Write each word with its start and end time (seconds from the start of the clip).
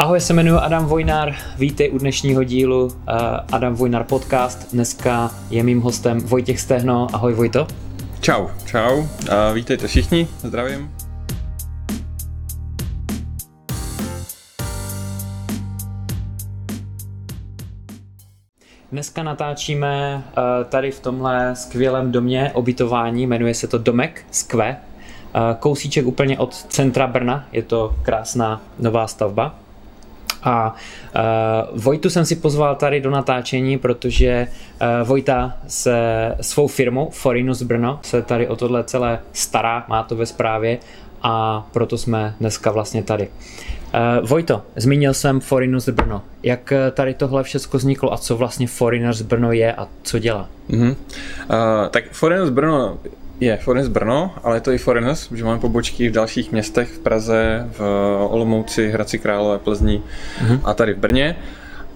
Ahoj, 0.00 0.20
se 0.20 0.32
jmenuji 0.32 0.58
Adam 0.58 0.86
Vojnár, 0.86 1.34
vítej 1.58 1.90
u 1.90 1.98
dnešního 1.98 2.44
dílu 2.44 2.84
uh, 2.84 2.92
Adam 3.52 3.74
Vojnár 3.74 4.04
podcast. 4.04 4.72
Dneska 4.72 5.30
je 5.50 5.62
mým 5.62 5.80
hostem 5.80 6.20
Vojtěch 6.20 6.60
Stehno. 6.60 7.06
Ahoj 7.12 7.34
Vojto. 7.34 7.66
Čau, 8.20 8.48
čau, 8.66 9.02
a 9.30 9.52
vítejte 9.52 9.86
všichni, 9.86 10.28
zdravím. 10.38 10.90
Dneska 18.92 19.22
natáčíme 19.22 20.14
uh, 20.16 20.64
tady 20.64 20.90
v 20.90 21.00
tomhle 21.00 21.56
skvělém 21.56 22.12
domě 22.12 22.50
obytování, 22.54 23.26
jmenuje 23.26 23.54
se 23.54 23.66
to 23.66 23.78
Domek 23.78 24.26
Skve. 24.30 24.76
Uh, 25.34 25.56
kousíček 25.58 26.06
úplně 26.06 26.38
od 26.38 26.54
centra 26.54 27.06
Brna, 27.06 27.44
je 27.52 27.62
to 27.62 27.96
krásná 28.02 28.60
nová 28.78 29.06
stavba. 29.06 29.54
A 30.42 30.74
uh, 31.72 31.80
Vojtu 31.82 32.10
jsem 32.10 32.24
si 32.24 32.36
pozval 32.36 32.74
tady 32.74 33.00
do 33.00 33.10
natáčení, 33.10 33.78
protože 33.78 34.46
uh, 34.48 35.08
Vojta 35.08 35.52
se 35.66 35.96
svou 36.40 36.66
firmou 36.66 37.10
Forinus 37.10 37.62
Brno 37.62 37.98
se 38.02 38.22
tady 38.22 38.48
o 38.48 38.56
tohle 38.56 38.84
celé 38.84 39.18
stará, 39.32 39.84
má 39.88 40.02
to 40.02 40.16
ve 40.16 40.26
správě 40.26 40.78
a 41.22 41.66
proto 41.72 41.98
jsme 41.98 42.34
dneska 42.40 42.70
vlastně 42.70 43.02
tady. 43.02 43.28
Uh, 43.94 44.28
Vojto, 44.28 44.62
zmínil 44.76 45.14
jsem 45.14 45.40
Foreigners 45.40 45.88
Brno. 45.88 46.22
Jak 46.42 46.72
tady 46.92 47.14
tohle 47.14 47.42
všechno 47.42 47.78
vzniklo 47.78 48.12
a 48.12 48.18
co 48.18 48.36
vlastně 48.36 48.66
Foreigners 48.66 49.22
Brno 49.22 49.52
je 49.52 49.74
a 49.74 49.88
co 50.02 50.18
dělá? 50.18 50.48
Uh-huh. 50.70 50.88
Uh, 50.88 50.96
tak 51.90 52.04
Foreigners 52.12 52.50
Brno 52.50 52.98
je 53.40 53.56
Foreigners 53.56 53.88
Brno, 53.88 54.34
ale 54.42 54.56
je 54.56 54.60
to 54.60 54.72
i 54.72 54.78
Foreigners, 54.78 55.32
že 55.32 55.44
máme 55.44 55.60
pobočky 55.60 56.08
v 56.08 56.12
dalších 56.12 56.52
městech, 56.52 56.88
v 56.88 56.98
Praze, 56.98 57.68
v 57.72 57.80
Olomouci, 58.30 58.90
Hradci 58.90 59.18
Králové, 59.18 59.58
Plzni 59.58 60.02
uh-huh. 60.44 60.60
a 60.64 60.74
tady 60.74 60.92
v 60.94 60.98
Brně. 60.98 61.36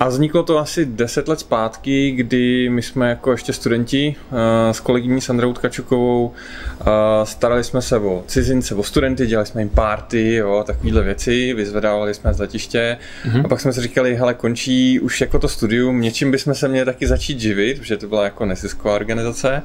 A 0.01 0.09
vzniklo 0.09 0.43
to 0.43 0.59
asi 0.59 0.87
10 0.87 1.29
let 1.29 1.41
zpátky, 1.41 2.10
kdy 2.10 2.68
my 2.68 2.82
jsme 2.82 3.09
jako 3.09 3.30
ještě 3.30 3.52
studenti 3.52 4.16
uh, 4.30 4.38
s 4.73 4.80
kolegyní 4.80 5.21
Sandrou 5.21 5.52
Tkačukovou 5.52 6.27
uh, 6.27 6.87
starali 7.24 7.65
jsme 7.65 7.82
se 7.82 7.99
o 7.99 8.24
cizince, 8.27 8.74
o 8.74 8.83
studenty, 8.83 9.27
dělali 9.27 9.46
jsme 9.46 9.60
jim 9.60 9.68
party, 9.68 10.35
jo, 10.35 10.65
takovýhle 10.66 11.02
věci, 11.02 11.55
vyzvedávali 11.55 12.15
jsme 12.15 12.35
z 12.35 12.38
letiště. 12.38 12.99
Mm-hmm. 13.24 13.45
a 13.45 13.49
pak 13.49 13.60
jsme 13.60 13.73
si 13.73 13.80
říkali, 13.80 14.16
hele, 14.16 14.35
končí 14.35 15.01
už 15.01 15.21
jako 15.21 15.38
to 15.38 15.49
studium, 15.49 16.01
něčím 16.01 16.30
bychom 16.30 16.55
se 16.55 16.68
měli 16.68 16.85
taky 16.85 17.07
začít 17.07 17.40
živit, 17.40 17.79
protože 17.79 17.96
to 17.96 18.09
byla 18.09 18.24
jako 18.24 18.46
nezisková 18.46 18.95
organizace. 18.95 19.63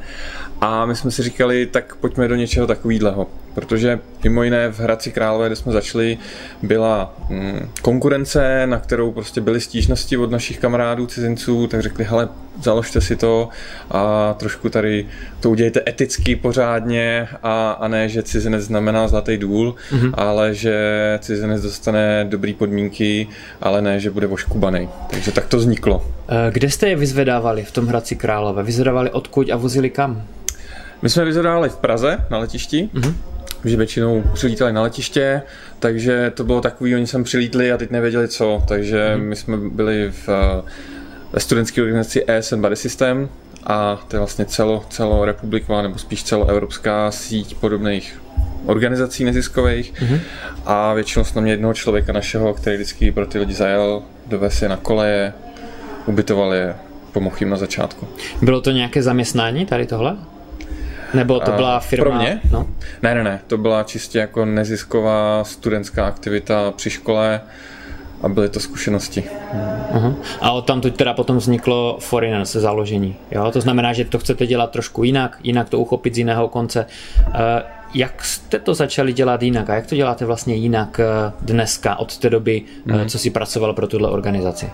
A 0.61 0.85
my 0.85 0.95
jsme 0.95 1.11
si 1.11 1.23
říkali, 1.23 1.65
tak 1.65 1.95
pojďme 1.95 2.27
do 2.27 2.35
něčeho 2.35 2.67
takového 2.67 3.27
protože 3.59 3.99
mimo 4.23 4.43
jiné 4.43 4.69
v 4.69 4.79
Hradci 4.79 5.11
Králové, 5.11 5.47
kde 5.47 5.55
jsme 5.55 5.71
začali, 5.71 6.17
byla 6.63 7.13
mm, 7.29 7.69
konkurence, 7.81 8.63
na 8.65 8.79
kterou 8.79 9.11
prostě 9.11 9.41
byly 9.41 9.61
stížnosti 9.61 10.17
od 10.17 10.31
našich 10.31 10.59
kamarádů 10.59 11.05
cizinců, 11.05 11.67
tak 11.67 11.81
řekli, 11.81 12.03
hele, 12.03 12.29
založte 12.61 13.01
si 13.01 13.15
to 13.15 13.49
a 13.91 14.33
trošku 14.39 14.69
tady 14.69 15.05
to 15.39 15.49
udějte 15.49 15.83
eticky 15.87 16.35
pořádně 16.35 17.27
a, 17.43 17.71
a 17.71 17.87
ne, 17.87 18.09
že 18.09 18.23
cizinec 18.23 18.63
znamená 18.63 19.07
zlatý 19.07 19.37
důl, 19.37 19.75
mm-hmm. 19.91 20.11
ale 20.13 20.55
že 20.55 20.75
cizinec 21.21 21.61
dostane 21.61 22.25
dobrý 22.29 22.53
podmínky, 22.53 23.27
ale 23.61 23.81
ne, 23.81 23.99
že 23.99 24.11
bude 24.11 24.27
oškubaný. 24.27 24.89
Takže 25.09 25.31
tak 25.31 25.47
to 25.47 25.57
vzniklo. 25.57 26.05
Eh, 26.29 26.51
kde 26.51 26.69
jste 26.69 26.89
je 26.89 26.95
vyzvedávali 26.95 27.63
v 27.63 27.71
tom 27.71 27.87
Hradci 27.87 28.15
Králové? 28.15 28.63
Vyzvedávali 28.63 29.09
odkud 29.09 29.51
a 29.51 29.55
vozili 29.55 29.89
kam? 29.89 30.23
My 31.01 31.09
jsme 31.09 31.25
vyzvedávali 31.25 31.69
v 31.69 31.75
Praze 31.75 32.17
na 32.29 32.37
letišti. 32.37 32.89
Mm-hmm 32.93 33.28
že 33.65 33.77
většinou 33.77 34.23
přilítali 34.33 34.73
na 34.73 34.81
letiště, 34.81 35.41
takže 35.79 36.31
to 36.35 36.43
bylo 36.43 36.61
takový, 36.61 36.95
oni 36.95 37.07
sem 37.07 37.23
přilítli 37.23 37.71
a 37.71 37.77
teď 37.77 37.91
nevěděli 37.91 38.27
co, 38.27 38.63
takže 38.67 39.13
mm. 39.15 39.23
my 39.23 39.35
jsme 39.35 39.57
byli 39.57 40.11
v, 40.11 40.29
ve 41.33 41.39
studentské 41.39 41.81
organizaci 41.81 42.23
ESN 42.27 42.61
Body 42.61 42.75
System 42.75 43.29
a 43.63 44.05
to 44.07 44.15
je 44.15 44.19
vlastně 44.19 44.45
celo, 44.45 44.85
celorepubliková 44.89 45.81
nebo 45.81 45.97
spíš 45.97 46.23
celoevropská 46.23 47.11
síť 47.11 47.55
podobných 47.55 48.21
organizací 48.65 49.23
neziskových 49.23 49.93
mm-hmm. 49.93 50.19
a 50.65 50.93
většinou 50.93 51.25
jsme 51.25 51.41
měli 51.41 51.53
jednoho 51.53 51.73
člověka 51.73 52.13
našeho, 52.13 52.53
který 52.53 52.75
vždycky 52.75 53.11
pro 53.11 53.25
ty 53.25 53.39
lidi 53.39 53.53
zajel, 53.53 54.03
dovez 54.27 54.61
je 54.61 54.69
na 54.69 54.77
koleje, 54.77 55.33
ubytoval 56.05 56.53
je, 56.53 56.75
pomohl 57.11 57.35
jim 57.39 57.49
na 57.49 57.57
začátku. 57.57 58.07
Bylo 58.41 58.61
to 58.61 58.71
nějaké 58.71 59.03
zaměstnání 59.03 59.65
tady 59.65 59.85
tohle? 59.85 60.17
Nebo 61.13 61.39
to 61.39 61.51
byla 61.51 61.79
firma? 61.79 62.05
Pro 62.05 62.13
mě? 62.13 62.41
No? 62.51 62.67
Ne, 63.01 63.15
ne, 63.15 63.23
ne. 63.23 63.39
To 63.47 63.57
byla 63.57 63.83
čistě 63.83 64.19
jako 64.19 64.45
nezisková 64.45 65.43
studentská 65.43 66.05
aktivita 66.05 66.71
při 66.71 66.89
škole 66.89 67.41
a 68.21 68.29
byly 68.29 68.49
to 68.49 68.59
zkušenosti. 68.59 69.23
Uh-huh. 69.93 70.15
A 70.41 70.51
od 70.51 70.65
tam 70.65 70.81
teda 70.81 71.13
potom 71.13 71.37
vzniklo 71.37 71.97
Foreigner 71.99 72.45
se 72.45 72.59
založení. 72.59 73.15
Jo? 73.31 73.51
To 73.51 73.61
znamená, 73.61 73.93
že 73.93 74.05
to 74.05 74.19
chcete 74.19 74.47
dělat 74.47 74.71
trošku 74.71 75.03
jinak, 75.03 75.37
jinak 75.43 75.69
to 75.69 75.79
uchopit 75.79 76.15
z 76.15 76.17
jiného 76.17 76.47
konce. 76.47 76.85
Uh, 77.27 77.33
jak 77.93 78.25
jste 78.25 78.59
to 78.59 78.73
začali 78.73 79.13
dělat 79.13 79.43
jinak 79.43 79.69
a 79.69 79.75
jak 79.75 79.87
to 79.87 79.95
děláte 79.95 80.25
vlastně 80.25 80.55
jinak 80.55 80.99
uh, 80.99 81.33
dneska 81.41 81.95
od 81.95 82.17
té 82.17 82.29
doby, 82.29 82.61
uh, 82.93 83.05
co 83.05 83.19
si 83.19 83.29
pracoval 83.29 83.73
pro 83.73 83.87
tuhle 83.87 84.09
organizaci? 84.09 84.69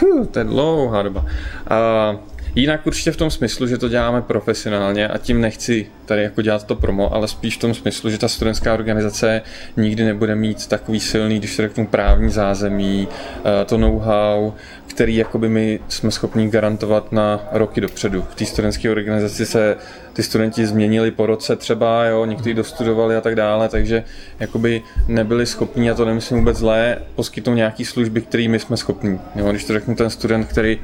Huh, 0.00 0.26
to 0.26 0.38
je 0.38 0.44
dlouhá 0.44 1.02
doba. 1.02 1.20
Uh, 1.20 2.20
Jinak 2.54 2.86
určitě 2.86 3.12
v 3.12 3.16
tom 3.16 3.30
smyslu, 3.30 3.66
že 3.66 3.78
to 3.78 3.88
děláme 3.88 4.22
profesionálně 4.22 5.08
a 5.08 5.18
tím 5.18 5.40
nechci 5.40 5.86
tady 6.06 6.22
jako 6.22 6.42
dělat 6.42 6.64
to 6.64 6.74
promo, 6.74 7.14
ale 7.14 7.28
spíš 7.28 7.56
v 7.56 7.60
tom 7.60 7.74
smyslu, 7.74 8.10
že 8.10 8.18
ta 8.18 8.28
studentská 8.28 8.74
organizace 8.74 9.42
nikdy 9.76 10.04
nebude 10.04 10.34
mít 10.34 10.66
takový 10.66 11.00
silný, 11.00 11.38
když 11.38 11.54
se 11.54 11.62
řeknu 11.62 11.86
právní 11.86 12.30
zázemí, 12.30 13.08
eh, 13.38 13.64
to 13.64 13.78
know-how, 13.78 14.52
který 14.86 15.16
jakoby 15.16 15.48
my 15.48 15.80
jsme 15.88 16.10
schopni 16.10 16.48
garantovat 16.48 17.12
na 17.12 17.48
roky 17.52 17.80
dopředu. 17.80 18.22
V 18.30 18.34
té 18.34 18.46
studentské 18.46 18.90
organizaci 18.90 19.46
se 19.46 19.76
ty 20.12 20.22
studenti 20.22 20.66
změnili 20.66 21.10
po 21.10 21.26
roce 21.26 21.56
třeba, 21.56 22.04
jo, 22.04 22.24
někteří 22.24 22.54
dostudovali 22.54 23.16
a 23.16 23.20
tak 23.20 23.34
dále, 23.34 23.68
takže 23.68 24.04
jakoby 24.40 24.82
nebyli 25.08 25.46
schopni, 25.46 25.90
a 25.90 25.94
to 25.94 26.04
nemyslím 26.04 26.38
vůbec 26.38 26.56
zlé, 26.56 26.98
poskytnout 27.14 27.54
nějaký 27.54 27.84
služby, 27.84 28.20
které 28.20 28.48
my 28.48 28.58
jsme 28.58 28.76
schopni. 28.76 29.18
Jo, 29.36 29.50
když 29.50 29.64
to 29.64 29.72
řeknu 29.72 29.94
ten 29.94 30.10
student, 30.10 30.46
který 30.46 30.78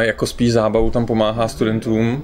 jako 0.00 0.26
spíš 0.26 0.52
zábavu 0.52 0.90
tam 0.90 1.06
pomáhá 1.06 1.48
studentům 1.48 2.22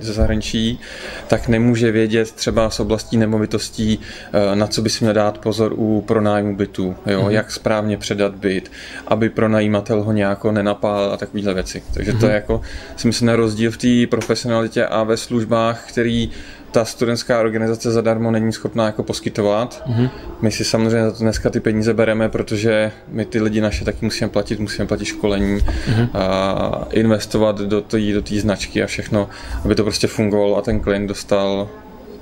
ze 0.00 0.12
zahraničí, 0.12 0.80
tak 1.28 1.48
nemůže 1.48 1.90
vědět 1.92 2.32
třeba 2.32 2.70
z 2.70 2.80
oblastí 2.80 3.16
nemovitostí, 3.16 3.98
eh, 4.32 4.56
na 4.56 4.66
co 4.66 4.82
by 4.82 4.90
si 4.90 5.04
měl 5.04 5.14
dát 5.14 5.38
pozor 5.38 5.72
u 5.76 6.04
pronájmu 6.06 6.56
bytu, 6.56 6.96
jo? 7.06 7.22
Mm-hmm. 7.22 7.30
jak 7.30 7.50
správně 7.50 7.96
předat 7.96 8.34
byt, 8.34 8.72
aby 9.08 9.28
pronajímatel 9.28 10.02
ho 10.02 10.12
nějak 10.12 10.44
nenapál 10.44 11.12
a 11.12 11.16
takovéhle 11.16 11.54
věci. 11.54 11.82
Takže 11.94 12.12
mm-hmm. 12.12 12.20
to 12.20 12.26
je 12.26 12.32
mhm. 12.32 12.34
jako, 12.34 12.60
si 12.96 13.06
myslím, 13.06 13.26
na 13.26 13.36
rozdíl 13.36 13.70
v 13.70 13.76
té 13.76 14.06
profesionalitě 14.10 14.86
a 14.86 15.02
ve 15.02 15.16
službách, 15.16 15.88
který 15.88 16.30
ta 16.74 16.84
studentská 16.84 17.40
organizace 17.40 17.92
zadarmo 17.92 18.30
není 18.30 18.52
schopná 18.52 18.86
jako 18.86 19.02
poskytovat. 19.02 19.82
Mm-hmm. 19.86 20.10
My 20.40 20.50
si 20.50 20.64
samozřejmě 20.64 21.04
za 21.04 21.12
to 21.12 21.18
dneska 21.18 21.50
ty 21.50 21.60
peníze 21.60 21.94
bereme, 21.94 22.28
protože 22.28 22.92
my 23.08 23.24
ty 23.24 23.40
lidi 23.40 23.60
naše 23.60 23.84
taky 23.84 24.04
musíme 24.04 24.30
platit, 24.30 24.60
musíme 24.60 24.86
platit 24.88 25.04
školení 25.04 25.58
mm-hmm. 25.58 26.08
a 26.14 26.88
investovat 26.90 27.60
do 27.60 27.80
té 27.80 28.12
do 28.12 28.22
značky 28.40 28.82
a 28.82 28.86
všechno, 28.86 29.28
aby 29.64 29.74
to 29.74 29.82
prostě 29.82 30.06
fungovalo 30.06 30.56
a 30.56 30.62
ten 30.62 30.80
klient 30.80 31.06
dostal 31.06 31.68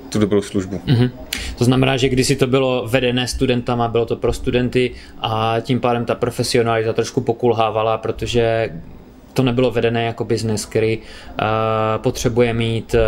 tu 0.09 0.19
dobrou 0.19 0.41
službu. 0.41 0.81
Mm-hmm. 0.87 1.09
To 1.57 1.63
znamená, 1.65 1.97
že 1.97 2.09
když 2.09 2.27
si 2.27 2.35
to 2.35 2.47
bylo 2.47 2.87
vedené 2.87 3.27
studentama, 3.27 3.87
bylo 3.87 4.05
to 4.05 4.15
pro 4.15 4.33
studenty 4.33 4.91
a 5.21 5.55
tím 5.61 5.79
pádem 5.79 6.05
ta 6.05 6.15
profesionalita 6.15 6.93
trošku 6.93 7.21
pokulhávala, 7.21 7.97
protože 7.97 8.69
to 9.33 9.43
nebylo 9.43 9.71
vedené 9.71 10.03
jako 10.03 10.25
biznes, 10.25 10.65
který 10.65 10.97
uh, 10.97 11.03
potřebuje 11.97 12.53
mít 12.53 12.93
uh, 12.93 12.99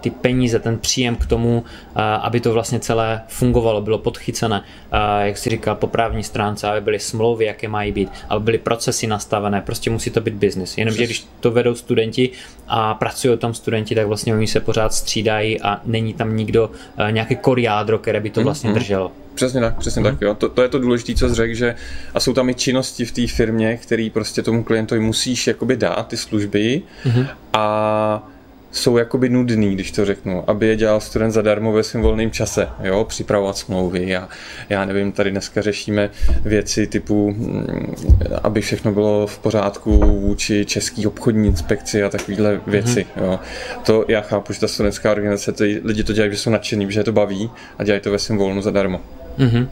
ty 0.00 0.10
peníze, 0.10 0.58
ten 0.58 0.78
příjem 0.78 1.16
k 1.16 1.26
tomu, 1.26 1.58
uh, 1.58 2.02
aby 2.02 2.40
to 2.40 2.52
vlastně 2.52 2.80
celé 2.80 3.22
fungovalo, 3.28 3.80
bylo 3.80 3.98
podchycené, 3.98 4.60
uh, 4.60 4.98
jak 5.24 5.38
si 5.38 5.50
říkal, 5.50 5.74
po 5.74 5.86
právní 5.86 6.22
stránce, 6.22 6.68
aby 6.68 6.80
byly 6.80 6.98
smlouvy, 6.98 7.44
jaké 7.44 7.68
mají 7.68 7.92
být, 7.92 8.08
aby 8.28 8.44
byly 8.44 8.58
procesy 8.58 9.06
nastavené, 9.06 9.60
prostě 9.60 9.90
musí 9.90 10.10
to 10.10 10.20
být 10.20 10.34
biznis. 10.34 10.78
Jenomže 10.78 11.04
když 11.04 11.26
to 11.40 11.50
vedou 11.50 11.74
studenti 11.74 12.30
a 12.68 12.94
pracují 12.94 13.38
tam 13.38 13.54
studenti, 13.54 13.94
tak 13.94 14.06
vlastně 14.06 14.34
oni 14.34 14.46
se 14.46 14.60
pořád 14.60 14.94
střídají 14.94 15.60
a 15.60 15.80
není 15.84 16.14
tam 16.14 16.36
nikdo, 16.36 16.70
uh, 16.98 17.12
nějaké 17.12 17.34
koriádro, 17.34 17.98
které 17.98 18.20
by 18.20 18.30
to 18.30 18.40
mhm, 18.40 18.44
vlastně 18.44 18.70
mm-hmm. 18.70 18.74
drželo. 18.74 19.12
Přesně 19.36 19.60
tak, 19.60 19.78
přesně 19.78 20.00
mm. 20.00 20.04
tak, 20.04 20.20
jo. 20.20 20.34
To, 20.34 20.48
to 20.48 20.62
je 20.62 20.68
to 20.68 20.78
důležité, 20.78 21.14
co 21.14 21.34
řekl, 21.34 21.54
že 21.54 21.74
a 22.14 22.20
jsou 22.20 22.32
tam 22.32 22.48
i 22.48 22.54
činnosti 22.54 23.04
v 23.04 23.12
té 23.12 23.26
firmě, 23.26 23.76
který 23.76 24.10
prostě 24.10 24.42
tomu 24.42 24.64
klientovi 24.64 25.00
musíš 25.00 25.46
jakoby 25.46 25.76
dát, 25.76 26.08
ty 26.08 26.16
služby 26.16 26.82
mm. 27.04 27.26
a 27.52 28.28
jsou 28.76 28.96
jakoby 28.96 29.28
nudný, 29.28 29.74
když 29.74 29.90
to 29.90 30.04
řeknu, 30.04 30.50
aby 30.50 30.66
je 30.66 30.76
dělal 30.76 31.00
student 31.00 31.32
zadarmo 31.32 31.72
ve 31.72 31.82
svém 31.82 32.02
volném 32.02 32.30
čase, 32.30 32.68
jo, 32.82 33.04
připravovat 33.04 33.58
smlouvy 33.58 34.16
a 34.16 34.28
já 34.68 34.84
nevím, 34.84 35.12
tady 35.12 35.30
dneska 35.30 35.62
řešíme 35.62 36.10
věci 36.44 36.86
typu, 36.86 37.30
mm, 37.30 37.96
aby 38.42 38.60
všechno 38.60 38.92
bylo 38.92 39.26
v 39.26 39.38
pořádku 39.38 39.98
vůči 39.98 40.64
český 40.64 41.06
obchodní 41.06 41.48
inspekci 41.48 42.02
a 42.02 42.08
takovéhle 42.08 42.60
věci, 42.66 43.06
mm-hmm. 43.16 43.24
jo. 43.24 43.38
To 43.86 44.04
já 44.08 44.20
chápu, 44.20 44.52
že 44.52 44.60
ta 44.60 44.68
studentská 44.68 45.12
organizace, 45.12 45.52
ty 45.52 45.80
lidi 45.84 46.04
to 46.04 46.12
dělají, 46.12 46.32
že 46.32 46.38
jsou 46.38 46.50
nadšený, 46.50 46.92
že 46.92 47.00
je 47.00 47.04
to 47.04 47.12
baví 47.12 47.50
a 47.78 47.84
dělají 47.84 48.00
to 48.02 48.10
ve 48.10 48.18
svém 48.18 48.38
volnu 48.38 48.62
zadarmo. 48.62 49.00
Uh-huh. 49.38 49.68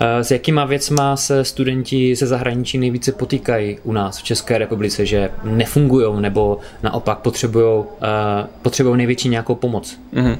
S 0.00 0.30
jakýma 0.30 0.64
věcma 0.64 1.16
se 1.16 1.44
studenti 1.44 2.16
ze 2.16 2.26
zahraničí 2.26 2.78
nejvíce 2.78 3.12
potýkají 3.12 3.78
u 3.84 3.92
nás 3.92 4.18
v 4.18 4.22
České 4.22 4.58
republice, 4.58 5.06
že 5.06 5.30
nefungují 5.44 6.20
nebo 6.20 6.58
naopak 6.82 7.18
potřebují 7.18 7.84
potřebují 8.62 8.96
největší 8.96 9.28
nějakou 9.28 9.54
pomoc? 9.54 9.98
Uh-huh. 10.14 10.38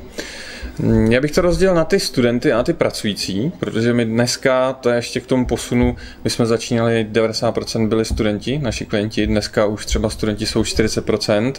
Já 1.10 1.20
bych 1.20 1.30
to 1.30 1.40
rozdělil 1.40 1.74
na 1.74 1.84
ty 1.84 2.00
studenty 2.00 2.52
a 2.52 2.56
na 2.56 2.62
ty 2.62 2.72
pracující, 2.72 3.52
protože 3.58 3.92
my 3.92 4.04
dneska, 4.04 4.72
to 4.72 4.90
je 4.90 4.96
ještě 4.96 5.20
k 5.20 5.26
tomu 5.26 5.46
posunu, 5.46 5.96
my 6.24 6.30
jsme 6.30 6.46
začínali, 6.46 7.06
90% 7.12 7.88
byli 7.88 8.04
studenti, 8.04 8.58
naši 8.58 8.86
klienti, 8.86 9.26
dneska 9.26 9.66
už 9.66 9.86
třeba 9.86 10.10
studenti 10.10 10.46
jsou 10.46 10.62
40% 10.62 11.52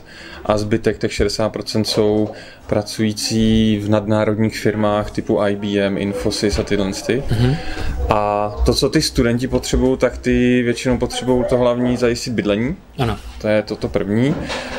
a 0.45 0.57
zbytek 0.57 0.97
těch 0.97 1.11
60% 1.11 1.83
jsou 1.83 2.29
pracující 2.67 3.79
v 3.83 3.89
nadnárodních 3.89 4.59
firmách 4.59 5.11
typu 5.11 5.39
IBM, 5.47 5.97
Infosys 5.97 6.59
a 6.59 6.63
tyhle. 6.63 6.83
Mm-hmm. 6.83 7.55
A 8.09 8.49
to, 8.65 8.73
co 8.73 8.89
ty 8.89 9.01
studenti 9.01 9.47
potřebují, 9.47 9.97
tak 9.97 10.17
ty 10.17 10.61
většinou 10.63 10.97
potřebují 10.97 11.43
to 11.49 11.57
hlavní 11.57 11.97
zajistit 11.97 12.33
bydlení. 12.33 12.75
Ano. 12.97 13.17
To 13.41 13.47
je 13.47 13.61
toto 13.61 13.89
první. 13.89 14.35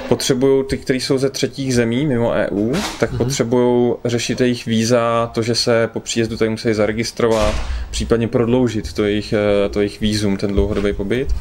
Potřebují 0.09 0.65
ty, 0.65 0.79
kteří 0.79 1.01
jsou 1.01 1.19
ze 1.19 1.31
třetích 1.31 1.75
zemí 1.75 2.07
mimo 2.07 2.31
EU, 2.31 2.73
tak 3.01 3.13
mm-hmm. 3.13 3.19
potřebují 3.19 3.95
řešit 4.05 4.24
jejich 4.31 4.67
víza, 4.67 5.31
to, 5.35 5.43
že 5.43 5.55
se 5.55 5.89
po 5.93 6.01
příjezdu 6.01 6.37
tady 6.37 6.49
musí 6.49 6.75
zaregistrovat, 6.75 7.55
případně 7.91 8.29
prodloužit 8.29 8.93
to 8.93 9.05
jejich, 9.05 9.33
eh, 9.33 9.69
to 9.69 9.81
jejich 9.81 10.01
vízum, 10.01 10.37
ten 10.37 10.53
dlouhodobý 10.53 10.93
pobyt. 10.93 11.35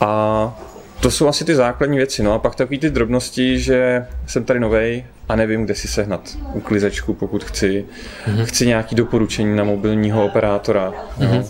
A 0.00 0.60
to 1.00 1.10
jsou 1.10 1.28
asi 1.28 1.44
ty 1.44 1.54
základní 1.54 1.96
věci. 1.96 2.22
No 2.22 2.32
a 2.32 2.38
pak 2.38 2.54
takový 2.54 2.78
ty 2.78 2.90
drobnosti, 2.90 3.58
že 3.58 4.06
jsem 4.26 4.44
tady 4.44 4.60
novej 4.60 5.04
a 5.28 5.36
nevím, 5.36 5.64
kde 5.64 5.74
si 5.74 5.88
sehnat 5.88 6.38
uklizečku, 6.52 7.14
pokud 7.14 7.44
chci. 7.44 7.84
Mm-hmm. 8.26 8.44
Chci 8.44 8.66
nějaký 8.66 8.94
doporučení 8.94 9.56
na 9.56 9.64
mobilního 9.64 10.26
operátora. 10.26 10.92
Mm-hmm. 11.18 11.30
No 11.38 11.48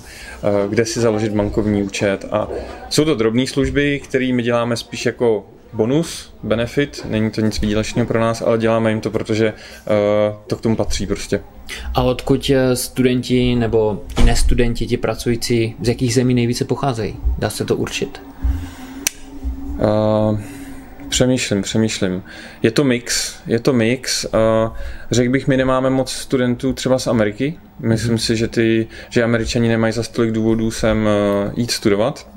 kde 0.69 0.85
si 0.85 1.00
založit 1.00 1.32
bankovní 1.32 1.82
účet. 1.82 2.25
A 2.31 2.49
jsou 2.90 3.05
to 3.05 3.14
drobné 3.14 3.47
služby, 3.47 4.00
které 4.05 4.32
my 4.32 4.43
děláme 4.43 4.76
spíš 4.76 5.06
jako 5.06 5.47
bonus, 5.75 6.35
benefit, 6.43 7.06
není 7.11 7.31
to 7.31 7.41
nic 7.41 7.61
výdělečného 7.61 8.06
pro 8.06 8.21
nás, 8.21 8.43
ale 8.43 8.59
děláme 8.59 8.91
jim 8.91 9.00
to, 9.00 9.11
protože 9.11 9.53
uh, 9.53 10.37
to 10.47 10.56
k 10.56 10.61
tomu 10.61 10.76
patří 10.76 11.06
prostě. 11.06 11.41
A 11.94 12.03
odkud 12.03 12.50
eh, 12.50 12.76
studenti 12.76 13.55
nebo 13.55 14.03
i 14.21 14.25
nestudenti, 14.25 14.87
ti 14.87 14.97
pracující, 14.97 15.76
z 15.82 15.88
jakých 15.88 16.15
zemí 16.15 16.35
nejvíce 16.35 16.65
pocházejí? 16.65 17.17
Dá 17.38 17.50
se 17.50 17.65
to 17.65 17.76
určit? 17.76 18.23
Uh, 19.75 20.41
přemýšlím, 21.09 21.62
přemýšlím. 21.62 22.23
Je 22.62 22.71
to 22.71 22.85
mix, 22.85 23.35
je 23.47 23.59
to 23.59 23.73
mix. 23.73 24.26
Řekl 25.11 25.32
bych, 25.32 25.49
my 25.49 25.56
nemáme 25.56 25.91
moc 25.91 26.12
studentů 26.12 26.73
třeba 26.73 26.99
z 26.99 27.06
Ameriky. 27.06 27.59
Myslím 27.79 28.19
si, 28.19 28.37
že, 28.37 28.49
ty, 28.49 28.87
že 29.09 29.23
američani 29.23 29.69
nemají 29.69 29.93
za 29.93 30.03
tolik 30.03 30.32
důvodů 30.32 30.71
sem 30.71 31.09
jít 31.56 31.71
studovat. 31.71 32.29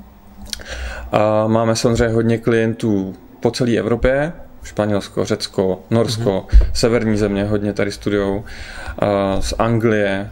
A 1.12 1.46
máme 1.46 1.76
samozřejmě 1.76 2.14
hodně 2.14 2.38
klientů 2.38 3.14
po 3.40 3.50
celé 3.50 3.76
Evropě, 3.76 4.32
Španělsko, 4.62 5.24
Řecko, 5.24 5.80
Norsko, 5.90 6.46
mm-hmm. 6.48 6.70
severní 6.72 7.16
země 7.16 7.44
hodně 7.44 7.72
tady 7.72 7.92
studujou, 7.92 8.36
uh, 8.36 9.40
z 9.40 9.54
Anglie, 9.58 10.30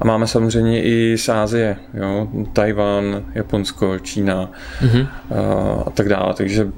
a 0.00 0.04
máme 0.04 0.26
samozřejmě 0.26 0.82
i 0.82 1.18
z 1.18 1.28
Ázie, 1.28 1.76
jo? 1.94 2.28
Tajvan, 2.52 3.24
Japonsko, 3.34 3.98
Čína 3.98 4.50
mm-hmm. 4.82 5.08
a 5.86 5.90
tak 5.90 6.08
dále, 6.08 6.34
takže 6.34 6.68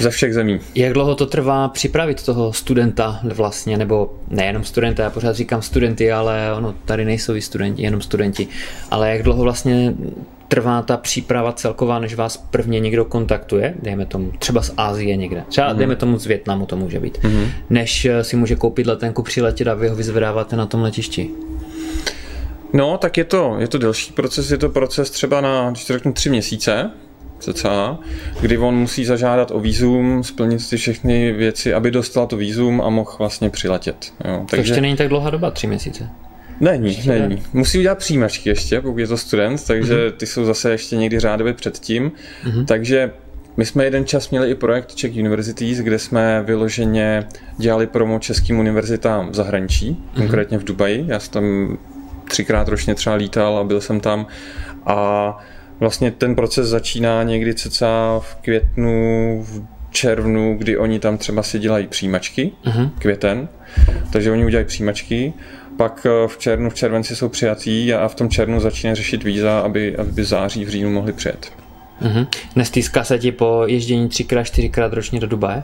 ze 0.00 0.10
všech 0.10 0.34
zemí. 0.34 0.60
Jak 0.74 0.92
dlouho 0.92 1.14
to 1.14 1.26
trvá 1.26 1.68
připravit 1.68 2.22
toho 2.22 2.52
studenta 2.52 3.20
vlastně, 3.34 3.78
nebo 3.78 4.14
nejenom 4.28 4.64
studenta, 4.64 5.02
já 5.02 5.10
pořád 5.10 5.36
říkám 5.36 5.62
studenty, 5.62 6.12
ale 6.12 6.54
ono 6.54 6.74
tady 6.84 7.04
nejsou 7.04 7.34
i 7.34 7.42
studenti, 7.42 7.82
jenom 7.82 8.00
studenti, 8.00 8.48
ale 8.90 9.10
jak 9.10 9.22
dlouho 9.22 9.42
vlastně 9.42 9.94
trvá 10.48 10.82
ta 10.82 10.96
příprava 10.96 11.52
celková, 11.52 11.98
než 11.98 12.14
vás 12.14 12.36
prvně 12.36 12.80
někdo 12.80 13.04
kontaktuje, 13.04 13.74
dejme 13.82 14.06
tomu 14.06 14.32
třeba 14.38 14.62
z 14.62 14.74
Ázie 14.76 15.16
někde, 15.16 15.44
třeba 15.48 15.72
mm-hmm. 15.72 15.76
dejme 15.76 15.96
tomu 15.96 16.18
z 16.18 16.26
Větnamu 16.26 16.66
to 16.66 16.76
může 16.76 17.00
být, 17.00 17.18
mm-hmm. 17.18 17.48
než 17.70 18.04
eh, 18.04 18.24
si 18.24 18.36
může 18.36 18.56
koupit 18.56 18.86
letenku, 18.86 19.22
přiletět 19.22 19.68
a 19.68 19.74
vy 19.74 19.88
ho 19.88 19.96
vyzvedáváte 19.96 20.56
na 20.56 20.66
tom 20.66 20.82
letišti? 20.82 21.30
No, 22.72 22.98
tak 22.98 23.16
je 23.16 23.24
to, 23.24 23.56
je 23.58 23.68
to 23.68 23.78
delší 23.78 24.12
proces, 24.12 24.50
je 24.50 24.58
to 24.58 24.68
proces 24.68 25.10
třeba 25.10 25.40
na, 25.40 25.70
když 25.70 25.84
to 25.84 25.92
řeknu, 25.92 26.12
tři 26.12 26.30
měsíce, 26.30 26.90
cca, 27.38 27.98
kdy 28.40 28.58
on 28.58 28.74
musí 28.74 29.04
zažádat 29.04 29.50
o 29.50 29.60
výzum, 29.60 30.24
splnit 30.24 30.70
ty 30.70 30.76
všechny 30.76 31.32
věci, 31.32 31.74
aby 31.74 31.90
dostal 31.90 32.26
to 32.26 32.36
výzum 32.36 32.80
a 32.80 32.90
mohl 32.90 33.10
vlastně 33.18 33.50
přiletět. 33.50 34.12
Jo. 34.24 34.44
Takže... 34.50 34.56
To 34.56 34.56
ještě 34.56 34.80
není 34.80 34.96
tak 34.96 35.08
dlouhá 35.08 35.30
doba, 35.30 35.50
tři 35.50 35.66
měsíce. 35.66 36.10
Není, 36.60 36.86
ještě 36.86 37.10
není. 37.10 37.34
Ne. 37.34 37.42
Musí 37.52 37.78
udělat 37.78 37.98
přijímačky 37.98 38.48
ještě, 38.48 38.80
pokud 38.80 38.98
je 38.98 39.06
to 39.06 39.16
student, 39.16 39.66
takže 39.66 39.94
mm-hmm. 39.94 40.12
ty 40.12 40.26
jsou 40.26 40.44
zase 40.44 40.70
ještě 40.70 40.96
někdy 40.96 41.20
řádově 41.20 41.52
předtím. 41.52 42.12
Mm-hmm. 42.44 42.64
Takže 42.64 43.10
my 43.56 43.66
jsme 43.66 43.84
jeden 43.84 44.04
čas 44.04 44.30
měli 44.30 44.50
i 44.50 44.54
projekt 44.54 44.94
Czech 44.94 45.16
Universities, 45.16 45.78
kde 45.78 45.98
jsme 45.98 46.42
vyloženě 46.42 47.26
dělali 47.58 47.86
promo 47.86 48.18
českým 48.18 48.58
univerzitám 48.58 49.30
v 49.30 49.34
zahraničí, 49.34 49.90
mm-hmm. 49.90 50.18
konkrétně 50.18 50.58
v 50.58 50.64
Dubaji. 50.64 51.04
Já 51.08 51.20
jsem 51.20 51.32
tam 51.32 51.78
třikrát 52.28 52.68
ročně 52.68 52.94
třeba 52.94 53.16
lítal 53.16 53.58
a 53.58 53.64
byl 53.64 53.80
jsem 53.80 54.00
tam 54.00 54.26
a 54.86 55.38
vlastně 55.80 56.10
ten 56.10 56.34
proces 56.34 56.68
začíná 56.68 57.22
někdy 57.22 57.54
cca 57.54 58.18
v 58.18 58.34
květnu, 58.34 59.44
v 59.48 59.62
červnu, 59.90 60.54
kdy 60.58 60.78
oni 60.78 60.98
tam 60.98 61.18
třeba 61.18 61.42
si 61.42 61.58
dělají 61.58 61.86
přijímačky, 61.86 62.52
uh-huh. 62.64 62.90
květen, 62.98 63.48
takže 64.12 64.30
oni 64.32 64.44
udělají 64.44 64.66
přijímačky, 64.66 65.32
pak 65.78 66.06
eh, 66.06 66.28
v 66.28 66.38
červnu, 66.38 66.70
v 66.70 66.74
červenci 66.74 67.16
jsou 67.16 67.28
přijatí 67.28 67.94
a 67.94 68.08
v 68.08 68.14
tom 68.14 68.28
červnu 68.28 68.60
začíná 68.60 68.94
řešit 68.94 69.22
víza, 69.24 69.60
aby, 69.60 69.96
aby 69.96 70.22
v 70.22 70.24
září, 70.24 70.64
v 70.64 70.68
říjnu 70.68 70.90
mohli 70.90 71.12
přijet. 71.12 71.52
Mm-hmm. 72.02 72.26
Nestýská 72.56 73.04
se 73.04 73.18
ti 73.18 73.32
po 73.32 73.62
ježdění 73.66 74.08
třikrát, 74.08 74.44
čtyřikrát 74.44 74.92
ročně 74.92 75.20
do 75.20 75.26
Dubaje? 75.26 75.62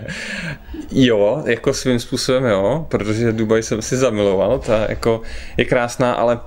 jo, 0.92 1.42
jako 1.46 1.74
svým 1.74 1.98
způsobem 1.98 2.44
jo, 2.44 2.86
protože 2.88 3.32
Dubaj 3.32 3.62
jsem 3.62 3.82
si 3.82 3.96
zamiloval, 3.96 4.58
ta 4.58 4.86
jako 4.88 5.22
je 5.56 5.64
krásná, 5.64 6.12
ale 6.12 6.40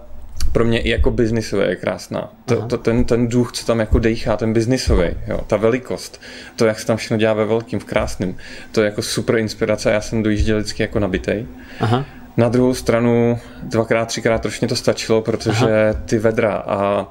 pro 0.51 0.65
mě 0.65 0.79
i 0.79 0.89
jako 0.89 1.11
biznisové 1.11 1.69
je 1.69 1.75
krásná. 1.75 2.33
To, 2.45 2.61
to, 2.61 2.77
ten, 2.77 3.05
ten 3.05 3.27
duch, 3.27 3.51
co 3.51 3.65
tam 3.65 3.79
jako 3.79 3.99
dejchá, 3.99 4.37
ten 4.37 4.53
biznisový, 4.53 5.09
jo, 5.27 5.41
ta 5.47 5.57
velikost, 5.57 6.21
to, 6.55 6.65
jak 6.65 6.79
se 6.79 6.87
tam 6.87 6.97
všechno 6.97 7.17
dělá 7.17 7.33
ve 7.33 7.45
velkým, 7.45 7.79
v 7.79 7.85
krásném, 7.85 8.35
to 8.71 8.81
je 8.81 8.85
jako 8.85 9.01
super 9.01 9.37
inspirace. 9.37 9.91
Já 9.91 10.01
jsem 10.01 10.23
dojížděl 10.23 10.57
vždycky 10.57 10.83
jako 10.83 10.99
nabitej. 10.99 11.45
Aha. 11.79 12.05
Na 12.37 12.49
druhou 12.49 12.73
stranu 12.73 13.39
dvakrát, 13.63 14.05
třikrát 14.05 14.45
ročně 14.45 14.67
to 14.67 14.75
stačilo, 14.75 15.21
protože 15.21 15.89
Aha. 15.89 16.01
ty 16.05 16.17
vedra 16.17 16.53
a 16.53 17.07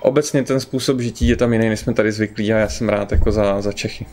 obecně 0.00 0.42
ten 0.42 0.60
způsob 0.60 1.00
žití 1.00 1.28
je 1.28 1.36
tam 1.36 1.52
jiný, 1.52 1.68
než 1.68 1.80
jsme 1.80 1.94
tady 1.94 2.12
zvyklí 2.12 2.52
a 2.52 2.58
já 2.58 2.68
jsem 2.68 2.88
rád 2.88 3.12
jako 3.12 3.32
za, 3.32 3.60
za 3.60 3.72
Čechy. 3.72 4.06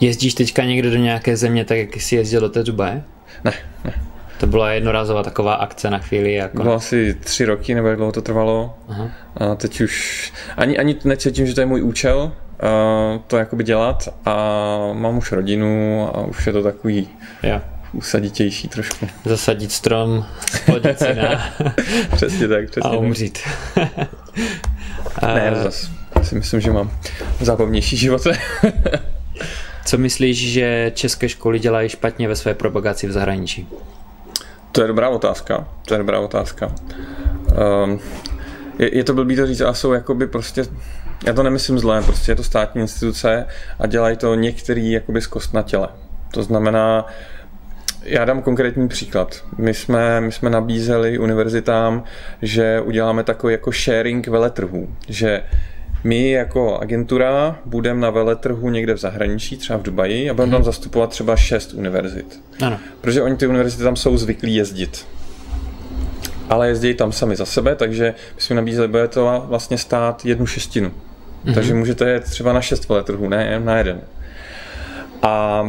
Jezdíš 0.00 0.34
teďka 0.34 0.64
někdo 0.64 0.90
do 0.90 0.96
nějaké 0.96 1.36
země, 1.36 1.64
tak 1.64 1.78
jak 1.78 1.96
jsi 1.96 2.16
jezdil 2.16 2.40
do 2.40 2.48
té 2.48 2.62
Dubaje? 2.62 3.02
Ne, 3.44 3.52
ne. 3.84 3.92
To 4.40 4.46
byla 4.46 4.70
jednorázová 4.70 5.22
taková 5.22 5.54
akce 5.54 5.90
na 5.90 5.98
chvíli? 5.98 6.34
Jako... 6.34 6.62
Bylo 6.62 6.74
asi 6.74 7.14
tři 7.14 7.44
roky, 7.44 7.74
nebo 7.74 7.88
jak 7.88 7.96
dlouho 7.96 8.12
to 8.12 8.22
trvalo. 8.22 8.74
Aha. 8.88 9.10
A 9.36 9.54
teď 9.54 9.80
už 9.80 10.32
ani, 10.56 10.78
ani 10.78 10.96
necítím, 11.04 11.46
že 11.46 11.54
to 11.54 11.60
je 11.60 11.66
můj 11.66 11.82
účel, 11.82 12.32
uh, 12.62 13.20
to 13.26 13.36
jakoby 13.36 13.64
dělat 13.64 14.08
a 14.24 14.34
mám 14.92 15.18
už 15.18 15.32
rodinu 15.32 16.02
a 16.14 16.20
už 16.20 16.46
je 16.46 16.52
to 16.52 16.62
takový 16.62 17.08
ja. 17.42 17.62
Usaditější 17.92 18.68
trošku. 18.68 19.06
Zasadit 19.24 19.72
strom, 19.72 20.26
splodit 20.56 20.98
si 20.98 21.14
na... 21.14 21.54
přesně 22.16 22.48
tak, 22.48 22.70
přesně 22.70 22.90
A 22.90 22.96
umřít. 22.96 23.38
ne, 25.34 25.52
zase 25.62 25.86
si 26.22 26.34
myslím, 26.34 26.60
že 26.60 26.70
mám 26.70 26.90
zábavnější 27.40 27.96
život. 27.96 28.26
Co 29.84 29.98
myslíš, 29.98 30.52
že 30.52 30.92
české 30.94 31.28
školy 31.28 31.58
dělají 31.58 31.88
špatně 31.88 32.28
ve 32.28 32.36
své 32.36 32.54
propagaci 32.54 33.06
v 33.06 33.12
zahraničí? 33.12 33.68
To 34.72 34.82
je 34.82 34.88
dobrá 34.88 35.08
otázka. 35.08 35.68
To 35.86 35.94
je 35.94 35.98
dobrá 35.98 36.20
otázka. 36.20 36.72
Um, 37.84 38.00
je, 38.78 38.96
je 38.96 39.04
to 39.04 39.14
blbý 39.14 39.36
to 39.36 39.46
říct, 39.46 39.60
ale 39.60 39.74
jsou 39.74 39.92
jakoby 39.92 40.26
prostě, 40.26 40.64
já 41.26 41.32
to 41.32 41.42
nemyslím 41.42 41.78
zlé, 41.78 42.02
prostě 42.02 42.32
je 42.32 42.36
to 42.36 42.44
státní 42.44 42.80
instituce 42.80 43.46
a 43.78 43.86
dělají 43.86 44.16
to 44.16 44.34
některý 44.34 44.92
jakoby 44.92 45.20
z 45.22 45.26
kost 45.26 45.54
na 45.54 45.62
těle. 45.62 45.88
To 46.30 46.42
znamená, 46.42 47.06
já 48.04 48.24
dám 48.24 48.42
konkrétní 48.42 48.88
příklad. 48.88 49.44
My 49.58 49.74
jsme, 49.74 50.20
my 50.20 50.32
jsme 50.32 50.50
nabízeli 50.50 51.18
univerzitám, 51.18 52.04
že 52.42 52.80
uděláme 52.80 53.24
takový 53.24 53.52
jako 53.52 53.72
sharing 53.72 54.28
veletrhů, 54.28 54.88
že 55.08 55.42
my 56.04 56.30
jako 56.30 56.78
agentura 56.78 57.58
budeme 57.64 58.00
na 58.00 58.10
veletrhu 58.10 58.70
někde 58.70 58.94
v 58.94 58.98
zahraničí, 58.98 59.56
třeba 59.56 59.78
v 59.78 59.82
Dubaji, 59.82 60.30
a 60.30 60.34
budeme 60.34 60.50
hmm. 60.50 60.56
tam 60.56 60.64
zastupovat 60.64 61.10
třeba 61.10 61.36
šest 61.36 61.74
univerzit. 61.74 62.40
Ano. 62.62 62.78
Protože 63.00 63.22
oni 63.22 63.36
ty 63.36 63.46
univerzity 63.46 63.82
tam 63.82 63.96
jsou 63.96 64.16
zvyklí 64.16 64.54
jezdit. 64.54 65.06
Ale 66.48 66.68
jezdí 66.68 66.94
tam 66.94 67.12
sami 67.12 67.36
za 67.36 67.46
sebe, 67.46 67.74
takže 67.74 68.14
my 68.36 68.40
jsme 68.42 68.56
nabízeli, 68.56 68.88
bude 68.88 69.08
to 69.08 69.44
vlastně 69.48 69.78
stát 69.78 70.24
jednu 70.24 70.46
šestinu. 70.46 70.88
Mm-hmm. 70.88 71.54
Takže 71.54 71.74
můžete 71.74 72.10
jet 72.10 72.24
třeba 72.24 72.52
na 72.52 72.60
šest 72.60 72.88
veletrhů, 72.88 73.28
ne 73.28 73.60
na 73.64 73.78
jeden. 73.78 74.00
A 75.22 75.66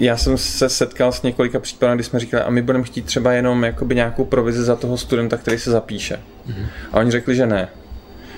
já 0.00 0.16
jsem 0.16 0.38
se 0.38 0.68
setkal 0.68 1.12
s 1.12 1.22
několika 1.22 1.58
případy, 1.58 1.94
kdy 1.94 2.04
jsme 2.04 2.20
říkali, 2.20 2.42
a 2.42 2.50
my 2.50 2.62
budeme 2.62 2.84
chtít 2.84 3.04
třeba 3.04 3.32
jenom 3.32 3.64
jakoby 3.64 3.94
nějakou 3.94 4.24
provizi 4.24 4.62
za 4.62 4.76
toho 4.76 4.98
studenta, 4.98 5.36
který 5.36 5.58
se 5.58 5.70
zapíše. 5.70 6.20
Mm-hmm. 6.48 6.66
A 6.92 6.96
oni 6.96 7.10
řekli, 7.10 7.34
že 7.34 7.46
ne. 7.46 7.68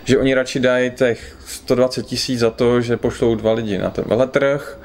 Že 0.04 0.18
oni 0.18 0.34
radši 0.34 0.60
dají 0.60 0.90
těch 0.90 1.36
120 1.46 2.06
tisíc 2.06 2.40
za 2.40 2.50
to, 2.50 2.80
že 2.80 2.96
pošlou 2.96 3.34
dva 3.34 3.52
lidi 3.52 3.78
na 3.78 3.90
ten 3.90 4.04
veletrh, 4.06 4.78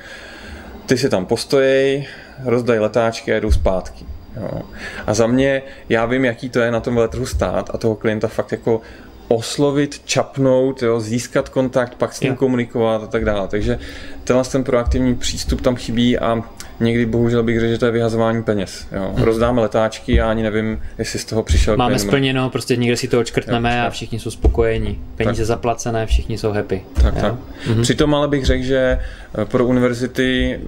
ty 0.85 0.97
si 0.97 1.09
tam 1.09 1.25
postojí, 1.25 2.07
rozdají 2.45 2.79
letáčky 2.79 3.33
a 3.33 3.39
jdou 3.39 3.51
zpátky. 3.51 4.05
Jo. 4.35 4.61
A 5.07 5.13
za 5.13 5.27
mě, 5.27 5.61
já 5.89 6.05
vím, 6.05 6.25
jaký 6.25 6.49
to 6.49 6.59
je 6.59 6.71
na 6.71 6.79
tom 6.79 6.95
veletrhu 6.95 7.25
stát 7.25 7.69
a 7.73 7.77
toho 7.77 7.95
klienta 7.95 8.27
fakt 8.27 8.51
jako 8.51 8.81
oslovit, 9.27 10.01
čapnout, 10.05 10.81
jo, 10.81 10.99
získat 10.99 11.49
kontakt, 11.49 11.95
pak 11.95 12.13
s 12.13 12.21
ním 12.21 12.27
yeah. 12.27 12.39
komunikovat 12.39 13.03
a 13.03 13.07
tak 13.07 13.25
dále. 13.25 13.47
Takže 13.47 13.79
tenhle 14.23 14.45
ten 14.45 14.63
proaktivní 14.63 15.15
přístup 15.15 15.61
tam 15.61 15.75
chybí 15.75 16.19
a 16.19 16.43
někdy 16.79 17.05
bohužel 17.05 17.43
bych 17.43 17.59
řekl, 17.59 17.71
že 17.71 17.77
to 17.77 17.85
je 17.85 17.91
vyhazování 17.91 18.43
peněz. 18.43 18.87
Jo. 18.91 19.11
Hmm. 19.15 19.23
Rozdáme 19.23 19.61
letáčky 19.61 20.21
a 20.21 20.29
ani 20.29 20.43
nevím, 20.43 20.81
jestli 20.97 21.19
z 21.19 21.25
toho 21.25 21.43
přišel 21.43 21.77
Máme 21.77 21.99
splněno, 21.99 22.49
prostě 22.49 22.75
někde 22.75 22.97
si 22.97 23.07
to 23.07 23.19
očkrtneme 23.19 23.77
jo, 23.77 23.87
a 23.87 23.89
všichni 23.89 24.19
jsou 24.19 24.31
spokojení. 24.31 24.99
Peníze 25.15 25.41
tak. 25.41 25.47
zaplacené, 25.47 26.05
všichni 26.05 26.37
jsou 26.37 26.51
happy. 26.51 26.81
Tak, 26.93 27.15
jo? 27.15 27.21
tak. 27.21 27.35
Mm-hmm. 27.67 27.81
Přitom 27.81 28.15
ale 28.15 28.27
bych 28.27 28.45
řekl, 28.45 28.63
že 28.63 28.99
eh, 29.41 29.45
pro 29.45 29.65
univerzity 29.65 30.59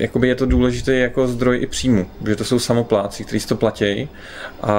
jakoby 0.00 0.28
je 0.28 0.34
to 0.34 0.46
důležité 0.46 0.94
jako 0.94 1.28
zdroj 1.28 1.58
i 1.62 1.66
příjmu, 1.66 2.06
že 2.26 2.36
to 2.36 2.44
jsou 2.44 2.58
samopláci, 2.58 3.24
kteří 3.24 3.46
to 3.46 3.56
platí 3.56 4.08
a, 4.62 4.72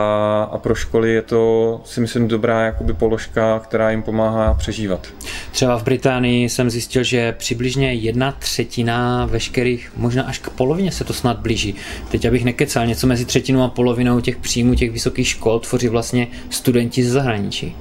a 0.52 0.58
pro 0.58 0.76
školy 0.76 1.14
je 1.14 1.22
to 1.22 1.82
si 1.86 2.02
myslím 2.02 2.28
dobrá 2.28 2.62
jakoby 2.62 2.94
položka, 2.94 3.60
která 3.60 3.92
jim 3.92 4.04
pomáhá 4.04 4.54
přežívat. 4.54 5.08
Třeba 5.52 5.80
v 5.80 5.84
Británii 5.84 6.50
jsem 6.50 6.70
zjistil, 6.70 7.04
že 7.04 7.32
přibližně 7.32 7.94
jedna 7.94 8.32
třetina 8.32 9.26
veškerých, 9.26 9.92
možná 9.98 10.24
až 10.24 10.40
k 10.40 10.50
polovině 10.50 10.92
se 10.92 11.04
to 11.04 11.14
snad 11.14 11.40
blíží. 11.40 11.76
Teď 12.12 12.26
abych 12.26 12.46
nekecal, 12.46 12.88
něco 12.88 13.08
mezi 13.08 13.26
třetinou 13.26 13.62
a 13.62 13.68
polovinou 13.68 14.20
těch 14.20 14.38
příjmů 14.38 14.76
těch 14.76 14.92
vysokých 14.92 15.28
škol 15.28 15.60
tvoří 15.60 15.88
vlastně 15.88 16.28
studenti 16.50 17.04
ze 17.04 17.12
zahraničí. 17.12 17.76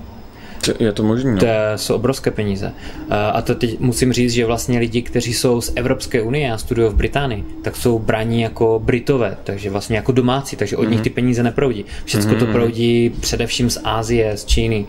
Je 0.81 0.93
to 0.93 1.03
možné. 1.03 1.33
No. 1.33 1.39
To 1.39 1.47
jsou 1.77 1.95
obrovské 1.95 2.31
peníze. 2.31 2.73
A 3.11 3.43
to 3.43 3.55
teď 3.55 3.81
musím 3.81 4.13
říct, 4.13 4.33
že 4.33 4.47
vlastně 4.47 4.79
lidi, 4.79 5.03
kteří 5.03 5.35
jsou 5.35 5.61
z 5.61 5.73
Evropské 5.77 6.23
unie 6.23 6.53
a 6.53 6.59
studují 6.59 6.91
v 6.91 6.95
Británii, 6.95 7.45
tak 7.63 7.77
jsou 7.77 7.99
braní 7.99 8.41
jako 8.41 8.81
Britové, 8.85 9.37
takže 9.45 9.71
vlastně 9.71 9.97
jako 9.97 10.13
domácí, 10.13 10.57
takže 10.57 10.77
od 10.77 10.83
mm-hmm. 10.83 10.89
nich 10.89 10.99
mhm. 10.99 11.05
ty 11.05 11.11
peníze 11.11 11.43
neproudí. 11.43 11.85
Všechno 12.05 12.33
mm-hmm. 12.33 12.39
to 12.39 12.45
mhm. 12.45 12.55
proudí 12.55 13.11
především 13.21 13.71
z 13.71 13.79
Ázie, 13.85 14.37
z 14.37 14.45
Číny, 14.45 14.87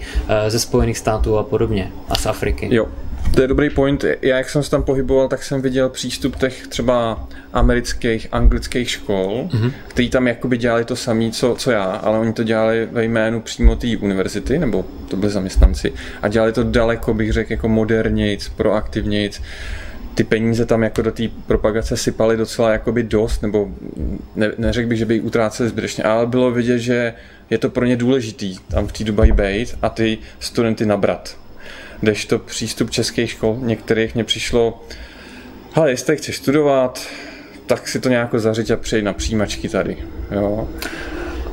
ze 0.48 0.60
Spojených 0.60 0.98
států 0.98 1.38
a 1.38 1.44
podobně 1.44 1.92
a 2.10 2.16
z 2.16 2.26
Afriky. 2.26 2.68
Jo, 2.72 2.88
to 3.36 3.41
je 3.41 3.48
dobrý 3.48 3.69
point. 3.69 4.05
Já, 4.21 4.38
jak 4.38 4.50
jsem 4.50 4.63
se 4.63 4.71
tam 4.71 4.83
pohyboval, 4.83 5.27
tak 5.27 5.43
jsem 5.43 5.62
viděl 5.62 5.89
přístup 5.89 6.36
těch 6.36 6.67
třeba 6.67 7.27
amerických, 7.53 8.27
anglických 8.31 8.89
škol, 8.89 9.50
mm-hmm. 9.51 9.71
který 9.88 10.09
tam 10.09 10.27
jakoby 10.27 10.57
dělali 10.57 10.86
to 10.86 10.95
samé, 10.95 11.31
co, 11.31 11.55
co 11.57 11.71
já, 11.71 11.83
ale 11.83 12.19
oni 12.19 12.33
to 12.33 12.43
dělali 12.43 12.88
ve 12.91 13.03
jménu 13.03 13.41
přímo 13.41 13.75
té 13.75 13.88
univerzity, 13.98 14.59
nebo 14.59 14.86
to 15.07 15.17
byli 15.17 15.31
zaměstnanci, 15.31 15.93
a 16.21 16.27
dělali 16.27 16.53
to 16.53 16.63
daleko, 16.63 17.13
bych 17.13 17.33
řekl, 17.33 17.51
jako 17.51 17.67
modernějc, 17.67 18.50
proaktivnějc 18.50 19.41
ty 20.15 20.24
peníze 20.24 20.65
tam 20.65 20.83
jako 20.83 21.01
do 21.01 21.12
té 21.12 21.24
propagace 21.48 21.98
sypaly 21.98 22.38
docela 22.38 22.71
jakoby 22.71 23.03
dost, 23.03 23.41
nebo 23.41 23.69
ne, 24.36 24.51
neřekl 24.57 24.89
bych, 24.89 24.98
že 24.98 25.05
by 25.05 25.13
ji 25.13 25.21
utráceli 25.21 25.69
zbytečně, 25.69 26.03
ale 26.03 26.25
bylo 26.25 26.51
vidět, 26.51 26.79
že 26.79 27.13
je 27.50 27.57
to 27.57 27.69
pro 27.69 27.86
ně 27.86 27.95
důležitý 27.95 28.57
tam 28.57 28.88
v 28.88 28.91
té 28.91 29.03
Dubaji 29.03 29.31
být 29.31 29.77
a 29.81 29.89
ty 29.89 30.17
studenty 30.39 30.86
nabrat 30.86 31.36
to 32.25 32.39
přístup 32.39 32.89
českých 32.89 33.29
škol, 33.32 33.58
některých 33.62 34.15
mě 34.15 34.24
přišlo, 34.24 34.84
ale 35.74 35.89
jestli 35.89 36.18
chceš 36.18 36.36
studovat, 36.36 37.08
tak 37.65 37.88
si 37.88 38.00
to 38.00 38.10
nějak 38.10 38.36
zařiď 38.36 38.72
a 38.72 38.77
přeji 38.77 39.01
na 39.03 39.13
přijímačky 39.13 39.70
tady. 39.70 39.98
Jo. 40.32 40.70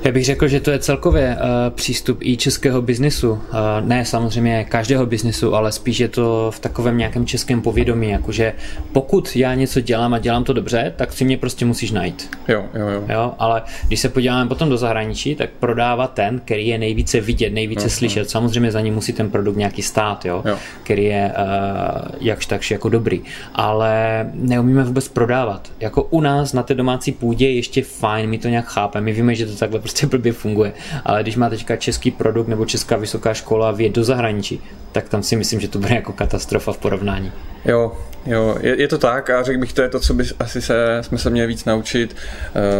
Já 0.04 0.12
bych 0.12 0.24
řekl, 0.24 0.48
že 0.48 0.60
to 0.60 0.70
je 0.70 0.78
celkově 0.78 1.36
uh, 1.36 1.74
přístup 1.74 2.18
i 2.20 2.36
českého 2.36 2.82
biznisu. 2.82 3.30
Uh, 3.30 3.38
ne 3.80 4.04
samozřejmě 4.04 4.64
každého 4.64 5.06
biznisu, 5.06 5.54
ale 5.54 5.72
spíš 5.72 5.98
je 5.98 6.08
to 6.08 6.50
v 6.54 6.58
takovém 6.58 6.98
nějakém 6.98 7.26
českém 7.26 7.62
povědomí, 7.62 8.10
jakože 8.10 8.52
pokud 8.92 9.36
já 9.36 9.54
něco 9.54 9.80
dělám 9.80 10.14
a 10.14 10.18
dělám 10.18 10.44
to 10.44 10.52
dobře, 10.52 10.92
tak 10.96 11.12
si 11.12 11.24
mě 11.24 11.36
prostě 11.38 11.64
musíš 11.64 11.90
najít. 11.90 12.30
Jo, 12.48 12.64
jo, 12.74 12.88
jo. 12.88 13.04
jo 13.08 13.34
ale 13.38 13.62
když 13.86 14.00
se 14.00 14.08
podíváme 14.08 14.48
potom 14.48 14.68
do 14.68 14.76
zahraničí, 14.76 15.34
tak 15.34 15.50
prodává 15.50 16.06
ten, 16.06 16.40
který 16.44 16.68
je 16.68 16.78
nejvíce 16.78 17.20
vidět, 17.20 17.52
nejvíce 17.52 17.86
jo, 17.86 17.90
slyšet. 17.90 18.20
Jo. 18.20 18.26
Samozřejmě 18.26 18.72
za 18.72 18.80
ním 18.80 18.94
musí 18.94 19.12
ten 19.12 19.30
produkt 19.30 19.56
nějaký 19.56 19.82
stát, 19.82 20.24
jo, 20.24 20.42
jo. 20.44 20.58
který 20.82 21.04
je 21.04 21.32
uh, 21.38 22.12
jakž 22.20 22.46
takž 22.46 22.70
jako 22.70 22.88
dobrý. 22.88 23.20
Ale 23.54 24.26
neumíme 24.34 24.84
vůbec 24.84 25.08
prodávat. 25.08 25.72
Jako 25.80 26.02
u 26.02 26.20
nás 26.20 26.52
na 26.52 26.62
té 26.62 26.74
domácí 26.74 27.12
půdě 27.12 27.50
ještě 27.50 27.82
fajn, 27.82 28.30
my 28.30 28.38
to 28.38 28.48
nějak 28.48 28.66
chápeme, 28.66 29.04
my 29.04 29.12
víme, 29.12 29.34
že 29.34 29.46
to 29.46 29.56
takhle 29.56 29.78
prostě 29.86 30.06
blbě 30.06 30.32
funguje. 30.32 30.72
Ale 31.04 31.22
když 31.22 31.36
má 31.36 31.50
teďka 31.50 31.76
český 31.76 32.10
produkt 32.10 32.48
nebo 32.48 32.66
česká 32.66 32.96
vysoká 32.96 33.34
škola 33.34 33.70
vjet 33.70 33.92
do 33.92 34.04
zahraničí, 34.04 34.60
tak 34.92 35.08
tam 35.08 35.22
si 35.22 35.36
myslím, 35.36 35.60
že 35.60 35.68
to 35.68 35.78
bude 35.78 35.94
jako 35.94 36.12
katastrofa 36.12 36.72
v 36.72 36.78
porovnání. 36.78 37.32
Jo, 37.64 37.92
jo, 38.26 38.56
je, 38.60 38.80
je 38.80 38.88
to 38.88 38.98
tak 38.98 39.30
a 39.30 39.42
řekl 39.42 39.60
bych, 39.60 39.72
to 39.72 39.82
je 39.82 39.88
to, 39.88 40.00
co 40.00 40.14
by 40.14 40.24
asi 40.38 40.62
se, 40.62 40.98
jsme 41.00 41.18
se 41.18 41.30
měli 41.30 41.48
víc 41.48 41.64
naučit. 41.64 42.16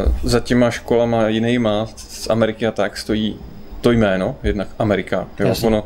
Uh, 0.06 0.12
za 0.22 0.40
těma 0.40 0.70
školama 0.70 1.28
jinýma 1.28 1.86
z 1.96 2.30
Ameriky 2.30 2.66
a 2.66 2.70
tak 2.70 2.96
stojí 2.96 3.36
to 3.80 3.92
jméno, 3.92 4.36
jednak 4.42 4.68
Amerika. 4.78 5.26
Jo. 5.38 5.54
Ono, 5.62 5.84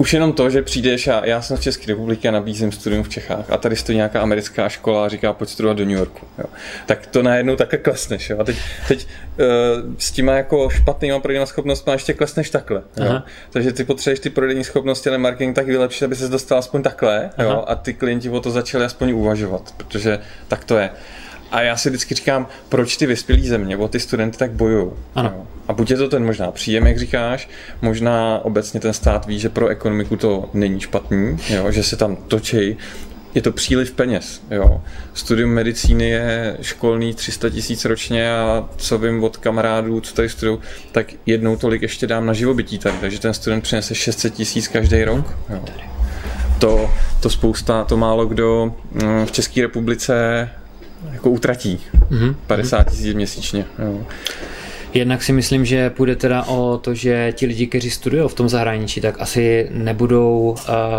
už 0.00 0.12
jenom 0.12 0.32
to, 0.32 0.50
že 0.50 0.62
přijdeš 0.62 1.08
a 1.08 1.26
já 1.26 1.42
jsem 1.42 1.56
z 1.56 1.60
České 1.60 1.86
republiky 1.86 2.28
a 2.28 2.30
nabízím 2.30 2.72
studium 2.72 3.02
v 3.02 3.08
Čechách 3.08 3.50
a 3.50 3.56
tady 3.56 3.76
stojí 3.76 3.96
nějaká 3.96 4.20
americká 4.20 4.68
škola 4.68 5.04
a 5.04 5.08
říká, 5.08 5.32
pojď 5.32 5.50
studovat 5.50 5.76
do 5.76 5.84
New 5.84 5.96
Yorku. 5.96 6.26
Jo. 6.38 6.44
Tak 6.86 7.06
to 7.06 7.22
najednou 7.22 7.56
takhle 7.56 7.78
klesneš. 7.78 8.30
Jo. 8.30 8.36
A 8.40 8.44
teď, 8.44 8.56
teď 8.88 9.06
uh, 9.06 9.94
s 9.98 10.10
těma 10.10 10.32
jako 10.32 10.70
špatnýma 10.70 11.20
prodejnýma 11.20 11.46
schopnostmi 11.46 11.92
ještě 11.92 12.12
klesneš 12.12 12.50
takhle. 12.50 12.82
Jo. 12.96 13.22
Takže 13.50 13.72
ty 13.72 13.84
potřebuješ 13.84 14.20
ty 14.20 14.30
prodejní 14.30 14.64
schopnosti, 14.64 15.08
ale 15.08 15.18
marketing 15.18 15.56
tak 15.56 15.66
vylepšit, 15.66 16.04
aby 16.04 16.16
se 16.16 16.28
dostal 16.28 16.58
aspoň 16.58 16.82
takhle 16.82 17.30
jo. 17.38 17.64
a 17.66 17.74
ty 17.74 17.94
klienti 17.94 18.30
o 18.30 18.40
to 18.40 18.50
začali 18.50 18.84
aspoň 18.84 19.12
uvažovat, 19.12 19.74
protože 19.76 20.18
tak 20.48 20.64
to 20.64 20.78
je. 20.78 20.90
A 21.50 21.60
já 21.60 21.76
si 21.76 21.88
vždycky 21.88 22.14
říkám, 22.14 22.46
proč 22.68 22.96
ty 22.96 23.06
vyspělí 23.06 23.48
země 23.48 23.76
o 23.76 23.88
ty 23.88 24.00
studenty 24.00 24.38
tak 24.38 24.50
bojují. 24.50 24.90
Ano. 25.14 25.46
A 25.68 25.72
buď 25.72 25.90
je 25.90 25.96
to 25.96 26.08
ten 26.08 26.24
možná 26.24 26.50
příjem, 26.50 26.86
jak 26.86 26.98
říkáš, 26.98 27.48
možná 27.82 28.40
obecně 28.44 28.80
ten 28.80 28.92
stát 28.92 29.26
ví, 29.26 29.38
že 29.38 29.48
pro 29.48 29.68
ekonomiku 29.68 30.16
to 30.16 30.50
není 30.54 30.80
špatný, 30.80 31.36
jo, 31.48 31.70
že 31.70 31.82
se 31.82 31.96
tam 31.96 32.16
točí 32.16 32.76
je 33.34 33.42
to 33.42 33.52
příliv 33.52 33.92
peněz. 33.92 34.42
Jo. 34.50 34.82
Studium 35.14 35.50
medicíny 35.50 36.08
je 36.08 36.56
školný 36.60 37.14
300 37.14 37.50
tisíc 37.50 37.84
ročně 37.84 38.32
a 38.32 38.68
co 38.76 38.98
vím 38.98 39.24
od 39.24 39.36
kamarádů, 39.36 40.00
co 40.00 40.14
tady 40.14 40.28
studují, 40.28 40.58
tak 40.92 41.06
jednou 41.26 41.56
tolik 41.56 41.82
ještě 41.82 42.06
dám 42.06 42.26
na 42.26 42.32
živobytí 42.32 42.78
tady, 42.78 42.96
takže 43.00 43.20
ten 43.20 43.34
student 43.34 43.62
přinese 43.62 43.94
600 43.94 44.34
tisíc 44.34 44.68
každý 44.68 45.04
rok. 45.04 45.38
Jo. 45.48 45.64
To, 46.58 46.90
to 47.20 47.30
spousta, 47.30 47.84
to 47.84 47.96
málo 47.96 48.26
kdo 48.26 48.74
mm, 48.92 49.26
v 49.26 49.32
České 49.32 49.62
republice 49.62 50.48
jako 51.12 51.30
utratí. 51.30 51.80
Mm-hmm. 52.10 52.34
50 52.46 52.90
tisíc 52.90 53.14
měsíčně. 53.14 53.64
Jo. 53.78 54.06
Jednak 54.94 55.22
si 55.22 55.32
myslím, 55.32 55.64
že 55.64 55.90
půjde 55.90 56.16
teda 56.16 56.42
o 56.42 56.78
to, 56.78 56.94
že 56.94 57.32
ti 57.36 57.46
lidi, 57.46 57.66
kteří 57.66 57.90
studují 57.90 58.28
v 58.28 58.34
tom 58.34 58.48
zahraničí, 58.48 59.00
tak 59.00 59.20
asi 59.20 59.68
nebudou 59.70 60.50
uh, 60.50 60.56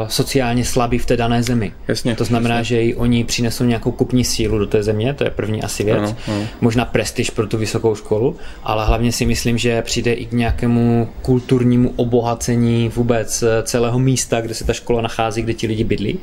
sociálně 0.08 0.66
slabí 0.66 0.98
v 0.98 1.06
té 1.06 1.18
dané 1.18 1.44
zemi. 1.44 1.74
Jasně, 1.88 2.16
to 2.16 2.26
znamená, 2.26 2.56
jasně. 2.56 2.68
že 2.68 2.84
i 2.84 2.96
oni 2.96 3.24
přinesou 3.24 3.64
nějakou 3.64 3.92
kupní 3.92 4.24
sílu 4.24 4.60
do 4.60 4.68
té 4.68 4.84
země, 4.84 5.14
to 5.14 5.24
je 5.24 5.30
první 5.30 5.64
asi 5.64 5.84
věc. 5.84 5.98
Ano, 5.98 6.16
ano. 6.28 6.48
Možná 6.62 6.86
prestiž 6.86 7.30
pro 7.30 7.48
tu 7.48 7.58
vysokou 7.58 7.96
školu, 7.96 8.36
ale 8.64 8.86
hlavně 8.86 9.12
si 9.12 9.26
myslím, 9.26 9.58
že 9.58 9.82
přijde 9.82 10.14
i 10.14 10.26
k 10.26 10.32
nějakému 10.32 11.10
kulturnímu 11.22 11.94
obohacení 11.96 12.90
vůbec 12.90 13.44
eh, 13.44 13.64
celého 13.64 14.00
místa, 14.00 14.42
kde 14.42 14.54
se 14.54 14.66
ta 14.66 14.74
škola 14.74 15.02
nachází, 15.02 15.42
kde 15.42 15.54
ti 15.54 15.68
lidi 15.68 15.84
bydlí. 15.84 16.20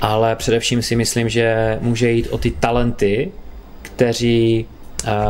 Ale 0.00 0.36
především 0.36 0.82
si 0.82 0.96
myslím, 0.96 1.28
že 1.28 1.78
může 1.80 2.10
jít 2.10 2.28
o 2.30 2.38
ty 2.38 2.50
talenty, 2.50 3.32
kteří 3.82 4.66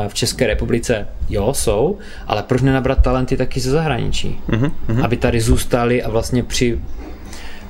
v 0.09 0.15
České 0.15 0.47
republice 0.47 1.09
jo, 1.29 1.55
jsou, 1.55 1.99
ale 2.27 2.43
proč 2.43 2.63
nenabrat 2.63 3.03
talenty 3.03 3.37
taky 3.37 3.61
ze 3.61 3.71
zahraničí? 3.71 4.41
Uh-huh, 4.49 5.05
Aby 5.05 5.17
tady 5.17 5.41
zůstali 5.41 6.03
a 6.03 6.11
vlastně 6.11 6.43
při 6.43 6.79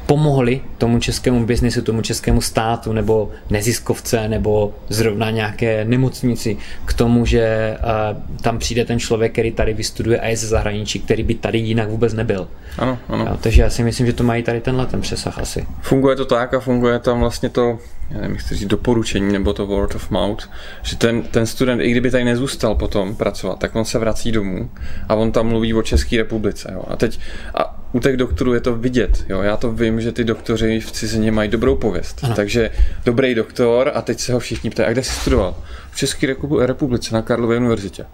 pomohli 0.07 0.61
tomu 0.79 0.99
českému 0.99 1.47
biznisu, 1.47 1.83
tomu 1.83 2.03
českému 2.03 2.41
státu 2.41 2.93
nebo 2.93 3.31
neziskovce 3.51 4.29
nebo 4.29 4.75
zrovna 4.89 5.31
nějaké 5.31 5.85
nemocnici 5.85 6.57
k 6.85 6.93
tomu, 6.93 7.27
že 7.27 7.77
uh, 7.79 8.41
tam 8.43 8.59
přijde 8.59 8.85
ten 8.85 8.99
člověk, 8.99 9.33
který 9.33 9.53
tady 9.53 9.75
vystuduje 9.75 10.21
a 10.21 10.27
je 10.29 10.37
ze 10.37 10.47
zahraničí, 10.47 11.01
který 11.01 11.23
by 11.23 11.35
tady 11.35 11.59
jinak 11.59 11.89
vůbec 11.89 12.13
nebyl. 12.13 12.49
Ano, 12.79 12.99
ano. 13.09 13.27
Jo, 13.31 13.39
takže 13.41 13.63
já 13.63 13.71
si 13.71 13.83
myslím, 13.83 14.07
že 14.07 14.13
to 14.13 14.25
mají 14.25 14.43
tady 14.43 14.61
tenhle 14.61 14.87
ten 14.87 15.01
přesah 15.01 15.39
asi. 15.39 15.67
Funguje 15.81 16.17
to 16.17 16.25
tak 16.25 16.55
a 16.55 16.61
funguje 16.61 16.99
tam 16.99 17.21
vlastně 17.21 17.49
to 17.49 17.79
já 18.15 18.21
nevím, 18.21 18.37
chci 18.37 18.57
říct, 18.57 18.69
doporučení 18.69 19.33
nebo 19.33 19.53
to 19.53 19.67
word 19.67 19.95
of 19.95 20.11
mouth, 20.11 20.51
že 20.83 20.97
ten, 20.97 21.23
ten 21.23 21.47
student, 21.47 21.83
i 21.83 21.91
kdyby 21.91 22.11
tady 22.11 22.25
nezůstal 22.25 22.75
potom 22.75 23.17
pracovat, 23.17 23.59
tak 23.59 23.77
on 23.77 23.85
se 23.85 23.99
vrací 23.99 24.33
domů 24.33 24.71
a 25.09 25.15
on 25.15 25.33
tam 25.33 25.47
mluví 25.47 25.75
o 25.75 25.83
České 25.83 26.17
republice. 26.17 26.71
Jo. 26.73 26.85
A 26.89 26.97
teď 26.97 27.21
a 27.55 27.81
u 27.93 28.01
těch 28.01 28.17
doktorů 28.17 28.55
je 28.55 28.61
to 28.61 28.77
vidět. 28.77 29.25
Jo? 29.29 29.43
Já 29.43 29.57
to 29.57 29.73
vím, 29.73 30.01
že 30.01 30.13
ty 30.13 30.25
doktoři 30.25 30.81
v 30.81 30.93
cizině 30.93 31.33
mají 31.33 31.49
dobrou 31.49 31.77
pověst. 31.77 32.21
Ano. 32.23 32.35
Takže 32.35 32.71
dobrý 33.05 33.35
doktor 33.35 33.91
a 33.95 34.03
teď 34.03 34.21
se 34.21 34.33
ho 34.33 34.39
všichni 34.39 34.71
ptají, 34.71 34.89
a 34.89 34.93
kde 34.93 35.03
jsi 35.03 35.13
studoval? 35.13 35.57
V 35.91 35.97
České 35.97 36.37
republice 36.59 37.15
na 37.15 37.23
Karlově 37.23 37.59
univerzitě. 37.59 38.05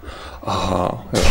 Aha, 0.42 1.09
jo. 1.12 1.23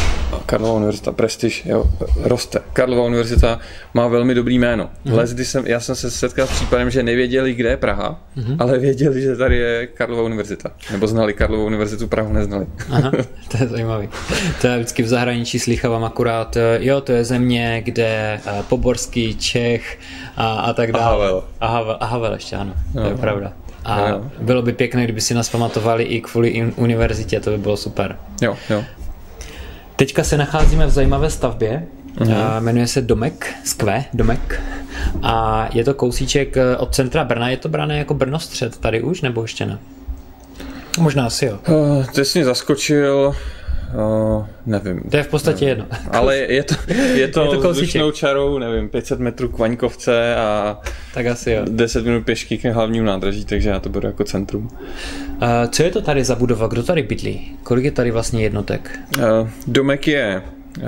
Karlova 0.49 0.73
univerzita, 0.73 1.11
prestiž, 1.11 1.65
jo, 1.65 1.85
roste. 2.21 2.59
Karlova 2.73 3.03
univerzita 3.03 3.59
má 3.93 4.07
velmi 4.07 4.35
dobrý 4.35 4.59
jméno. 4.59 4.89
Mm-hmm. 5.05 5.15
Les, 5.15 5.33
když 5.33 5.47
jsem, 5.47 5.67
já 5.67 5.79
jsem 5.79 5.95
se 5.95 6.11
setkal 6.11 6.47
s 6.47 6.49
případem, 6.49 6.89
že 6.89 7.03
nevěděli, 7.03 7.53
kde 7.53 7.69
je 7.69 7.77
Praha, 7.77 8.19
mm-hmm. 8.37 8.55
ale 8.59 8.79
věděli, 8.79 9.21
že 9.21 9.35
tady 9.35 9.57
je 9.57 9.87
Karlova 9.87 10.23
univerzita. 10.23 10.71
Nebo 10.91 11.07
znali 11.07 11.33
Karlovou 11.33 11.65
univerzitu, 11.65 12.07
Prahu 12.07 12.33
neznali. 12.33 12.65
Aha, 12.89 13.11
to 13.51 13.57
je 13.59 13.67
zajímavý. 13.67 14.09
To 14.61 14.67
je 14.67 14.77
vždycky 14.77 15.03
v 15.03 15.07
zahraničí 15.07 15.59
slychávám 15.59 16.03
akurát, 16.03 16.57
eh, 16.57 16.77
jo, 16.81 17.01
to 17.01 17.11
je 17.11 17.25
země, 17.25 17.81
kde 17.85 18.39
eh, 18.45 18.63
Poborský, 18.69 19.35
Čech 19.35 19.99
a, 20.37 20.53
a 20.53 20.73
tak 20.73 20.91
dále. 20.91 21.05
A 21.05 21.09
Havel. 21.09 21.43
A 21.59 21.67
Havel, 21.67 21.97
a 21.99 22.05
Havel 22.05 22.33
ještě, 22.33 22.55
ano, 22.55 22.73
to 22.93 23.07
je 23.07 23.17
pravda. 23.17 23.53
A 23.85 24.09
jo. 24.09 24.31
bylo 24.41 24.61
by 24.61 24.73
pěkné, 24.73 25.03
kdyby 25.03 25.21
si 25.21 25.33
nás 25.33 25.49
pamatovali 25.49 26.03
i 26.03 26.21
kvůli 26.21 26.73
univerzitě, 26.75 27.39
to 27.39 27.49
by 27.51 27.57
bylo 27.57 27.77
super. 27.77 28.17
Jo, 28.41 28.57
jo. 28.69 28.83
Teďka 29.99 30.23
se 30.23 30.37
nacházíme 30.37 30.85
v 30.85 30.89
zajímavé 30.89 31.29
stavbě, 31.29 31.83
uh-huh. 32.17 32.59
jmenuje 32.59 32.87
se 32.87 33.01
Domek, 33.01 33.53
Skve, 33.63 34.05
Domek. 34.13 34.61
A 35.23 35.67
je 35.73 35.83
to 35.83 35.93
kousíček 35.93 36.57
eh, 36.57 36.77
od 36.77 36.95
centra 36.95 37.23
Brna, 37.23 37.49
je 37.49 37.57
to 37.57 37.69
brané 37.69 37.97
jako 37.97 38.13
Brno 38.13 38.39
střed 38.39 38.77
tady 38.77 39.01
už, 39.01 39.21
nebo 39.21 39.41
ještě 39.41 39.65
ne? 39.65 39.79
Možná 40.99 41.25
asi 41.25 41.45
jo. 41.45 41.59
Uh, 41.67 42.05
ty 42.05 42.25
jsi 42.25 42.39
mě 42.39 42.45
zaskočil, 42.45 43.35
Uh, 43.93 44.45
nevím. 44.65 45.01
To 45.11 45.17
je 45.17 45.23
v 45.23 45.27
podstatě 45.27 45.65
jedno. 45.65 45.85
Ale 46.11 46.37
je 46.37 46.63
to, 46.63 46.75
je 47.13 47.27
to, 47.27 47.41
je 47.53 47.57
to 47.61 47.71
vzdušnou 47.71 48.11
čarou, 48.11 48.57
nevím, 48.57 48.89
500 48.89 49.19
metrů 49.19 49.49
k 49.49 49.57
Vaňkovce 49.57 50.35
a 50.35 50.79
tak 51.13 51.25
asi 51.25 51.51
jo. 51.51 51.65
10 51.69 52.05
minut 52.05 52.25
pěšky 52.25 52.57
k 52.57 52.65
hlavnímu 52.65 53.05
nádraží, 53.05 53.45
takže 53.45 53.69
já 53.69 53.79
to 53.79 53.89
budu 53.89 54.07
jako 54.07 54.23
centrum. 54.23 54.63
Uh, 54.63 55.47
co 55.69 55.83
je 55.83 55.91
to 55.91 56.01
tady 56.01 56.23
za 56.23 56.35
budova? 56.35 56.67
Kdo 56.67 56.83
tady 56.83 57.03
bydlí? 57.03 57.57
Kolik 57.63 57.85
je 57.85 57.91
tady 57.91 58.11
vlastně 58.11 58.43
jednotek? 58.43 58.99
Uh, 59.17 59.49
domek 59.67 60.07
je 60.07 60.41
uh, 60.77 60.83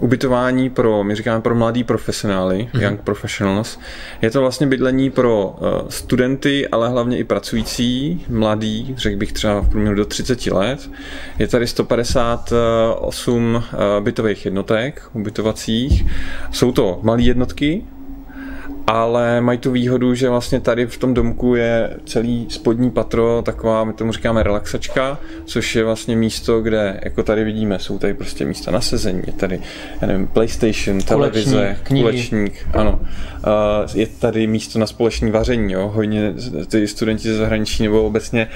ubytování 0.00 0.70
pro, 0.70 1.04
my 1.04 1.14
říkáme 1.14 1.40
pro 1.40 1.54
mladý 1.54 1.84
profesionály, 1.84 2.68
mm-hmm. 2.72 2.82
young 2.82 3.00
professionals. 3.00 3.78
Je 4.22 4.30
to 4.30 4.40
vlastně 4.40 4.66
bydlení 4.66 5.10
pro 5.10 5.46
uh, 5.46 5.68
studenty, 5.88 6.68
ale 6.68 6.88
hlavně 6.88 7.18
i 7.18 7.24
pracující, 7.24 8.24
mladý, 8.28 8.94
řekl 8.96 9.16
bych 9.16 9.32
třeba 9.32 9.60
v 9.60 9.68
průměru 9.68 9.96
do 9.96 10.04
30 10.04 10.46
let. 10.46 10.90
Je 11.38 11.48
tady 11.48 11.66
158 11.66 13.54
uh, 13.54 13.62
bytových 14.00 14.44
jednotek 14.44 15.02
ubytovacích. 15.12 16.04
Jsou 16.50 16.72
to 16.72 16.98
malé 17.02 17.22
jednotky, 17.22 17.84
ale 18.86 19.40
mají 19.40 19.58
tu 19.58 19.70
výhodu, 19.70 20.14
že 20.14 20.28
vlastně 20.28 20.60
tady 20.60 20.86
v 20.86 20.98
tom 20.98 21.14
domku 21.14 21.54
je 21.54 21.96
celý 22.06 22.46
spodní 22.50 22.90
patro, 22.90 23.42
taková, 23.44 23.84
my 23.84 23.92
tomu 23.92 24.12
říkáme 24.12 24.42
relaxačka, 24.42 25.18
což 25.44 25.76
je 25.76 25.84
vlastně 25.84 26.16
místo, 26.16 26.60
kde, 26.60 27.00
jako 27.04 27.22
tady 27.22 27.44
vidíme, 27.44 27.78
jsou 27.78 27.98
tady 27.98 28.14
prostě 28.14 28.44
místa 28.44 28.70
na 28.70 28.80
sezení, 28.80 29.22
je 29.26 29.32
tady, 29.32 29.60
já 30.00 30.06
nevím, 30.06 30.26
PlayStation, 30.26 31.00
televize, 31.00 31.76
kulečník, 31.88 32.68
ano. 32.72 33.00
Je 33.94 34.06
tady 34.06 34.46
místo 34.46 34.78
na 34.78 34.86
společné 34.86 35.30
vaření, 35.30 35.72
jo, 35.72 35.90
hodně 35.94 36.34
ty 36.68 36.88
studenti 36.88 37.28
ze 37.28 37.36
zahraničí 37.36 37.82
nebo 37.82 38.02
obecně 38.02 38.48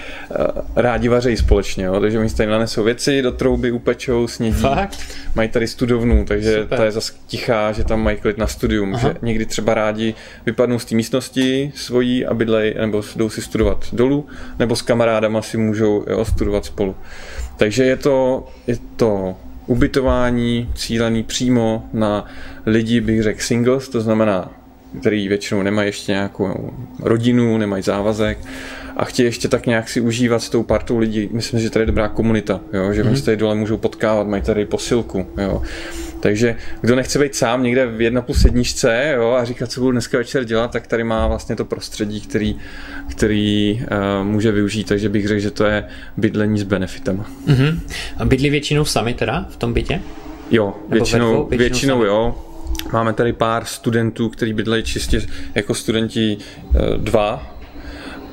rádi 0.77 1.09
vařejí 1.09 1.37
společně, 1.37 1.85
jo, 1.85 2.01
takže 2.01 2.19
oni 2.19 2.31
tady 2.31 2.51
nanesou 2.51 2.83
věci 2.83 3.23
do 3.23 3.33
trouby, 3.33 3.71
upečou, 3.71 4.29
snědí. 4.29 4.61
Fakt? 4.61 4.99
Mají 5.35 5.49
tady 5.49 5.67
studovnu, 5.67 6.25
takže 6.25 6.63
Super. 6.63 6.79
ta 6.79 6.85
je 6.85 6.93
zase 6.93 7.13
tichá, 7.27 7.73
že 7.73 7.85
tam 7.85 8.03
mají 8.03 8.17
klid 8.17 8.39
na 8.39 8.47
studium, 8.47 8.95
Aha. 8.95 9.09
že 9.09 9.15
někdy 9.23 9.47
třeba 9.47 9.75
rádi 9.75 10.15
vypadnou 10.47 10.79
z 10.79 10.85
té 10.85 10.95
místnosti 10.95 11.73
svojí 11.75 12.27
a 12.27 12.35
bydlej, 12.35 12.75
nebo 12.81 13.03
jdou 13.17 13.29
si 13.31 13.43
studovat 13.43 13.87
dolů, 13.93 14.27
nebo 14.59 14.77
s 14.77 14.83
kamarádama 14.83 15.43
si 15.43 15.57
můžou 15.57 16.05
jo, 16.11 16.25
studovat 16.25 16.65
spolu. 16.65 16.97
Takže 17.57 17.85
je 17.85 17.97
to, 17.97 18.49
je 18.67 18.77
to 18.97 19.37
ubytování 19.67 20.71
cílený 20.75 21.23
přímo 21.23 21.89
na 21.93 22.25
lidi, 22.67 23.01
bych 23.01 23.23
řekl 23.23 23.41
singles, 23.41 23.89
to 23.89 24.01
znamená, 24.01 24.51
který 25.01 25.29
většinou 25.29 25.63
nemají 25.63 25.89
ještě 25.89 26.13
nějakou 26.13 26.75
rodinu, 27.03 27.59
nemají 27.59 27.83
závazek 27.83 28.39
a 28.99 29.05
chtějí 29.05 29.27
ještě 29.27 29.49
tak 29.49 29.67
nějak 29.67 29.89
si 29.89 30.01
užívat 30.01 30.43
s 30.43 30.49
tou 30.49 30.63
partou 30.63 30.99
lidí. 30.99 31.29
Myslím, 31.33 31.61
že 31.61 31.71
tady 31.71 31.83
je 31.83 31.87
dobrá 31.87 32.09
komunita, 32.09 32.61
jo? 32.73 32.93
že 32.93 33.03
mm-hmm. 33.03 33.07
oni 33.07 33.17
se 33.17 33.25
tady 33.25 33.37
dole 33.37 33.55
můžou 33.55 33.77
potkávat, 33.77 34.27
mají 34.27 34.43
tady 34.43 34.65
posilku. 34.65 35.27
Jo? 35.39 35.63
Takže 36.21 36.57
kdo 36.81 36.97
nechce 36.97 37.19
být 37.19 37.35
sám 37.35 37.63
někde 37.63 37.87
v 37.87 38.01
jedna 38.01 38.23
plus 38.23 38.43
sedničce 38.43 39.13
jo, 39.17 39.33
a 39.33 39.45
říkat, 39.45 39.71
co 39.71 39.81
budu 39.81 39.93
dneska 39.93 40.19
večer 40.19 40.45
dělat, 40.45 40.71
tak 40.71 40.87
tady 40.87 41.05
má 41.05 41.27
vlastně 41.27 41.57
to 41.57 41.65
prostředí, 41.65 42.21
který, 42.21 42.57
který 43.11 43.81
uh, 43.83 44.27
může 44.27 44.53
využít, 44.53 44.89
takže 44.89 45.09
bych 45.09 45.29
řekl, 45.29 45.41
že 45.41 45.51
to 45.51 45.65
je 45.65 45.85
bydlení 46.17 46.59
s 46.59 46.63
benefitem. 46.63 47.25
Uh-huh. 47.47 47.81
A 48.19 48.25
bydlí 48.25 48.51
většinou 48.51 48.85
sami 48.85 49.15
teda 49.15 49.47
v 49.51 49.57
tom 49.57 49.73
bytě? 49.73 50.01
Jo, 50.51 50.75
většinou, 50.89 51.47
většinou, 51.47 51.59
většinou 51.59 52.05
jo. 52.05 52.45
Máme 52.93 53.13
tady 53.13 53.33
pár 53.33 53.65
studentů, 53.65 54.29
kteří 54.29 54.53
bydlejí 54.53 54.83
čistě 54.83 55.23
jako 55.55 55.75
studenti 55.75 56.37
uh, 56.37 56.81
dva, 56.97 57.58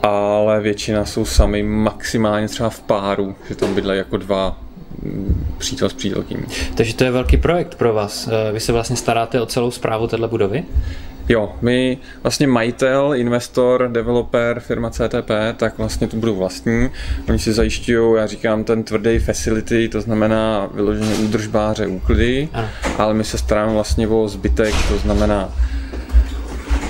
ale 0.05 0.61
většina 0.61 1.05
jsou 1.05 1.25
sami 1.25 1.63
maximálně 1.63 2.47
třeba 2.47 2.69
v 2.69 2.79
páru, 2.79 3.35
že 3.49 3.55
tam 3.55 3.75
bydlejí 3.75 3.97
jako 3.97 4.17
dva 4.17 4.57
přítel 5.57 5.89
s 5.89 5.93
přítelkyní. 5.93 6.43
Takže 6.75 6.95
to 6.95 7.03
je 7.03 7.11
velký 7.11 7.37
projekt 7.37 7.75
pro 7.75 7.93
vás. 7.93 8.27
Eh, 8.27 8.51
vy 8.51 8.59
se 8.59 8.71
vlastně 8.71 8.95
staráte 8.95 9.41
o 9.41 9.45
celou 9.45 9.71
zprávu 9.71 10.07
této 10.07 10.27
budovy? 10.27 10.63
Jo, 11.29 11.51
my 11.61 11.97
vlastně 12.23 12.47
majitel, 12.47 13.13
investor, 13.15 13.89
developer, 13.91 14.59
firma 14.59 14.89
CTP, 14.89 15.31
tak 15.57 15.77
vlastně 15.77 16.07
to 16.07 16.17
budou 16.17 16.35
vlastní. 16.35 16.89
Oni 17.29 17.39
si 17.39 17.53
zajišťují, 17.53 18.17
já 18.17 18.27
říkám, 18.27 18.63
ten 18.63 18.83
tvrdý 18.83 19.19
facility, 19.19 19.89
to 19.89 20.01
znamená 20.01 20.69
vyloženě 20.73 21.15
údržbáře, 21.15 21.87
úklidy, 21.87 22.49
ale 22.97 23.13
my 23.13 23.23
se 23.23 23.37
staráme 23.37 23.73
vlastně 23.73 24.07
o 24.07 24.27
zbytek, 24.27 24.75
to 24.89 24.97
znamená 24.97 25.53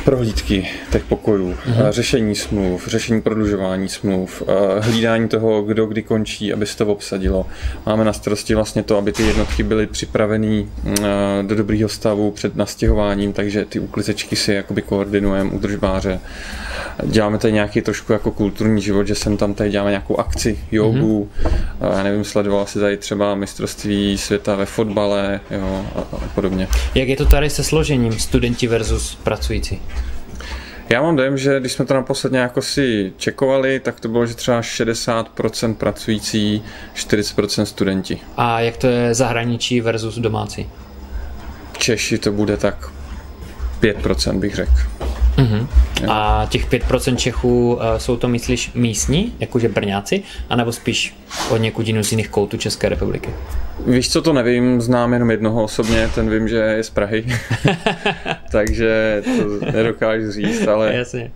prohlídky 0.05 0.67
těch 0.91 1.03
pokojů, 1.03 1.51
mm-hmm. 1.51 1.89
řešení 1.89 2.35
smluv, 2.35 2.87
řešení 2.87 3.21
prodlužování 3.21 3.89
smluv, 3.89 4.43
eh, 4.47 4.79
hlídání 4.79 5.27
toho, 5.27 5.61
kdo 5.61 5.85
kdy 5.85 6.01
končí, 6.01 6.53
aby 6.53 6.65
se 6.65 6.77
to 6.77 6.87
obsadilo. 6.87 7.45
Máme 7.85 8.05
na 8.05 8.13
starosti 8.13 8.55
vlastně 8.55 8.83
to, 8.83 8.97
aby 8.97 9.11
ty 9.11 9.23
jednotky 9.23 9.63
byly 9.63 9.87
připraveny 9.87 10.67
eh, 10.85 11.03
do 11.41 11.55
dobrého 11.55 11.89
stavu 11.89 12.31
před 12.31 12.55
nastěhováním, 12.55 13.33
takže 13.33 13.65
ty 13.65 13.79
uklizečky 13.79 14.35
si 14.35 14.53
jakoby 14.53 14.81
koordinujeme, 14.81 15.49
udržbáře. 15.51 16.19
Děláme 17.03 17.37
tady 17.37 17.53
nějaký 17.53 17.81
trošku 17.81 18.13
jako 18.13 18.31
kulturní 18.31 18.81
život, 18.81 19.07
že 19.07 19.15
sem 19.15 19.37
tam 19.37 19.53
tady 19.53 19.69
děláme 19.69 19.89
nějakou 19.89 20.17
akci, 20.17 20.59
jogu, 20.71 21.29
mm-hmm. 21.43 21.95
já 21.95 22.03
nevím, 22.03 22.23
sledoval 22.23 22.65
si 22.65 22.79
tady 22.79 22.97
třeba 22.97 23.35
mistrovství 23.35 24.17
světa 24.17 24.55
ve 24.55 24.65
fotbale 24.65 25.39
jo, 25.51 25.85
a, 25.95 25.99
a 25.99 26.27
podobně. 26.35 26.67
Jak 26.95 27.07
je 27.07 27.17
to 27.17 27.25
tady 27.25 27.49
se 27.49 27.63
složením 27.63 28.19
studenti 28.19 28.67
versus 28.67 29.17
pracující? 29.23 29.81
Já 30.89 31.01
mám 31.01 31.15
dojem, 31.15 31.37
že 31.37 31.59
když 31.59 31.71
jsme 31.71 31.85
to 31.85 31.93
naposled 31.93 32.33
jako 32.33 32.61
si 32.61 33.13
čekovali, 33.17 33.79
tak 33.79 33.99
to 33.99 34.07
bylo, 34.07 34.25
že 34.25 34.35
třeba 34.35 34.61
60% 34.61 35.75
pracující, 35.75 36.63
40% 36.95 37.63
studenti. 37.63 38.19
A 38.37 38.59
jak 38.59 38.77
to 38.77 38.87
je 38.87 39.13
zahraničí 39.13 39.81
versus 39.81 40.17
domácí? 40.17 40.69
Češi 41.77 42.17
to 42.17 42.31
bude 42.31 42.57
tak 42.57 42.94
5% 43.93 44.39
bych 44.39 44.55
řekl. 44.55 44.71
Uh-huh. 45.37 45.67
A 46.09 46.47
těch 46.49 46.71
5% 46.71 47.15
Čechů 47.15 47.73
uh, 47.73 47.81
jsou 47.97 48.17
to, 48.17 48.27
myslíš, 48.27 48.71
místní, 48.75 49.33
jakože 49.39 49.69
Brňáci, 49.69 50.23
anebo 50.49 50.71
spíš 50.71 51.15
od 51.49 51.57
někud 51.57 51.87
z 52.01 52.11
jiných 52.11 52.29
koutů 52.29 52.57
České 52.57 52.89
republiky? 52.89 53.29
Víš 53.87 54.11
co, 54.11 54.21
to 54.21 54.33
nevím, 54.33 54.81
znám 54.81 55.13
jenom 55.13 55.31
jednoho 55.31 55.63
osobně, 55.63 56.09
ten 56.15 56.29
vím, 56.29 56.47
že 56.47 56.55
je 56.55 56.83
z 56.83 56.89
Prahy, 56.89 57.25
takže 58.51 59.23
to 59.25 59.65
nedokážu 59.71 60.31
říct, 60.31 60.67
ale... 60.67 60.95
Jasně. 60.95 61.31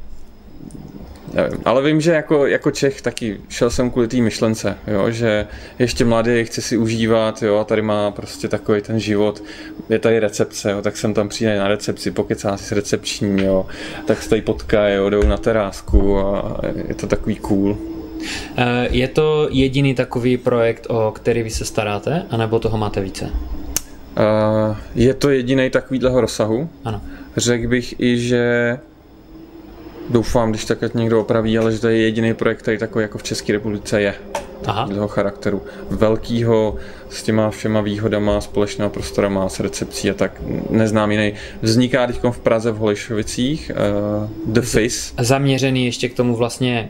Nevím. 1.34 1.60
Ale 1.66 1.84
vím, 1.84 2.02
že 2.02 2.12
jako, 2.12 2.46
jako 2.46 2.72
Čech 2.72 3.02
taky 3.02 3.38
šel 3.50 3.70
jsem 3.70 3.90
kvůli 3.92 4.08
té 4.08 4.18
myšlence, 4.18 4.78
jo, 4.88 5.12
že 5.12 5.48
ještě 5.80 6.06
mladý 6.06 6.46
chce 6.46 6.62
si 6.62 6.78
užívat, 6.78 7.44
jo, 7.44 7.58
a 7.58 7.64
tady 7.64 7.82
má 7.82 8.12
prostě 8.12 8.48
takový 8.48 8.82
ten 8.82 9.00
život, 9.00 9.44
je 9.90 10.00
tady 10.00 10.20
recepce, 10.20 10.72
jo, 10.72 10.82
tak 10.82 10.98
jsem 10.98 11.14
tam 11.14 11.30
přijde 11.30 11.60
na 11.60 11.68
recepci, 11.68 12.12
pokecá 12.12 12.58
si 12.58 12.64
s 12.64 12.72
recepční, 12.72 13.44
jo, 13.44 13.66
tak 14.06 14.24
se 14.24 14.30
tady 14.30 14.42
potkají, 14.42 14.96
jo, 14.96 15.10
jdou 15.10 15.24
na 15.24 15.38
terásku 15.38 16.20
a 16.20 16.62
je 16.88 16.96
to 16.96 17.08
takový 17.08 17.36
cool. 17.36 17.78
Eh, 18.58 18.88
je 18.92 19.08
to 19.08 19.48
jediný 19.52 19.96
takový 19.96 20.38
projekt, 20.38 20.88
o 20.90 21.12
který 21.12 21.44
vy 21.44 21.50
se 21.50 21.66
staráte, 21.66 22.26
anebo 22.30 22.60
toho 22.60 22.78
máte 22.78 23.02
více? 23.02 23.30
Eh, 24.18 24.76
je 24.96 25.14
to 25.14 25.30
jediný 25.30 25.70
takovýhleho 25.70 26.22
rozsahu. 26.22 26.70
Ano. 26.86 27.02
Řekl 27.38 27.68
bych 27.68 28.00
i, 28.00 28.18
že 28.18 28.78
doufám, 30.10 30.50
když 30.50 30.66
tak 30.66 30.94
někdo 30.94 31.22
opraví, 31.22 31.58
ale 31.58 31.72
že 31.72 31.80
to 31.80 31.88
je 31.88 31.98
jediný 31.98 32.34
projekt, 32.34 32.60
který 32.60 32.78
takový 32.78 33.02
jako 33.02 33.18
v 33.18 33.24
České 33.24 33.54
republice 33.54 34.02
je. 34.02 34.16
takového 34.62 35.08
charakteru. 35.08 35.62
Velkýho, 35.90 36.76
s 37.10 37.24
těma 37.24 37.50
všema 37.50 37.82
výhodama, 37.82 38.42
společnými 38.42 38.90
prostorama, 38.90 39.50
s 39.50 39.60
recepcí 39.60 40.10
a 40.10 40.14
tak 40.14 40.42
neznám 40.70 41.12
jiný. 41.12 41.34
Vzniká 41.62 42.08
teď 42.08 42.20
v 42.32 42.40
Praze 42.40 42.72
v 42.72 42.78
Holišovicích 42.78 43.72
uh, 43.72 44.54
The 44.54 44.62
Face. 44.62 45.14
Zaměřený 45.20 45.86
ještě 45.86 46.10
k 46.10 46.14
tomu 46.14 46.36
vlastně 46.36 46.90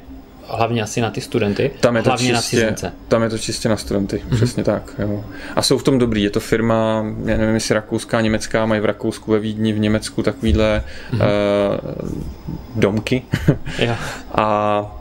hlavně 0.51 0.81
asi 0.83 1.01
na 1.01 1.11
ty 1.11 1.21
studenty, 1.21 1.71
tam 1.79 1.95
je 1.95 2.03
to 2.03 2.09
hlavně 2.09 2.27
čistě, 2.27 2.33
na 2.33 2.41
cizince. 2.41 2.91
Tam 3.07 3.23
je 3.23 3.29
to 3.29 3.37
čistě 3.37 3.69
na 3.69 3.77
studenty, 3.77 4.17
mm-hmm. 4.17 4.35
přesně 4.35 4.63
tak. 4.63 4.95
Jo. 4.99 5.23
A 5.55 5.61
jsou 5.61 5.77
v 5.77 5.83
tom 5.83 5.99
dobrý, 5.99 6.23
je 6.23 6.29
to 6.29 6.39
firma, 6.39 7.05
já 7.25 7.37
nevím, 7.37 7.53
jestli 7.53 7.75
rakouská, 7.75 8.21
německá, 8.21 8.65
mají 8.65 8.81
v 8.81 8.85
Rakousku, 8.85 9.31
ve 9.31 9.39
Vídni, 9.39 9.73
v 9.73 9.79
Německu 9.79 10.23
takovýhle 10.23 10.83
mm-hmm. 11.11 11.21
uh, 11.21 12.09
domky. 12.75 13.21
a 14.35 14.95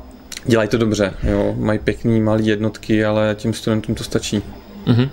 dělají 0.44 0.68
to 0.68 0.78
dobře, 0.78 1.14
jo. 1.22 1.54
mají 1.58 1.78
pěkný 1.78 2.20
malé 2.20 2.42
jednotky, 2.42 3.04
ale 3.04 3.34
tím 3.38 3.54
studentům 3.54 3.94
to 3.94 4.04
stačí. 4.04 4.42
Mm-hmm. 4.87 5.08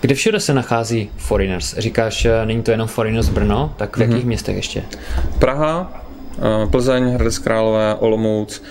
Kde 0.00 0.14
všude 0.14 0.40
se 0.40 0.54
nachází 0.54 1.10
Foreigners? 1.16 1.74
Říkáš, 1.78 2.26
není 2.44 2.62
to 2.62 2.70
jenom 2.70 2.88
Foreigners 2.88 3.28
Brno, 3.28 3.74
tak 3.76 3.96
v 3.96 4.00
jakých 4.00 4.16
mm-hmm. 4.16 4.26
městech 4.26 4.56
ještě? 4.56 4.82
Praha, 5.38 6.02
eh, 6.38 6.66
Plzeň, 6.66 7.04
Hradec 7.04 7.38
Králové, 7.38 7.94
Olomouc, 7.94 8.62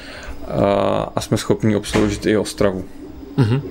a 1.15 1.21
jsme 1.21 1.37
schopni 1.37 1.75
obsloužit 1.75 2.25
i 2.25 2.37
Ostravu. 2.37 2.85
Uh-huh. 3.37 3.61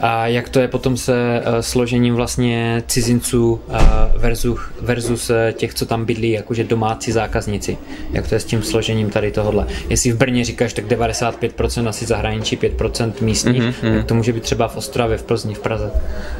A 0.00 0.26
jak 0.26 0.48
to 0.48 0.60
je 0.60 0.68
potom 0.68 0.96
se 0.96 1.42
uh, 1.46 1.58
složením 1.60 2.14
vlastně 2.14 2.82
cizinců 2.86 3.52
uh, 3.52 3.76
versus, 4.16 4.60
versus 4.80 5.30
uh, 5.30 5.36
těch, 5.52 5.74
co 5.74 5.86
tam 5.86 6.04
bydlí, 6.04 6.30
jakože 6.30 6.64
domácí 6.64 7.12
zákazníci? 7.12 7.78
Jak 8.12 8.28
to 8.28 8.34
je 8.34 8.40
s 8.40 8.44
tím 8.44 8.62
složením 8.62 9.10
tady 9.10 9.32
tohohle? 9.32 9.66
Jestli 9.88 10.12
v 10.12 10.16
Brně 10.16 10.44
říkáš, 10.44 10.72
tak 10.72 10.84
95% 10.84 11.88
asi 11.88 12.06
zahraničí, 12.06 12.56
5% 12.56 13.12
místních, 13.20 13.62
uh-huh, 13.62 13.94
jak 13.94 14.06
to 14.06 14.14
může 14.14 14.32
být 14.32 14.42
třeba 14.42 14.68
v 14.68 14.76
Ostravě, 14.76 15.18
v 15.18 15.22
Plzni, 15.22 15.54
v 15.54 15.60
Praze? 15.60 15.90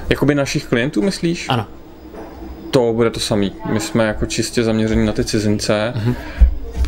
Jakoby 0.09 0.35
našich 0.35 0.65
klientů 0.65 1.03
myslíš? 1.03 1.47
Ano. 1.49 1.67
To 2.71 2.93
bude 2.93 3.11
to 3.11 3.21
samý. 3.21 3.53
My 3.73 3.81
jsme 3.81 4.05
jako 4.05 4.27
čistě 4.27 4.65
zaměření 4.65 5.07
na 5.07 5.13
ty 5.13 5.25
cizince. 5.25 5.93
Uh-huh 5.97 6.15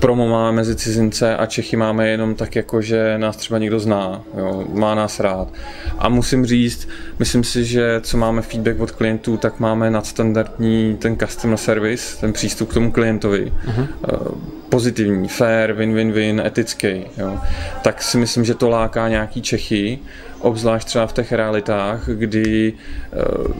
promo 0.00 0.28
máme 0.28 0.52
mezi 0.52 0.76
cizince 0.76 1.37
a 1.37 1.46
Čechy 1.46 1.76
máme 1.76 2.09
jenom 2.09 2.35
tak 2.35 2.57
jako, 2.57 2.83
že 2.83 3.18
nás 3.18 3.37
třeba 3.37 3.59
někdo 3.59 3.80
zná, 3.80 4.22
jo, 4.37 4.64
má 4.72 4.94
nás 4.94 5.20
rád. 5.20 5.48
A 5.98 6.09
musím 6.09 6.46
říct, 6.46 6.88
myslím 7.18 7.44
si, 7.44 7.64
že 7.64 8.00
co 8.00 8.16
máme 8.16 8.42
feedback 8.42 8.80
od 8.80 8.90
klientů, 8.90 9.37
tak 9.37 9.61
máme 9.61 9.90
nadstandardní 9.90 10.96
ten 10.96 11.16
customer 11.16 11.57
service, 11.57 12.20
ten 12.20 12.33
přístup 12.33 12.70
k 12.70 12.74
tomu 12.74 12.92
klientovi. 12.92 13.52
Uh-huh. 13.66 13.87
Pozitivní, 14.68 15.28
fair, 15.28 15.72
win-win-win, 15.72 16.42
etický. 16.46 17.04
Jo. 17.16 17.38
Tak 17.83 18.02
si 18.02 18.18
myslím, 18.18 18.44
že 18.44 18.54
to 18.54 18.68
láká 18.68 19.09
nějaký 19.09 19.42
Čechy, 19.42 19.98
obzvlášť 20.40 20.87
třeba 20.87 21.07
v 21.07 21.12
těch 21.12 21.33
realitách, 21.33 22.09
kdy 22.09 22.72
uh, 22.72 23.54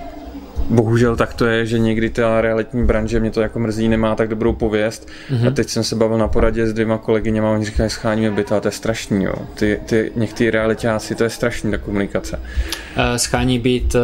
bohužel 0.71 1.17
tak 1.17 1.35
to 1.35 1.47
je, 1.47 1.67
že 1.67 1.79
někdy 1.79 2.11
ta 2.11 2.41
realitní 2.41 2.85
branže 2.85 3.21
mě 3.21 3.31
to 3.31 3.41
jako 3.41 3.59
mrzí, 3.59 3.89
nemá 3.89 4.15
tak 4.15 4.29
dobrou 4.29 4.53
pověst. 4.53 5.09
Mm-hmm. 5.31 5.49
A 5.49 5.51
teď 5.51 5.69
jsem 5.69 5.85
se 5.85 5.97
bavil 5.97 6.19
na 6.19 6.29
poradě 6.29 6.67
s 6.67 6.73
dvěma 6.73 6.99
kolegyněma 6.99 7.49
a 7.49 7.53
oni 7.53 7.65
říkají, 7.65 7.91
scháníme 7.91 8.31
byt, 8.31 8.53
ale 8.53 8.61
to 8.61 8.69
je 8.69 8.73
strašný, 8.73 9.25
jo. 9.25 9.35
Ty, 9.55 9.81
ty 9.87 10.13
některý 10.17 10.51
realitáci, 10.51 11.15
to 11.15 11.25
je 11.25 11.31
strašný, 11.31 11.71
ta 11.71 11.79
komunikace. 11.79 12.37
Uh, 12.37 13.17
schání 13.17 13.59
byt, 13.59 13.95
uh, 13.95 14.01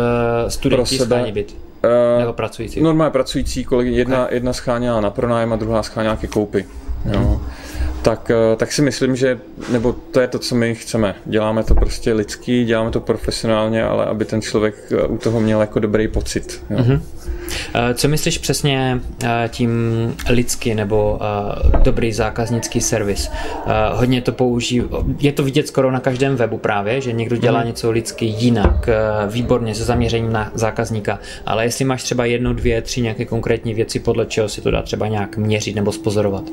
studenti 0.49 0.97
Pro 0.97 0.99
sebe, 0.99 1.17
schání 1.17 1.33
byt. 1.33 1.57
Uh, 1.85 2.21
nebo 2.21 2.33
pracující? 2.33 2.81
Normálně 2.83 3.11
pracující 3.13 3.65
kolegy, 3.65 3.91
jedna, 3.91 4.25
okay. 4.25 4.37
jedna 4.37 4.53
scháněla 4.53 5.01
na 5.01 5.11
pronájem 5.11 5.53
a 5.53 5.57
druhá 5.57 5.83
scháněla 5.83 6.17
ke 6.17 6.27
koupy. 6.27 6.65
Jo. 7.13 7.21
Mm 7.21 7.41
tak, 8.03 8.31
eh, 8.31 8.57
tak 8.57 8.73
si 8.73 8.83
myslím, 8.83 9.17
že, 9.17 9.39
nebo 9.73 9.93
to 9.93 10.21
je 10.21 10.29
to, 10.29 10.39
co 10.39 10.55
my 10.55 10.75
chceme. 10.75 11.15
Děláme 11.25 11.65
to 11.65 11.75
prostě 11.75 12.13
lidsky, 12.13 12.65
děláme 12.65 12.91
to 12.91 13.01
profesionálně, 13.01 13.85
ale 13.85 14.05
aby 14.05 14.25
ten 14.25 14.43
člověk 14.43 14.75
eh, 14.91 15.07
u 15.07 15.19
toho 15.19 15.41
měl 15.41 15.61
jako 15.61 15.79
dobrý 15.79 16.09
pocit. 16.09 16.63
Jo. 16.71 16.79
Mm-hmm. 16.79 17.01
Co 17.95 18.09
myslíš 18.09 18.39
přesně 18.39 19.01
tím 19.49 19.71
lidsky 20.29 20.75
nebo 20.75 21.21
dobrý 21.83 22.13
zákaznický 22.13 22.81
servis? 22.81 23.31
Hodně 23.93 24.23
to 24.23 24.33
používá, 24.33 25.05
je 25.19 25.33
to 25.33 25.43
vidět 25.43 25.69
skoro 25.69 25.91
na 25.91 26.01
každém 26.01 26.37
webu 26.37 26.59
právě, 26.59 27.01
že 27.01 27.13
někdo 27.13 27.37
dělá 27.37 27.61
mm. 27.61 27.67
něco 27.67 27.91
lidsky 27.91 28.25
jinak, 28.25 28.89
výborně 29.29 29.75
se 29.75 29.85
zaměřením 29.85 30.33
na 30.33 30.53
zákazníka, 30.55 31.19
ale 31.47 31.65
jestli 31.65 31.85
máš 31.85 32.03
třeba 32.03 32.25
jedno, 32.25 32.55
dvě, 32.55 32.83
tři 32.83 33.03
nějaké 33.03 33.25
konkrétní 33.25 33.75
věci, 33.75 33.99
podle 33.99 34.27
čeho 34.27 34.49
si 34.49 34.61
to 34.61 34.71
dá 34.71 34.83
třeba 34.83 35.09
nějak 35.09 35.37
měřit 35.37 35.77
nebo 35.77 35.93
spozorovat? 35.93 36.45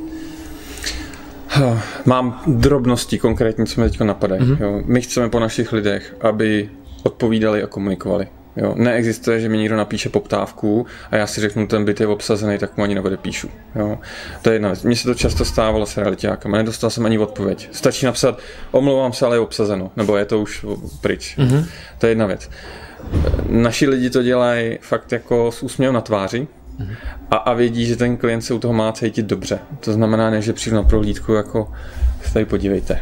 Mám 2.05 2.41
drobnosti 2.47 3.17
konkrétní, 3.17 3.65
co 3.65 3.81
mi 3.81 3.89
teď 3.89 3.99
napadají. 4.01 4.41
Mm-hmm. 4.41 4.61
Jo. 4.61 4.81
My 4.85 5.01
chceme 5.01 5.29
po 5.29 5.39
našich 5.39 5.73
lidech, 5.73 6.15
aby 6.21 6.69
odpovídali 7.03 7.63
a 7.63 7.67
komunikovali. 7.67 8.27
Jo. 8.55 8.73
Neexistuje, 8.77 9.39
že 9.39 9.49
mi 9.49 9.57
někdo 9.57 9.77
napíše 9.77 10.09
poptávku 10.09 10.85
a 11.11 11.15
já 11.15 11.27
si 11.27 11.41
řeknu, 11.41 11.67
ten 11.67 11.85
byt 11.85 11.99
je 11.99 12.07
obsazený, 12.07 12.57
tak 12.57 12.77
mu 12.77 12.83
ani 12.83 12.95
neodepíšu. 12.95 13.49
Jo. 13.75 13.99
To 14.41 14.49
je 14.49 14.55
jedna 14.55 14.69
věc. 14.69 14.83
Mně 14.83 14.95
se 14.95 15.03
to 15.03 15.13
často 15.13 15.45
stávalo 15.45 15.85
s 15.85 15.97
realitákama, 15.97 16.57
nedostal 16.57 16.89
jsem 16.89 17.05
ani 17.05 17.17
odpověď. 17.17 17.69
Stačí 17.71 18.05
napsat, 18.05 18.39
omlouvám 18.71 19.13
se, 19.13 19.25
ale 19.25 19.35
je 19.35 19.39
obsazeno, 19.39 19.91
nebo 19.95 20.17
je 20.17 20.25
to 20.25 20.41
už 20.41 20.65
pryč. 21.01 21.37
Mm-hmm. 21.37 21.65
To 21.97 22.05
je 22.05 22.11
jedna 22.11 22.25
věc. 22.25 22.49
Naši 23.49 23.87
lidi 23.87 24.09
to 24.09 24.23
dělají 24.23 24.77
fakt 24.81 25.11
jako 25.11 25.51
s 25.51 25.63
úsměvem 25.63 25.93
na 25.93 26.01
tváři, 26.01 26.47
a, 27.31 27.35
a 27.35 27.53
vědí, 27.53 27.85
že 27.85 27.95
ten 27.95 28.17
klient 28.17 28.41
se 28.41 28.53
u 28.53 28.59
toho 28.59 28.73
má 28.73 28.91
cítit 28.91 29.25
dobře. 29.25 29.59
To 29.79 29.93
znamená, 29.93 30.29
ne, 30.29 30.41
že 30.41 30.53
přijdu 30.53 30.75
na 30.75 30.83
prohlídku 30.83 31.33
jako 31.33 31.71
tady 32.33 32.45
podívejte. 32.45 32.99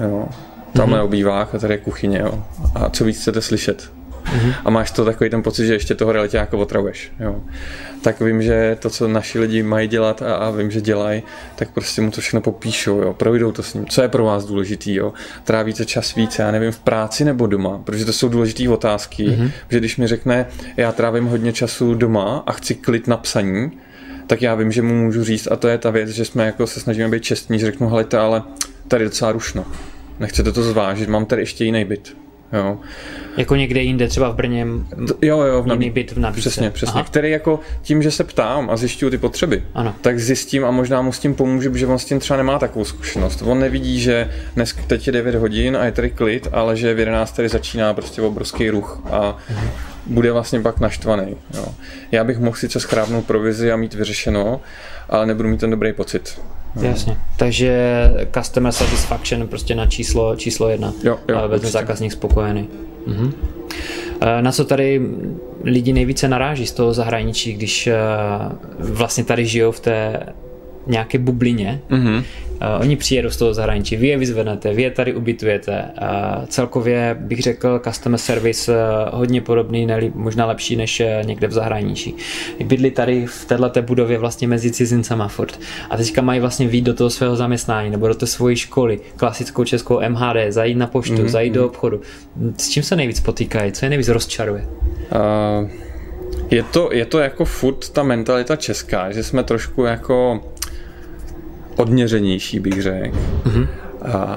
Jo. 0.00 0.28
Tamhle 0.72 0.98
mm-hmm. 0.98 1.04
obývák 1.04 1.54
a 1.54 1.58
tady 1.58 1.74
je 1.74 1.78
kuchyně. 1.78 2.18
Jo. 2.18 2.44
A 2.74 2.90
co 2.90 3.04
víc 3.04 3.20
chcete 3.20 3.42
slyšet? 3.42 3.92
Mm-hmm. 4.24 4.54
A 4.64 4.70
máš 4.70 4.90
to 4.90 5.04
takový 5.04 5.30
ten 5.30 5.42
pocit, 5.42 5.66
že 5.66 5.72
ještě 5.72 5.94
toho 5.94 6.12
realitě 6.12 6.36
jako 6.36 6.58
otravuješ. 6.58 7.12
Jo. 7.20 7.42
Tak 8.02 8.20
vím, 8.20 8.42
že 8.42 8.76
to, 8.80 8.90
co 8.90 9.08
naši 9.08 9.38
lidi 9.38 9.62
mají 9.62 9.88
dělat 9.88 10.22
a, 10.22 10.34
a 10.34 10.50
vím, 10.50 10.70
že 10.70 10.80
dělají, 10.80 11.22
tak 11.56 11.70
prostě 11.70 12.00
mu 12.00 12.10
to 12.10 12.20
všechno 12.20 12.40
popíšou, 12.40 13.00
jo. 13.00 13.14
projdou 13.14 13.52
to 13.52 13.62
s 13.62 13.74
ním. 13.74 13.86
Co 13.86 14.02
je 14.02 14.08
pro 14.08 14.24
vás 14.24 14.44
důležitý? 14.44 14.94
Jo? 14.94 15.12
Trávíte 15.44 15.84
čas 15.84 16.14
více, 16.14 16.42
já 16.42 16.50
nevím, 16.50 16.72
v 16.72 16.78
práci 16.78 17.24
nebo 17.24 17.46
doma, 17.46 17.80
protože 17.84 18.04
to 18.04 18.12
jsou 18.12 18.28
důležité 18.28 18.68
otázky. 18.68 19.28
Mm-hmm. 19.28 19.50
Že 19.68 19.78
když 19.78 19.96
mi 19.96 20.06
řekne, 20.06 20.46
já 20.76 20.92
trávím 20.92 21.26
hodně 21.26 21.52
času 21.52 21.94
doma 21.94 22.42
a 22.46 22.52
chci 22.52 22.74
klid 22.74 23.08
na 23.08 23.16
psaní, 23.16 23.70
tak 24.26 24.42
já 24.42 24.54
vím, 24.54 24.72
že 24.72 24.82
mu 24.82 24.94
můžu 24.94 25.24
říct, 25.24 25.48
a 25.50 25.56
to 25.56 25.68
je 25.68 25.78
ta 25.78 25.90
věc, 25.90 26.08
že 26.08 26.24
jsme 26.24 26.46
jako 26.46 26.66
se 26.66 26.80
snažíme 26.80 27.08
být 27.08 27.22
čestní, 27.22 27.58
že 27.58 27.66
řeknu, 27.66 27.88
hele, 27.88 28.06
ale 28.18 28.42
tady 28.88 29.04
je 29.04 29.08
docela 29.08 29.32
rušno. 29.32 29.64
Nechcete 30.20 30.52
to 30.52 30.62
zvážit, 30.62 31.08
mám 31.08 31.26
tady 31.26 31.42
ještě 31.42 31.64
jiný 31.64 31.84
byt. 31.84 32.23
Jo. 32.54 32.78
Jako 33.36 33.56
někde 33.56 33.80
jinde, 33.80 34.08
třeba 34.08 34.30
v 34.30 34.34
Brně, 34.34 34.66
jo, 35.22 35.40
jo, 35.40 35.62
v 35.62 35.66
nabí... 35.66 35.90
byt 35.90 36.12
v 36.12 36.18
nabídce. 36.18 36.40
Přesně, 36.40 36.70
přesně. 36.70 37.00
Aha. 37.00 37.04
Který 37.04 37.30
jako 37.30 37.60
tím, 37.82 38.02
že 38.02 38.10
se 38.10 38.24
ptám 38.24 38.70
a 38.70 38.76
zjišťuju 38.76 39.10
ty 39.10 39.18
potřeby, 39.18 39.62
ano. 39.74 39.94
tak 40.00 40.20
zjistím 40.20 40.64
a 40.64 40.70
možná 40.70 41.02
mu 41.02 41.12
s 41.12 41.18
tím 41.18 41.34
pomůžu, 41.34 41.76
že 41.76 41.86
on 41.86 41.98
s 41.98 42.04
tím 42.04 42.18
třeba 42.18 42.36
nemá 42.36 42.58
takovou 42.58 42.84
zkušenost. 42.84 43.42
On 43.46 43.60
nevidí, 43.60 44.00
že 44.00 44.30
dnes 44.54 44.74
teď 44.86 45.06
je 45.06 45.12
9 45.12 45.34
hodin 45.34 45.76
a 45.76 45.84
je 45.84 45.92
tady 45.92 46.10
klid, 46.10 46.48
ale 46.52 46.76
že 46.76 46.94
v 46.94 46.98
11 46.98 47.32
tady 47.32 47.48
začíná 47.48 47.94
prostě 47.94 48.22
obrovský 48.22 48.70
ruch 48.70 49.02
a 49.10 49.36
mhm. 49.50 49.68
Bude 50.06 50.32
vlastně 50.32 50.60
pak 50.60 50.80
naštvaný. 50.80 51.36
Jo. 51.54 51.66
Já 52.12 52.24
bych 52.24 52.38
mohl 52.38 52.56
sice 52.56 52.80
schrábnout 52.80 53.24
provizi 53.24 53.72
a 53.72 53.76
mít 53.76 53.94
vyřešeno, 53.94 54.60
ale 55.08 55.26
nebudu 55.26 55.48
mít 55.48 55.60
ten 55.60 55.70
dobrý 55.70 55.92
pocit. 55.92 56.40
No. 56.76 56.82
Jasně. 56.82 57.16
Takže 57.36 58.10
customer 58.38 58.72
satisfaction 58.72 59.46
prostě 59.46 59.74
na 59.74 59.86
číslo, 59.86 60.36
číslo 60.36 60.68
jedna. 60.68 60.92
Jo, 61.02 61.18
jo, 61.28 61.36
a 61.36 61.46
vezme 61.46 61.70
zákazník 61.70 62.12
spokojený. 62.12 62.68
Mhm. 63.06 63.32
Na 64.40 64.52
co 64.52 64.64
tady 64.64 65.00
lidi 65.64 65.92
nejvíce 65.92 66.28
naráží 66.28 66.66
z 66.66 66.72
toho 66.72 66.94
zahraničí, 66.94 67.52
když 67.52 67.86
eh, 67.86 67.96
vlastně 68.78 69.24
tady 69.24 69.46
žijou 69.46 69.72
v 69.72 69.80
té 69.80 70.26
nějaké 70.86 71.18
bublině. 71.18 71.80
Mm-hmm. 71.90 72.24
Uh, 72.64 72.80
oni 72.80 72.96
přijedou 72.96 73.30
z 73.30 73.36
toho 73.36 73.54
zahraničí, 73.54 73.96
vy 73.96 74.06
je 74.06 74.18
vyzvednete, 74.18 74.74
vy 74.74 74.82
je 74.82 74.90
tady 74.90 75.14
ubytujete. 75.14 75.84
Uh, 76.02 76.44
celkově 76.46 77.16
bych 77.20 77.42
řekl 77.42 77.80
customer 77.84 78.20
service 78.20 78.72
uh, 78.72 79.18
hodně 79.18 79.40
podobný, 79.40 79.86
ne, 79.86 80.00
možná 80.14 80.46
lepší 80.46 80.76
než 80.76 81.00
uh, 81.00 81.26
někde 81.26 81.46
v 81.46 81.52
zahraničí. 81.52 82.14
Bydli 82.64 82.90
tady 82.90 83.26
v 83.26 83.44
této 83.44 83.82
budově 83.82 84.18
vlastně 84.18 84.48
mezi 84.48 84.70
cizincama 84.70 85.28
furt. 85.28 85.60
A 85.90 85.96
teďka 85.96 86.22
mají 86.22 86.40
vlastně 86.40 86.68
výjít 86.68 86.84
do 86.84 86.94
toho 86.94 87.10
svého 87.10 87.36
zaměstnání 87.36 87.90
nebo 87.90 88.08
do 88.08 88.14
té 88.14 88.26
svojí 88.26 88.56
školy, 88.56 89.00
klasickou 89.16 89.64
českou 89.64 90.00
MHD, 90.08 90.36
zajít 90.48 90.76
na 90.76 90.86
poštu, 90.86 91.14
mm-hmm. 91.14 91.28
zajít 91.28 91.52
do 91.52 91.60
mhm. 91.60 91.70
obchodu. 91.70 92.00
S 92.58 92.68
čím 92.68 92.82
se 92.82 92.96
nejvíc 92.96 93.20
potýkají? 93.20 93.72
Co 93.72 93.86
je 93.86 93.88
nejvíc 93.88 94.08
rozčaruje? 94.08 94.68
Uh... 95.62 95.68
Je 96.50 96.62
to, 96.62 96.92
je 96.92 97.04
to 97.04 97.18
jako 97.18 97.44
furt 97.44 97.88
ta 97.88 98.02
mentalita 98.02 98.56
česká, 98.56 99.12
že 99.12 99.22
jsme 99.22 99.44
trošku 99.44 99.84
jako 99.84 100.40
odměřenější, 101.76 102.60
bych 102.60 102.82
řekl. 102.82 103.18
Mm-hmm. 103.44 103.68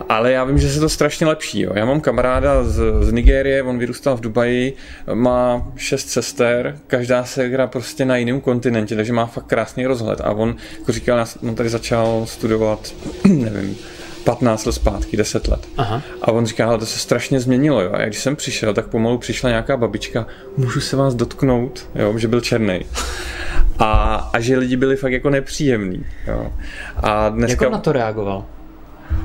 Ale 0.09 0.31
já 0.31 0.43
vím, 0.43 0.59
že 0.59 0.69
se 0.69 0.79
to 0.79 0.89
strašně 0.89 1.27
lepší. 1.27 1.61
Jo. 1.61 1.71
Já 1.75 1.85
mám 1.85 2.01
kamaráda 2.01 2.63
z, 2.63 2.81
z 3.01 3.11
Nigérie, 3.11 3.63
on 3.63 3.77
vyrůstal 3.77 4.17
v 4.17 4.21
Dubaji, 4.21 4.73
má 5.13 5.67
šest 5.75 6.09
sester, 6.09 6.77
každá 6.87 7.23
se 7.23 7.47
hra 7.47 7.67
prostě 7.67 8.05
na 8.05 8.17
jiném 8.17 8.41
kontinentě, 8.41 8.95
takže 8.95 9.13
má 9.13 9.25
fakt 9.25 9.45
krásný 9.45 9.85
rozhled. 9.85 10.21
A 10.21 10.31
on, 10.31 10.55
jako 10.79 10.91
říkal, 10.91 11.25
on 11.43 11.55
tady 11.55 11.69
začal 11.69 12.25
studovat, 12.25 12.93
nevím, 13.27 13.77
15 14.27 14.65
let 14.65 14.71
zpátky, 14.71 15.17
10 15.17 15.47
let. 15.47 15.67
Aha. 15.77 16.01
A 16.21 16.31
on 16.31 16.45
říká, 16.45 16.67
ale 16.67 16.77
to 16.77 16.85
se 16.85 16.99
strašně 16.99 17.39
změnilo, 17.39 17.81
jo. 17.81 17.91
A 17.93 18.05
když 18.05 18.19
jsem 18.19 18.35
přišel, 18.35 18.73
tak 18.73 18.87
pomalu 18.87 19.17
přišla 19.17 19.49
nějaká 19.49 19.77
babička, 19.77 20.25
můžu 20.57 20.81
se 20.81 20.95
vás 20.95 21.15
dotknout, 21.15 21.89
jo, 21.95 22.17
že 22.17 22.27
byl 22.27 22.41
černý. 22.41 22.85
A, 23.79 24.15
a 24.33 24.39
že 24.39 24.57
lidi 24.57 24.77
byli 24.77 24.95
fakt 24.95 25.11
jako 25.11 25.29
nepříjemní, 25.29 26.05
jo. 26.27 26.53
A 26.95 27.29
dneska... 27.29 27.65
Jak 27.65 27.71
on 27.71 27.73
na 27.73 27.79
to 27.79 27.91
reagoval? 27.91 28.45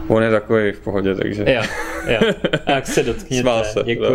On 0.09 0.23
je 0.23 0.31
takový 0.31 0.73
v 0.73 0.81
pohodě, 0.81 1.15
takže... 1.15 1.45
Jo, 1.49 1.63
jo. 2.07 2.33
Jak 2.67 2.87
se 2.87 3.03
dotkněte. 3.03 3.43
Smál 3.43 3.65
se. 3.65 3.83
Děkuju. 3.85 4.09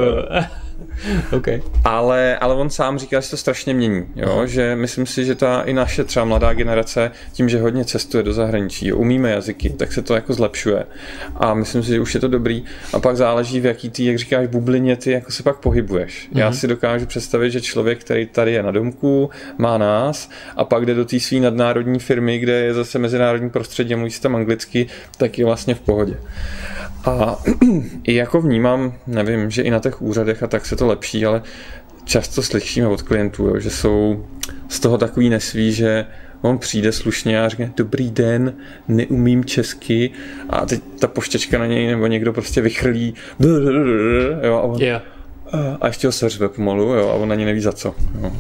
okay. 1.38 1.62
ale, 1.84 2.38
ale 2.38 2.56
on 2.56 2.70
sám 2.70 2.98
říká, 2.98 3.20
že 3.20 3.30
to 3.30 3.38
strašně 3.38 3.74
mění, 3.74 4.06
jo? 4.16 4.42
že 4.46 4.76
myslím 4.76 5.06
si, 5.06 5.26
že 5.26 5.36
ta 5.36 5.62
i 5.62 5.74
naše 5.74 6.04
třeba 6.04 6.26
mladá 6.26 6.54
generace, 6.54 7.12
tím, 7.34 7.50
že 7.50 7.62
hodně 7.62 7.86
cestuje 7.86 8.24
do 8.24 8.34
zahraničí, 8.34 8.94
umíme 8.94 9.32
jazyky, 9.32 9.70
tak 9.70 9.94
se 9.94 10.02
to 10.02 10.16
jako 10.16 10.34
zlepšuje 10.34 10.86
a 11.36 11.54
myslím 11.54 11.84
si, 11.84 11.90
že 11.90 12.00
už 12.00 12.14
je 12.14 12.20
to 12.20 12.28
dobrý 12.28 12.64
a 12.94 13.00
pak 13.00 13.18
záleží 13.18 13.60
v 13.60 13.66
jaký 13.66 13.90
ty, 13.90 14.06
jak 14.06 14.18
říkáš, 14.18 14.48
bublině 14.48 14.96
ty 14.96 15.12
jako 15.12 15.32
se 15.32 15.44
pak 15.44 15.58
pohybuješ. 15.58 16.30
Mm-hmm. 16.32 16.40
Já 16.40 16.50
mhm. 16.50 16.58
si 16.58 16.68
dokážu 16.68 17.06
představit, 17.06 17.52
že 17.52 17.62
člověk, 17.62 18.00
který 18.00 18.26
tady 18.26 18.54
je 18.54 18.64
na 18.64 18.72
domku, 18.72 19.30
má 19.58 19.78
nás 19.78 20.30
a 20.56 20.66
pak 20.66 20.86
jde 20.86 20.94
do 20.94 21.06
té 21.06 21.20
své 21.20 21.40
nadnárodní 21.40 22.00
firmy, 22.00 22.40
kde 22.40 22.54
je 22.54 22.74
zase 22.74 23.00
mezinárodní 23.00 23.50
prostředí 23.50 23.94
a 23.94 23.98
mluví 23.98 24.12
se 24.12 24.22
tam 24.22 24.36
anglicky, 24.36 24.88
tak 25.18 25.40
je 25.40 25.46
vlastně 25.46 25.76
v 25.76 25.80
pohodě. 25.80 26.18
A 27.06 27.38
i 28.04 28.16
jako 28.16 28.42
vnímám, 28.42 28.94
nevím, 29.08 29.52
že 29.52 29.62
i 29.62 29.72
na 29.72 29.80
těch 29.80 30.02
úřadech 30.02 30.44
a 30.44 30.48
tak 30.48 30.66
se 30.68 30.76
to 30.76 30.88
lepší, 30.88 31.26
ale 31.26 31.42
často 32.04 32.44
slyšíme 32.44 32.88
od 32.88 33.02
klientů, 33.02 33.48
jo, 33.48 33.60
že 33.60 33.70
jsou 33.70 34.26
z 34.70 34.80
toho 34.80 34.98
takový 34.98 35.30
nesví, 35.30 35.74
že 35.74 36.06
on 36.42 36.58
přijde 36.58 36.92
slušně 36.92 37.42
a 37.42 37.50
řekne 37.50 37.74
dobrý 37.78 38.12
den, 38.12 38.54
neumím 38.88 39.46
česky 39.46 40.12
a 40.50 40.66
teď 40.66 40.82
ta 41.00 41.08
poštěčka 41.08 41.60
na 41.60 41.66
něj 41.66 41.88
nebo 41.88 42.08
někdo 42.08 42.34
prostě 42.34 42.62
vychrlí 42.62 43.14
jo, 44.44 44.56
a, 44.56 44.62
on, 44.62 44.82
yeah. 44.82 45.02
a 45.82 45.88
ještě 45.88 46.08
ho 46.08 46.12
seřve 46.12 46.50
pomalu 46.50 46.94
jo, 46.94 47.10
a 47.10 47.14
on 47.14 47.30
na 47.30 47.36
ní 47.36 47.46
neví 47.46 47.62
za 47.62 47.72
co. 47.72 47.96
Jo. 48.22 48.32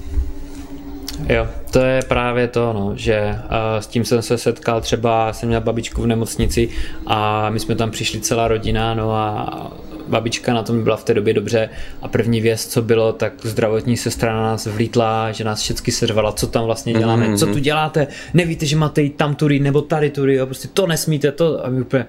Jo, 1.29 1.47
to 1.71 1.79
je 1.79 2.01
právě 2.07 2.47
to, 2.47 2.73
no, 2.73 2.91
že 2.95 3.29
uh, 3.29 3.79
s 3.79 3.87
tím 3.87 4.05
jsem 4.05 4.21
se 4.21 4.37
setkal, 4.37 4.81
třeba 4.81 5.33
jsem 5.33 5.49
měl 5.49 5.61
babičku 5.61 6.01
v 6.01 6.07
nemocnici 6.07 6.69
a 7.07 7.49
my 7.49 7.59
jsme 7.59 7.75
tam 7.75 7.91
přišli 7.91 8.19
celá 8.19 8.47
rodina, 8.47 8.93
no 8.93 9.11
a 9.11 9.71
babička 10.07 10.53
na 10.53 10.63
tom 10.63 10.83
byla 10.83 10.97
v 10.97 11.03
té 11.03 11.13
době 11.13 11.33
dobře 11.33 11.69
a 12.01 12.07
první 12.07 12.41
věc, 12.41 12.65
co 12.65 12.81
bylo, 12.81 13.13
tak 13.13 13.33
zdravotní 13.43 13.97
sestra 13.97 14.33
na 14.33 14.41
nás 14.41 14.65
vlítla, 14.65 15.31
že 15.31 15.43
nás 15.43 15.61
všechny 15.61 15.93
seřvala, 15.93 16.31
co 16.31 16.47
tam 16.47 16.65
vlastně 16.65 16.93
děláme, 16.93 17.27
mm-hmm. 17.27 17.37
co 17.37 17.47
tu 17.47 17.59
děláte, 17.59 18.07
nevíte, 18.33 18.65
že 18.65 18.75
máte 18.75 19.01
jít 19.01 19.15
tam 19.15 19.35
tury 19.35 19.59
nebo 19.59 19.81
tady 19.81 20.09
tury, 20.09 20.35
jo, 20.35 20.45
prostě 20.45 20.67
to 20.67 20.87
nesmíte, 20.87 21.31
to 21.31 21.65
a 21.65 21.69
my 21.69 21.81
úplně, 21.81 22.05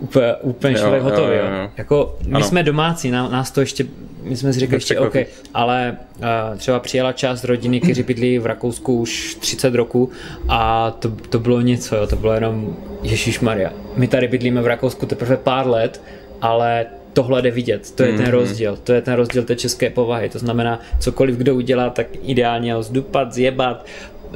úplně, 0.00 0.34
úplně 0.42 0.74
jo, 0.74 0.78
člověk 0.80 1.02
hotový. 1.02 1.36
Jo, 1.36 1.44
jo, 1.44 1.62
jo. 1.62 1.70
Jako, 1.76 2.18
my 2.26 2.34
ano. 2.34 2.44
jsme 2.44 2.62
domácí, 2.62 3.10
nás 3.10 3.50
to 3.50 3.60
ještě 3.60 3.86
my 4.22 4.36
jsme 4.36 4.52
si 4.52 4.60
řekli 4.60 4.76
ještě 4.76 4.98
OK, 4.98 5.14
ale 5.54 5.96
uh, 6.18 6.58
třeba 6.58 6.80
přijela 6.80 7.12
část 7.12 7.44
rodiny, 7.44 7.80
kteří 7.80 8.02
bydlí 8.02 8.38
v 8.38 8.46
Rakousku 8.46 9.00
už 9.00 9.36
30 9.40 9.74
roku 9.74 10.10
a 10.48 10.90
to, 10.90 11.10
to 11.10 11.38
bylo 11.38 11.60
něco, 11.60 11.96
jo, 11.96 12.06
to 12.06 12.16
bylo 12.16 12.32
jenom 12.32 12.76
Ježíš 13.02 13.40
Maria. 13.40 13.72
My 13.96 14.08
tady 14.08 14.28
bydlíme 14.28 14.62
v 14.62 14.66
Rakousku 14.66 15.06
teprve 15.06 15.36
pár 15.36 15.66
let, 15.66 16.02
ale 16.40 16.86
tohle 17.12 17.42
jde 17.42 17.50
vidět, 17.50 17.90
to 17.90 18.02
je 18.02 18.12
ten 18.12 18.22
mhm. 18.22 18.30
rozdíl, 18.30 18.78
to 18.84 18.92
je 18.92 19.02
ten 19.02 19.14
rozdíl 19.14 19.42
té 19.42 19.56
české 19.56 19.90
povahy, 19.90 20.28
to 20.28 20.38
znamená, 20.38 20.80
cokoliv 20.98 21.36
kdo 21.36 21.54
udělá, 21.54 21.90
tak 21.90 22.06
ideálně 22.22 22.74
ho 22.74 22.82
zdupat, 22.82 23.32
zjebat, 23.32 23.86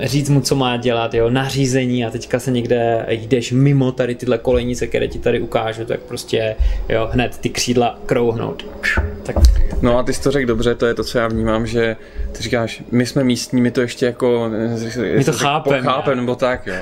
říct 0.03 0.29
mu, 0.29 0.41
co 0.41 0.55
má 0.55 0.77
dělat, 0.77 1.15
jo, 1.15 1.31
nařízení 1.31 2.05
a 2.05 2.11
teďka 2.11 2.39
se 2.39 2.51
někde 2.51 3.07
jdeš 3.09 3.53
mimo 3.53 3.93
tady 3.93 4.15
tyhle 4.15 4.39
kolejnice, 4.39 4.87
které 4.87 5.09
ti 5.09 5.19
tady 5.19 5.41
ukážu, 5.41 5.85
tak 5.85 6.01
prostě, 6.01 6.57
jo, 6.89 7.09
hned 7.13 7.39
ty 7.39 7.49
křídla 7.49 7.99
krouhnout. 8.07 8.67
Tak. 9.23 9.37
No 9.83 9.99
a 9.99 10.03
ty 10.03 10.13
jsi 10.13 10.23
to 10.23 10.31
řekl 10.31 10.47
dobře, 10.47 10.75
to 10.75 10.87
je 10.87 10.95
to, 10.95 11.05
co 11.05 11.19
já 11.19 11.29
vnímám, 11.29 11.67
že 11.67 11.97
ty 12.33 12.43
říkáš, 12.43 12.83
my 12.91 13.07
jsme 13.07 13.25
místní, 13.25 13.61
my 13.61 13.71
to 13.71 13.81
ještě 13.81 14.07
jako... 14.07 14.51
My 15.17 15.25
to 15.25 15.33
chápeme. 15.33 15.83
Chápem, 15.83 16.17
nebo 16.17 16.35
tak, 16.35 16.67
jo. 16.67 16.75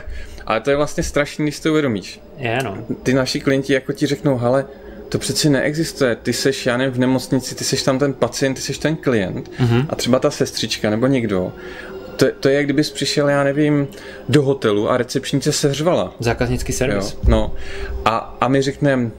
Ale 0.46 0.60
to 0.60 0.70
je 0.70 0.76
vlastně 0.76 1.02
strašný, 1.02 1.44
když 1.44 1.60
to 1.60 1.70
uvědomíš. 1.70 2.20
Je, 2.36 2.58
no. 2.64 2.78
Ty 3.02 3.14
naši 3.14 3.40
klienti 3.40 3.72
jako 3.72 3.92
ti 3.92 4.06
řeknou, 4.06 4.38
hele, 4.38 4.64
to 5.12 5.18
přeci 5.18 5.50
neexistuje. 5.50 6.16
Ty 6.16 6.32
seš, 6.32 6.66
já 6.66 6.76
nevím, 6.76 6.94
v 6.94 6.98
nemocnici, 6.98 7.54
ty 7.54 7.64
seš 7.64 7.82
tam 7.82 7.98
ten 7.98 8.12
pacient, 8.12 8.54
ty 8.54 8.60
seš 8.60 8.78
ten 8.78 8.96
klient 8.96 9.50
mm-hmm. 9.60 9.86
a 9.90 9.96
třeba 9.96 10.18
ta 10.18 10.30
sestřička 10.30 10.90
nebo 10.90 11.06
někdo 11.06 11.52
to, 12.16 12.26
to 12.40 12.48
je, 12.48 12.54
jak 12.54 12.64
kdybys 12.64 12.90
přišel, 12.90 13.28
já 13.28 13.44
nevím, 13.44 13.88
do 14.28 14.42
hotelu 14.42 14.90
a 14.90 14.96
recepčnice 14.96 15.52
se 15.52 15.74
řvala. 15.74 16.14
Zákaznický 16.18 16.72
servis. 16.72 17.12
Jo, 17.12 17.18
no. 17.26 17.54
A, 18.04 18.36
a 18.40 18.48
my 18.48 18.62
řekneme, 18.62 19.10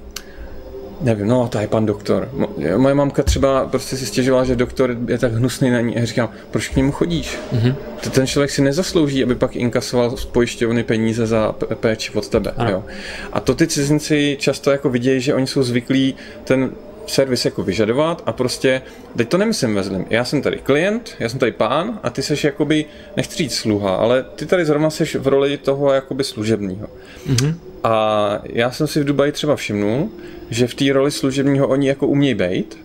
nevím, 1.02 1.28
no, 1.28 1.48
to 1.48 1.58
je 1.58 1.68
pan 1.68 1.86
doktor. 1.86 2.30
Moje 2.78 2.96
mamka 2.96 3.24
třeba 3.24 3.66
prostě 3.66 3.98
si 3.98 4.06
stěžovala, 4.06 4.44
že 4.44 4.56
doktor 4.56 4.98
je 5.08 5.18
tak 5.18 5.34
hnusný 5.34 5.70
na 5.72 5.82
ní. 5.82 5.98
A 5.98 6.06
říkám, 6.06 6.30
proč 6.52 6.70
k 6.70 6.76
němu 6.76 6.92
chodíš? 6.92 7.40
Mm-hmm. 7.54 7.76
Ten 8.12 8.28
člověk 8.28 8.52
si 8.52 8.62
nezaslouží, 8.62 9.24
aby 9.24 9.36
pak 9.36 9.56
inkasoval 9.56 10.18
z 10.18 10.26
pojišťovny 10.26 10.84
peníze 10.84 11.28
za 11.28 11.56
péči 11.76 12.12
od 12.14 12.28
tebe. 12.28 12.54
Jo. 12.70 12.84
A 13.34 13.40
to 13.40 13.56
ty 13.56 13.68
cizinci 13.68 14.38
často 14.40 14.72
jako 14.72 14.90
vidějí, 14.90 15.22
že 15.22 15.34
oni 15.34 15.48
jsou 15.48 15.64
zvyklí 15.64 16.16
ten 16.44 16.72
servis 17.08 17.46
jako 17.46 17.64
vyžadovat 17.64 18.24
a 18.26 18.32
prostě, 18.32 18.82
teď 19.18 19.30
to 19.30 19.38
nemyslím 19.38 19.76
ve 19.76 19.84
zlým, 19.84 20.06
já 20.10 20.26
jsem 20.26 20.42
tady 20.42 20.58
klient, 20.58 21.16
já 21.20 21.30
jsem 21.30 21.40
tady 21.40 21.52
pán 21.52 22.00
a 22.04 22.10
ty 22.10 22.22
seš 22.22 22.44
jakoby, 22.44 22.86
nechci 23.18 23.38
říct 23.38 23.56
sluha, 23.56 23.96
ale 23.96 24.26
ty 24.36 24.46
tady 24.46 24.66
zrovna 24.66 24.90
seš 24.90 25.16
v 25.16 25.28
roli 25.28 25.58
toho 25.58 25.94
jakoby 25.94 26.24
služebního. 26.24 26.88
Mm-hmm. 27.28 27.56
A 27.84 28.40
já 28.44 28.72
jsem 28.72 28.88
si 28.88 29.00
v 29.00 29.04
Dubaji 29.04 29.32
třeba 29.32 29.56
všimnul, 29.56 30.10
že 30.50 30.68
v 30.68 30.76
té 30.76 30.94
roli 30.94 31.12
služebního 31.12 31.68
oni 31.68 31.88
jako 31.88 32.08
umějí 32.08 32.36
být, 32.36 32.78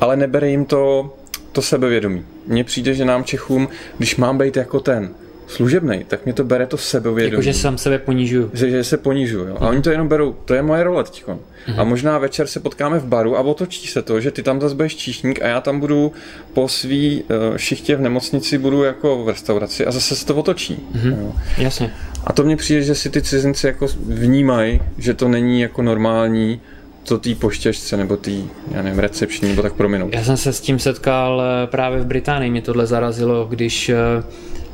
ale 0.00 0.16
nebere 0.16 0.48
jim 0.48 0.64
to, 0.64 1.14
to 1.52 1.62
sebevědomí. 1.62 2.24
Mně 2.46 2.64
přijde, 2.64 2.94
že 2.94 3.04
nám 3.04 3.24
Čechům, 3.24 3.68
když 3.98 4.16
mám 4.16 4.38
být 4.38 4.56
jako 4.56 4.80
ten 4.80 5.14
služebný, 5.50 6.04
tak 6.08 6.24
mě 6.24 6.34
to 6.34 6.44
bere 6.44 6.66
to 6.66 6.76
sebevědomí. 6.76 7.32
Jakože 7.32 7.54
sám 7.54 7.78
sebe 7.78 7.98
ponižuju. 7.98 8.50
Že, 8.52 8.70
že 8.70 8.84
se 8.84 8.96
ponižuju, 8.96 9.48
jo. 9.48 9.56
A 9.60 9.68
oni 9.68 9.82
to 9.82 9.90
jenom 9.90 10.08
berou, 10.08 10.32
to 10.44 10.54
je 10.54 10.62
moje 10.62 10.84
role 10.84 11.04
teďko. 11.04 11.38
Mm. 11.68 11.80
A 11.80 11.84
možná 11.84 12.18
večer 12.18 12.46
se 12.46 12.60
potkáme 12.60 12.98
v 12.98 13.04
baru 13.04 13.36
a 13.36 13.40
otočí 13.40 13.86
se 13.86 14.02
to, 14.02 14.20
že 14.20 14.30
ty 14.30 14.42
tam 14.42 14.60
zase 14.60 14.74
budeš 14.74 14.96
číšník 14.96 15.42
a 15.42 15.46
já 15.46 15.60
tam 15.60 15.80
budu 15.80 16.12
po 16.52 16.68
svý 16.68 17.22
uh, 17.22 17.56
šichtě 17.56 17.96
v 17.96 18.00
nemocnici 18.00 18.58
budu 18.58 18.82
jako 18.82 19.24
v 19.24 19.28
restauraci 19.28 19.86
a 19.86 19.90
zase 19.90 20.16
se 20.16 20.26
to 20.26 20.36
otočí. 20.36 20.86
Mm. 21.04 21.10
Jo. 21.10 21.32
Jasně. 21.58 21.92
A 22.24 22.32
to 22.32 22.44
mně 22.44 22.56
přijde, 22.56 22.82
že 22.82 22.94
si 22.94 23.10
ty 23.10 23.22
cizinci 23.22 23.66
jako 23.66 23.86
vnímají, 24.06 24.80
že 24.98 25.14
to 25.14 25.28
není 25.28 25.60
jako 25.60 25.82
normální 25.82 26.60
to 27.04 27.18
tý 27.18 27.34
poštěžce 27.34 27.96
nebo 27.96 28.16
tý, 28.16 28.44
já 28.70 28.82
nevím, 28.82 28.98
recepční 28.98 29.48
nebo 29.48 29.62
tak 29.62 29.72
prominout. 29.72 30.14
Já 30.14 30.24
jsem 30.24 30.36
se 30.36 30.52
s 30.52 30.60
tím 30.60 30.78
setkal 30.78 31.42
eh, 31.42 31.66
právě 31.66 32.00
v 32.00 32.06
Británii, 32.06 32.50
mě 32.50 32.62
tohle 32.62 32.86
zarazilo, 32.86 33.44
když 33.44 33.88
uh, 33.88 34.24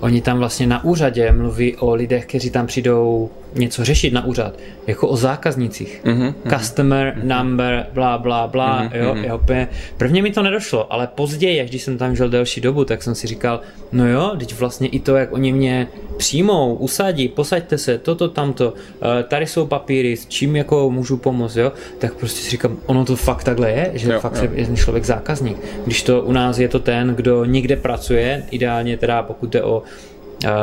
Oni 0.00 0.20
tam 0.20 0.38
vlastně 0.38 0.66
na 0.66 0.84
úřadě 0.84 1.32
mluví 1.32 1.76
o 1.76 1.94
lidech, 1.94 2.26
kteří 2.26 2.50
tam 2.50 2.66
přijdou 2.66 3.30
něco 3.58 3.84
řešit 3.84 4.12
na 4.12 4.24
úřad, 4.24 4.58
jako 4.86 5.08
o 5.08 5.16
zákaznicích. 5.16 6.00
Mm-hmm, 6.04 6.34
Customer 6.56 7.14
mm-hmm. 7.16 7.38
number, 7.38 7.86
bla, 7.92 8.18
bla, 8.18 8.46
bla. 8.46 8.82
Mm-hmm, 8.82 8.96
jo, 8.96 9.16
jo, 9.28 9.38
úplně. 9.42 9.68
Prvně 9.96 10.22
mi 10.22 10.30
to 10.30 10.42
nedošlo, 10.42 10.92
ale 10.92 11.06
později, 11.06 11.64
když 11.68 11.82
jsem 11.82 11.98
tam 11.98 12.16
žil 12.16 12.28
delší 12.28 12.60
dobu, 12.60 12.84
tak 12.84 13.02
jsem 13.02 13.14
si 13.14 13.26
říkal, 13.26 13.60
no 13.92 14.08
jo, 14.08 14.32
teď 14.38 14.54
vlastně 14.54 14.88
i 14.88 15.00
to, 15.00 15.16
jak 15.16 15.32
oni 15.32 15.52
mě 15.52 15.88
přijmou, 16.16 16.74
usadí, 16.74 17.28
posaďte 17.28 17.78
se, 17.78 17.98
toto, 17.98 18.28
tamto, 18.28 18.74
eh, 19.02 19.22
tady 19.22 19.46
jsou 19.46 19.66
papíry, 19.66 20.16
s 20.16 20.26
čím 20.26 20.56
jako 20.56 20.90
můžu 20.90 21.16
pomoct, 21.16 21.56
jo, 21.56 21.72
tak 21.98 22.14
prostě 22.14 22.40
si 22.40 22.50
říkám, 22.50 22.76
ono 22.86 23.04
to 23.04 23.16
fakt 23.16 23.44
takhle 23.44 23.70
je, 23.70 23.90
že 23.94 24.12
jo, 24.12 24.20
fakt 24.20 24.42
jo. 24.42 24.50
je 24.54 24.76
člověk 24.76 25.04
zákazník. 25.04 25.56
Když 25.84 26.02
to 26.02 26.22
u 26.22 26.32
nás 26.32 26.58
je 26.58 26.68
to 26.68 26.78
ten, 26.78 27.14
kdo 27.14 27.44
nikde 27.44 27.76
pracuje, 27.76 28.42
ideálně 28.50 28.96
teda 28.96 29.22
pokud 29.22 29.50
jde 29.50 29.62
o 29.62 29.82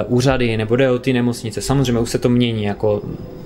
úřady 0.08 0.58
nebo 0.58 0.76
jde 0.76 0.90
o 0.90 1.00
ty 1.00 1.14
nemocnice, 1.14 1.62
samozřejmě 1.62 2.02
už 2.02 2.10
se 2.10 2.18
to 2.18 2.30
mění, 2.30 2.64
jako 2.64 3.02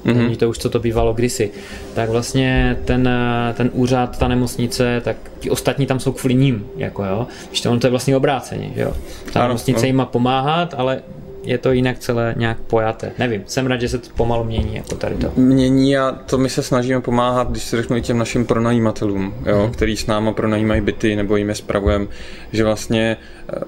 mm-hmm. 0.06 0.18
není 0.18 0.36
to 0.36 0.50
už, 0.50 0.58
co 0.58 0.70
to 0.70 0.80
bývalo 0.80 1.14
kdysi, 1.14 1.52
tak 1.94 2.10
vlastně 2.10 2.78
ten, 2.86 3.08
eh, 3.08 3.54
ten 3.54 3.70
úřad, 3.74 4.20
ta 4.20 4.28
nemocnice, 4.28 5.02
tak 5.04 5.18
ti 5.40 5.50
ostatní 5.50 5.86
tam 5.86 6.00
jsou 6.00 6.12
kvůli 6.12 6.34
ním, 6.34 6.68
jako 6.78 7.06
jo, 7.06 7.28
když 7.50 7.62
to, 7.62 7.72
ono 7.72 7.80
to 7.80 7.88
je 7.88 7.92
vlastně 7.92 8.18
obráceně, 8.18 8.72
že 8.76 8.82
jo. 8.82 8.94
Ta 9.34 9.40
ano, 9.40 9.48
nemocnice 9.48 9.80
ano. 9.80 9.88
jim 9.88 9.96
má 9.96 10.06
pomáhat, 10.06 10.74
ale 10.78 11.02
je 11.44 11.58
to 11.58 11.72
jinak 11.72 12.00
celé 12.00 12.34
nějak 12.38 12.58
pojaté. 12.60 13.12
Nevím, 13.20 13.44
jsem 13.46 13.68
rád, 13.68 13.82
že 13.82 13.90
se 13.90 13.98
to 13.98 14.10
pomalu 14.16 14.44
mění, 14.44 14.76
jako 14.76 14.96
tady 14.96 15.16
to. 15.16 15.32
Mění 15.36 15.98
a 15.98 16.12
to 16.12 16.38
my 16.38 16.50
se 16.50 16.64
snažíme 16.64 17.02
pomáhat, 17.02 17.52
když 17.52 17.64
se 17.64 17.78
řeknu 17.78 17.98
i 17.98 18.02
těm 18.02 18.18
našim 18.18 18.46
pronajímatelům, 18.46 19.34
jo, 19.46 19.62
hmm. 19.62 19.72
který 19.72 19.98
s 19.98 20.08
náma 20.08 20.32
pronajímají 20.32 20.82
byty 20.82 21.16
nebo 21.16 21.38
jim 21.38 21.50
je 21.50 21.56
spravujeme, 21.56 22.08
že 22.52 22.64
vlastně 22.64 23.18
eh, 23.50 23.62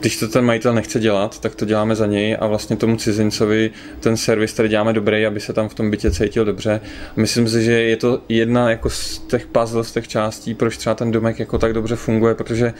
když 0.00 0.16
to 0.16 0.28
ten 0.28 0.44
majitel 0.44 0.74
nechce 0.74 1.00
dělat, 1.00 1.40
tak 1.40 1.54
to 1.54 1.64
děláme 1.64 1.96
za 1.96 2.06
něj 2.06 2.36
a 2.40 2.46
vlastně 2.46 2.76
tomu 2.76 2.96
cizincovi 2.96 3.70
ten 4.00 4.16
servis 4.16 4.54
tady 4.54 4.68
děláme 4.68 4.92
dobrý, 4.92 5.26
aby 5.26 5.40
se 5.40 5.52
tam 5.52 5.68
v 5.68 5.74
tom 5.74 5.90
bytě 5.90 6.10
cítil 6.10 6.44
dobře. 6.44 6.80
Myslím 7.16 7.48
si, 7.48 7.64
že 7.64 7.72
je 7.72 7.96
to 7.96 8.22
jedna 8.28 8.70
jako 8.70 8.90
z 8.90 9.18
těch 9.18 9.46
puzzle, 9.46 9.84
z 9.84 9.92
těch 9.92 10.08
částí, 10.08 10.54
proč 10.54 10.76
třeba 10.76 10.94
ten 10.94 11.10
domek 11.10 11.38
jako 11.38 11.58
tak 11.58 11.72
dobře 11.72 11.96
funguje, 11.96 12.34
protože 12.34 12.74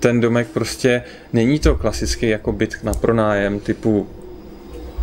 ten 0.00 0.20
domek 0.20 0.48
prostě 0.48 1.02
není 1.32 1.58
to 1.58 1.74
klasický 1.74 2.28
jako 2.28 2.52
byt 2.52 2.74
na 2.82 2.94
pronájem 2.94 3.60
typu 3.60 4.06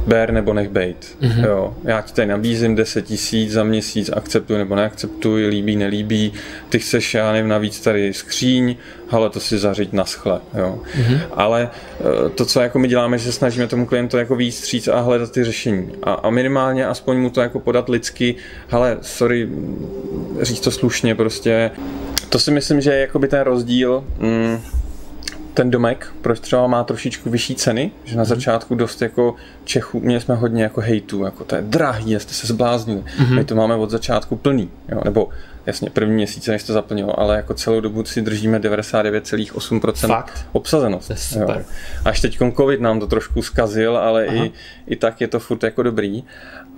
ber 0.08 0.32
nebo 0.32 0.54
nech 0.54 0.70
bejt. 0.70 1.18
Mm-hmm. 1.22 1.46
Jo, 1.46 1.74
já 1.84 2.02
ti 2.02 2.14
tady 2.14 2.28
nabízím 2.28 2.76
10 2.76 3.06
tisíc 3.06 3.52
za 3.52 3.64
měsíc, 3.64 4.10
akceptuj 4.14 4.58
nebo 4.58 4.76
neakceptuj, 4.76 5.46
líbí, 5.46 5.76
nelíbí, 5.76 6.34
ty 6.70 6.80
chceš, 6.80 7.14
já 7.14 7.32
nevím, 7.32 7.50
navíc 7.50 7.80
tady 7.80 8.14
skříň, 8.14 8.76
ale 9.10 9.30
to 9.30 9.40
si 9.40 9.58
zařiď 9.58 9.94
na 9.94 10.06
schle, 10.06 10.40
jo. 10.58 10.80
Mm-hmm. 10.96 11.20
Ale 11.32 11.70
eh, 12.00 12.30
to, 12.30 12.46
co 12.46 12.62
jako 12.62 12.80
my 12.80 12.88
děláme, 12.88 13.18
že 13.18 13.26
se 13.26 13.32
snažíme 13.32 13.68
tomu 13.68 13.86
klientu 13.86 14.18
jako 14.18 14.36
víc 14.36 14.58
stříc 14.58 14.88
a 14.88 15.00
hledat 15.00 15.32
ty 15.32 15.44
řešení. 15.44 15.92
A, 16.04 16.14
a 16.14 16.30
minimálně 16.30 16.88
aspoň 16.88 17.18
mu 17.18 17.30
to 17.30 17.42
jako 17.42 17.60
podat 17.60 17.90
lidsky, 17.90 18.36
ale 18.72 18.98
sorry, 19.02 19.50
říct 20.42 20.60
to 20.60 20.72
slušně 20.72 21.16
prostě. 21.16 21.72
To 22.30 22.40
si 22.40 22.52
myslím, 22.52 22.82
že 22.82 22.92
je 22.92 23.00
jakoby 23.00 23.28
ten 23.28 23.42
rozdíl, 23.42 24.04
mm, 24.20 24.62
ten 25.54 25.72
domek, 25.72 26.14
proč 26.22 26.40
třeba 26.40 26.68
má 26.68 26.84
trošičku 26.84 27.30
vyšší 27.30 27.56
ceny, 27.56 27.92
že 28.06 28.18
na 28.18 28.24
mhm. 28.24 28.30
začátku 28.30 28.76
dost 28.76 29.02
jako 29.02 29.36
Čechů, 29.66 30.00
měli 30.00 30.22
jsme 30.22 30.36
hodně 30.36 30.64
jako 30.64 30.82
hejtu, 30.82 31.24
jako 31.24 31.44
to 31.44 31.56
je 31.56 31.62
drahý, 31.62 32.14
jste 32.20 32.34
se 32.34 32.48
zbláznili. 32.48 33.02
Mm-hmm. 33.02 33.36
My 33.36 33.44
to 33.44 33.56
máme 33.56 33.76
od 33.76 33.90
začátku 33.90 34.36
plný, 34.36 34.70
jo? 34.90 35.02
nebo 35.06 35.30
jasně 35.66 35.90
první 35.90 36.14
měsíce, 36.14 36.52
než 36.52 36.64
to 36.64 36.74
zaplnilo, 36.74 37.20
ale 37.20 37.36
jako 37.36 37.54
celou 37.54 37.80
dobu 37.80 38.06
si 38.06 38.22
držíme 38.22 38.60
99,8% 38.60 40.08
Fakt? 40.08 40.46
obsazenost. 40.52 41.08
To 41.08 41.14
je 41.14 41.18
super. 41.18 41.58
Jo. 41.58 41.64
Až 42.06 42.22
teď 42.22 42.38
covid 42.58 42.82
nám 42.82 43.00
to 43.00 43.08
trošku 43.08 43.42
zkazil, 43.42 43.98
ale 43.98 44.26
i, 44.26 44.52
i 44.88 44.96
tak 44.96 45.22
je 45.22 45.28
to 45.28 45.40
furt 45.40 45.64
jako 45.64 45.84
dobrý. 45.84 46.24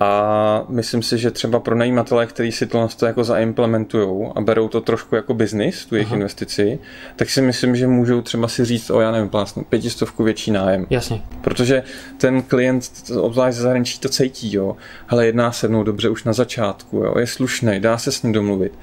A 0.00 0.64
myslím 0.68 1.02
si, 1.02 1.18
že 1.18 1.30
třeba 1.30 1.60
pro 1.60 1.74
najímatele, 1.74 2.26
kteří 2.26 2.52
si 2.52 2.66
to 2.66 2.88
jako 3.06 3.24
zaimplementují 3.24 4.30
a 4.34 4.40
berou 4.40 4.68
to 4.68 4.80
trošku 4.80 5.16
jako 5.16 5.34
biznis, 5.34 5.86
tu 5.86 5.94
jejich 5.94 6.08
Aha. 6.08 6.16
investici, 6.16 6.78
tak 7.16 7.30
si 7.30 7.42
myslím, 7.42 7.76
že 7.76 7.86
můžou 7.86 8.20
třeba 8.20 8.48
si 8.48 8.64
říct, 8.64 8.90
o 8.90 9.00
já 9.00 9.10
nevím, 9.10 9.28
plásnu 9.28 9.64
pětistovku 9.64 10.24
větší 10.24 10.50
nájem. 10.50 10.86
Jasně. 10.90 11.22
Protože 11.40 11.82
ten 12.16 12.42
klient, 12.42 12.90
obzvlášť 13.20 13.56
ze 13.56 13.62
zahraničí, 13.62 14.00
to 14.00 14.08
cítí, 14.08 14.54
jo. 14.54 14.76
Ale 15.08 15.26
jedná 15.26 15.52
se 15.52 15.68
mnou 15.68 15.82
dobře 15.82 16.08
už 16.08 16.24
na 16.24 16.32
začátku, 16.32 16.96
jo. 16.96 17.14
Je 17.18 17.26
slušný, 17.26 17.80
dá 17.80 17.98
se 17.98 18.12
s 18.12 18.22
ním 18.22 18.32
domluvit. 18.32 18.73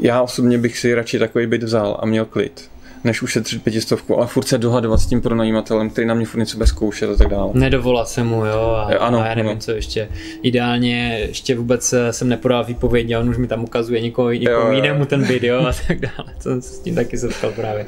Já 0.00 0.22
osobně 0.22 0.58
bych 0.58 0.78
si 0.78 0.94
radši 0.94 1.18
takový 1.18 1.46
byt 1.46 1.62
vzal 1.62 1.96
a 2.00 2.06
měl 2.06 2.24
klid 2.24 2.70
než 3.04 3.22
ušetřit 3.22 3.62
pětistovku, 3.62 4.18
ale 4.18 4.26
furt 4.26 4.48
se 4.48 4.58
dohadovat 4.58 5.00
s 5.00 5.06
tím 5.06 5.20
pronajímatelem, 5.20 5.90
který 5.90 6.06
na 6.06 6.14
mě 6.14 6.26
furt 6.26 6.40
něco 6.40 6.56
bude 6.56 6.66
zkoušet 6.66 7.10
a 7.10 7.16
tak 7.16 7.28
dále. 7.28 7.50
Nedovolat 7.54 8.08
se 8.08 8.24
mu, 8.24 8.44
jo, 8.44 8.60
a, 8.60 8.82
ano, 8.98 9.20
a 9.20 9.26
já 9.26 9.34
nevím, 9.34 9.50
ano. 9.50 9.60
co 9.60 9.72
ještě. 9.72 10.08
Ideálně 10.42 11.18
ještě 11.28 11.54
vůbec 11.54 11.92
eh, 11.92 12.12
jsem 12.12 12.28
nepodal 12.28 12.64
výpověď 12.64 13.12
a 13.12 13.20
on 13.20 13.28
už 13.28 13.36
mi 13.36 13.46
tam 13.46 13.64
ukazuje 13.64 14.00
někoho, 14.00 14.32
někomu 14.32 14.66
jo, 14.66 14.72
jinému 14.72 15.04
ten 15.04 15.26
jo, 15.42 15.66
a 15.66 15.72
tak 15.88 16.00
dále. 16.00 16.34
To 16.36 16.42
jsem 16.42 16.62
s 16.62 16.78
tím 16.78 16.94
taky 16.94 17.18
setkal 17.18 17.52
právě. 17.52 17.86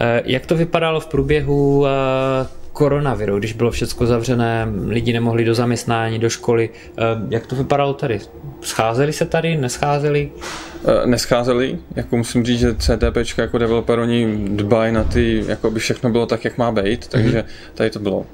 Eh, 0.00 0.22
jak 0.24 0.46
to 0.46 0.56
vypadalo 0.56 1.00
v 1.00 1.06
průběhu 1.06 1.86
eh, 1.86 2.46
koronaviru, 2.74 3.38
když 3.38 3.52
bylo 3.52 3.70
všechno 3.70 4.06
zavřené, 4.06 4.68
lidi 4.86 5.12
nemohli 5.12 5.44
do 5.44 5.54
zaměstnání, 5.54 6.18
do 6.18 6.30
školy. 6.30 6.70
Jak 7.28 7.46
to 7.46 7.56
vypadalo 7.56 7.94
tady? 7.94 8.20
Scházeli 8.60 9.12
se 9.12 9.24
tady, 9.24 9.56
nescházeli? 9.56 10.30
Nescházeli, 11.04 11.78
jako 11.96 12.16
musím 12.16 12.44
říct, 12.44 12.58
že 12.58 12.74
CTP 12.74 13.38
jako 13.38 13.58
developer 13.58 13.98
oni 13.98 14.48
dbají 14.48 14.92
na 14.92 15.04
ty, 15.04 15.44
jako 15.48 15.70
by 15.70 15.80
všechno 15.80 16.10
bylo 16.10 16.26
tak, 16.26 16.44
jak 16.44 16.58
má 16.58 16.72
být, 16.72 17.08
takže 17.08 17.38
mm-hmm. 17.38 17.74
tady 17.74 17.90
to 17.90 17.98
bylo 17.98 18.26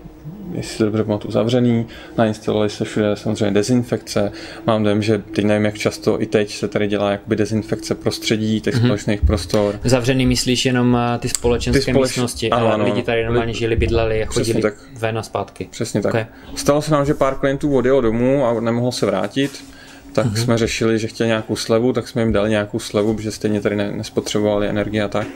jestli 0.53 0.77
se 0.77 0.85
dobře 0.85 1.05
pamatuju, 1.05 1.33
zavřený, 1.33 1.87
nainstalovali 2.19 2.71
se 2.71 2.85
všude 2.85 3.17
samozřejmě 3.17 3.51
dezinfekce. 3.51 4.33
Mám 4.67 4.83
dojem, 4.83 5.03
že 5.03 5.19
teď 5.19 5.45
nevím, 5.45 5.65
jak 5.65 5.79
často 5.79 6.23
i 6.23 6.27
teď 6.27 6.55
se 6.55 6.69
tady 6.69 6.87
dělá 6.87 7.11
jakoby 7.11 7.37
dezinfekce 7.37 7.95
prostředí, 7.95 8.61
těch 8.61 8.75
mm-hmm. 8.75 8.85
společných 8.85 9.21
prostor. 9.21 9.81
Zavřený 9.85 10.27
myslíš 10.27 10.67
jenom 10.67 10.97
eh, 11.15 11.19
ty 11.19 11.29
společenské 11.29 11.85
ty 11.85 11.91
společ... 11.91 12.09
místnosti, 12.09 12.51
ano, 12.51 12.67
ale 12.67 12.75
ano. 12.75 12.85
lidi 12.85 13.03
tady 13.03 13.25
normálně 13.25 13.55
žili, 13.55 13.77
bydleli 13.77 14.23
a 14.23 14.27
chodili 14.27 14.63
tak. 14.63 14.75
ven 14.99 15.19
a 15.19 15.23
zpátky. 15.23 15.69
Přesně 15.71 16.03
tak. 16.03 16.15
Okay. 16.15 16.27
Stalo 16.55 16.83
se 16.83 16.93
nám, 16.93 17.07
že 17.07 17.15
pár 17.15 17.35
klientů 17.35 17.77
odjelo 17.77 18.01
domů 18.01 18.47
a 18.47 18.61
nemohlo 18.61 18.93
se 18.93 19.07
vrátit 19.07 19.65
tak 20.13 20.27
mm-hmm. 20.27 20.43
jsme 20.43 20.59
řešili, 20.59 20.99
že 20.99 21.07
chtěli 21.07 21.29
nějakou 21.29 21.57
slevu, 21.57 21.93
tak 21.93 22.09
jsme 22.09 22.23
jim 22.23 22.33
dali 22.33 22.51
nějakou 22.51 22.79
slevu, 22.79 23.15
protože 23.15 23.31
stejně 23.31 23.61
tady 23.61 23.77
nespotřebovali 23.77 24.69
energie 24.69 25.03
a 25.03 25.09
tak. 25.09 25.27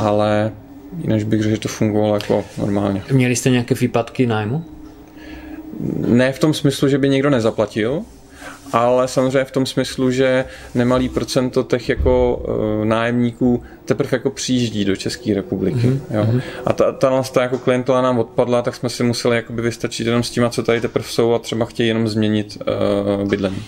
Ale 0.00 0.52
jinak 1.00 1.24
bych 1.24 1.42
řekl, 1.42 1.54
že 1.54 1.60
to 1.60 1.68
fungovalo 1.68 2.14
jako 2.14 2.44
normálně. 2.58 3.02
Měli 3.12 3.36
jste 3.36 3.50
nějaké 3.50 3.74
výpadky 3.74 4.26
nájmu? 4.26 4.64
Ne 6.06 6.32
v 6.32 6.38
tom 6.38 6.54
smyslu, 6.54 6.88
že 6.88 6.98
by 6.98 7.08
někdo 7.08 7.30
nezaplatil, 7.30 8.02
ale 8.72 9.08
samozřejmě 9.08 9.44
v 9.44 9.50
tom 9.50 9.66
smyslu, 9.66 10.10
že 10.10 10.44
nemalý 10.74 11.08
procento 11.08 11.62
těch 11.62 11.88
jako 11.88 12.36
uh, 12.36 12.84
nájemníků 12.84 13.62
teprve 13.84 14.08
jako 14.12 14.30
přijíždí 14.30 14.84
do 14.84 14.96
České 14.96 15.34
republiky. 15.34 15.78
Mm-hmm. 15.78 16.00
Jo? 16.10 16.24
Mhm. 16.24 16.42
A 16.66 16.72
ta, 16.72 16.92
ta, 16.92 17.22
ta 17.22 17.42
jako 17.42 17.58
klientela 17.58 18.02
nám 18.02 18.18
odpadla, 18.18 18.62
tak 18.62 18.76
jsme 18.76 18.88
si 18.88 19.02
museli 19.02 19.36
jakoby 19.36 19.62
vystačit 19.62 20.06
jenom 20.06 20.22
s 20.22 20.30
tím, 20.30 20.50
co 20.50 20.62
tady 20.62 20.80
teprve 20.80 21.08
jsou 21.08 21.34
a 21.34 21.38
třeba 21.38 21.64
chtějí 21.64 21.88
jenom 21.88 22.08
změnit 22.08 22.58
uh, 23.20 23.28
bydlení. 23.28 23.62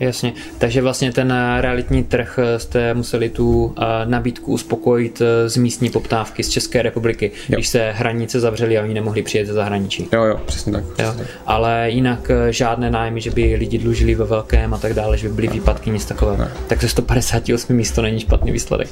Jasně, 0.00 0.32
takže 0.58 0.82
vlastně 0.82 1.12
ten 1.12 1.34
realitní 1.60 2.04
trh 2.04 2.38
eh, 2.42 2.58
jste 2.58 2.94
museli 2.94 3.28
tu 3.28 3.74
nabídku 4.04 4.52
uspokojit 4.52 5.22
z 5.46 5.56
místní 5.56 5.90
poptávky 5.90 6.42
z 6.42 6.48
České 6.48 6.82
republiky, 6.82 7.30
jo. 7.48 7.56
když 7.56 7.68
se 7.68 7.90
hranice 7.90 8.40
zavřely 8.40 8.78
a 8.78 8.82
oni 8.82 8.94
nemohli 8.94 9.22
přijet 9.22 9.46
ze 9.46 9.52
zahraničí. 9.52 10.08
Jo, 10.12 10.24
jo, 10.24 10.40
přesně 10.46 10.72
tak. 10.72 10.84
Přesně 10.84 11.04
jo. 11.04 11.14
tak. 11.18 11.26
Ale 11.46 11.90
jinak 11.90 12.30
žádné 12.50 12.90
nájmy, 12.90 13.20
že 13.20 13.30
by 13.30 13.56
lidi 13.58 13.78
dlužili 13.78 14.14
ve 14.14 14.24
velkém 14.42 14.74
a 14.74 14.78
tak 14.78 14.94
dále, 14.94 15.18
že 15.18 15.28
by 15.28 15.34
byly 15.34 15.48
výpadky, 15.48 15.90
nic 15.90 16.04
takového. 16.04 16.36
Ne. 16.36 16.50
Tak 16.66 16.80
ze 16.80 16.88
158 16.88 17.76
místo 17.76 18.02
není 18.02 18.20
špatný 18.20 18.52
výsledek. 18.52 18.88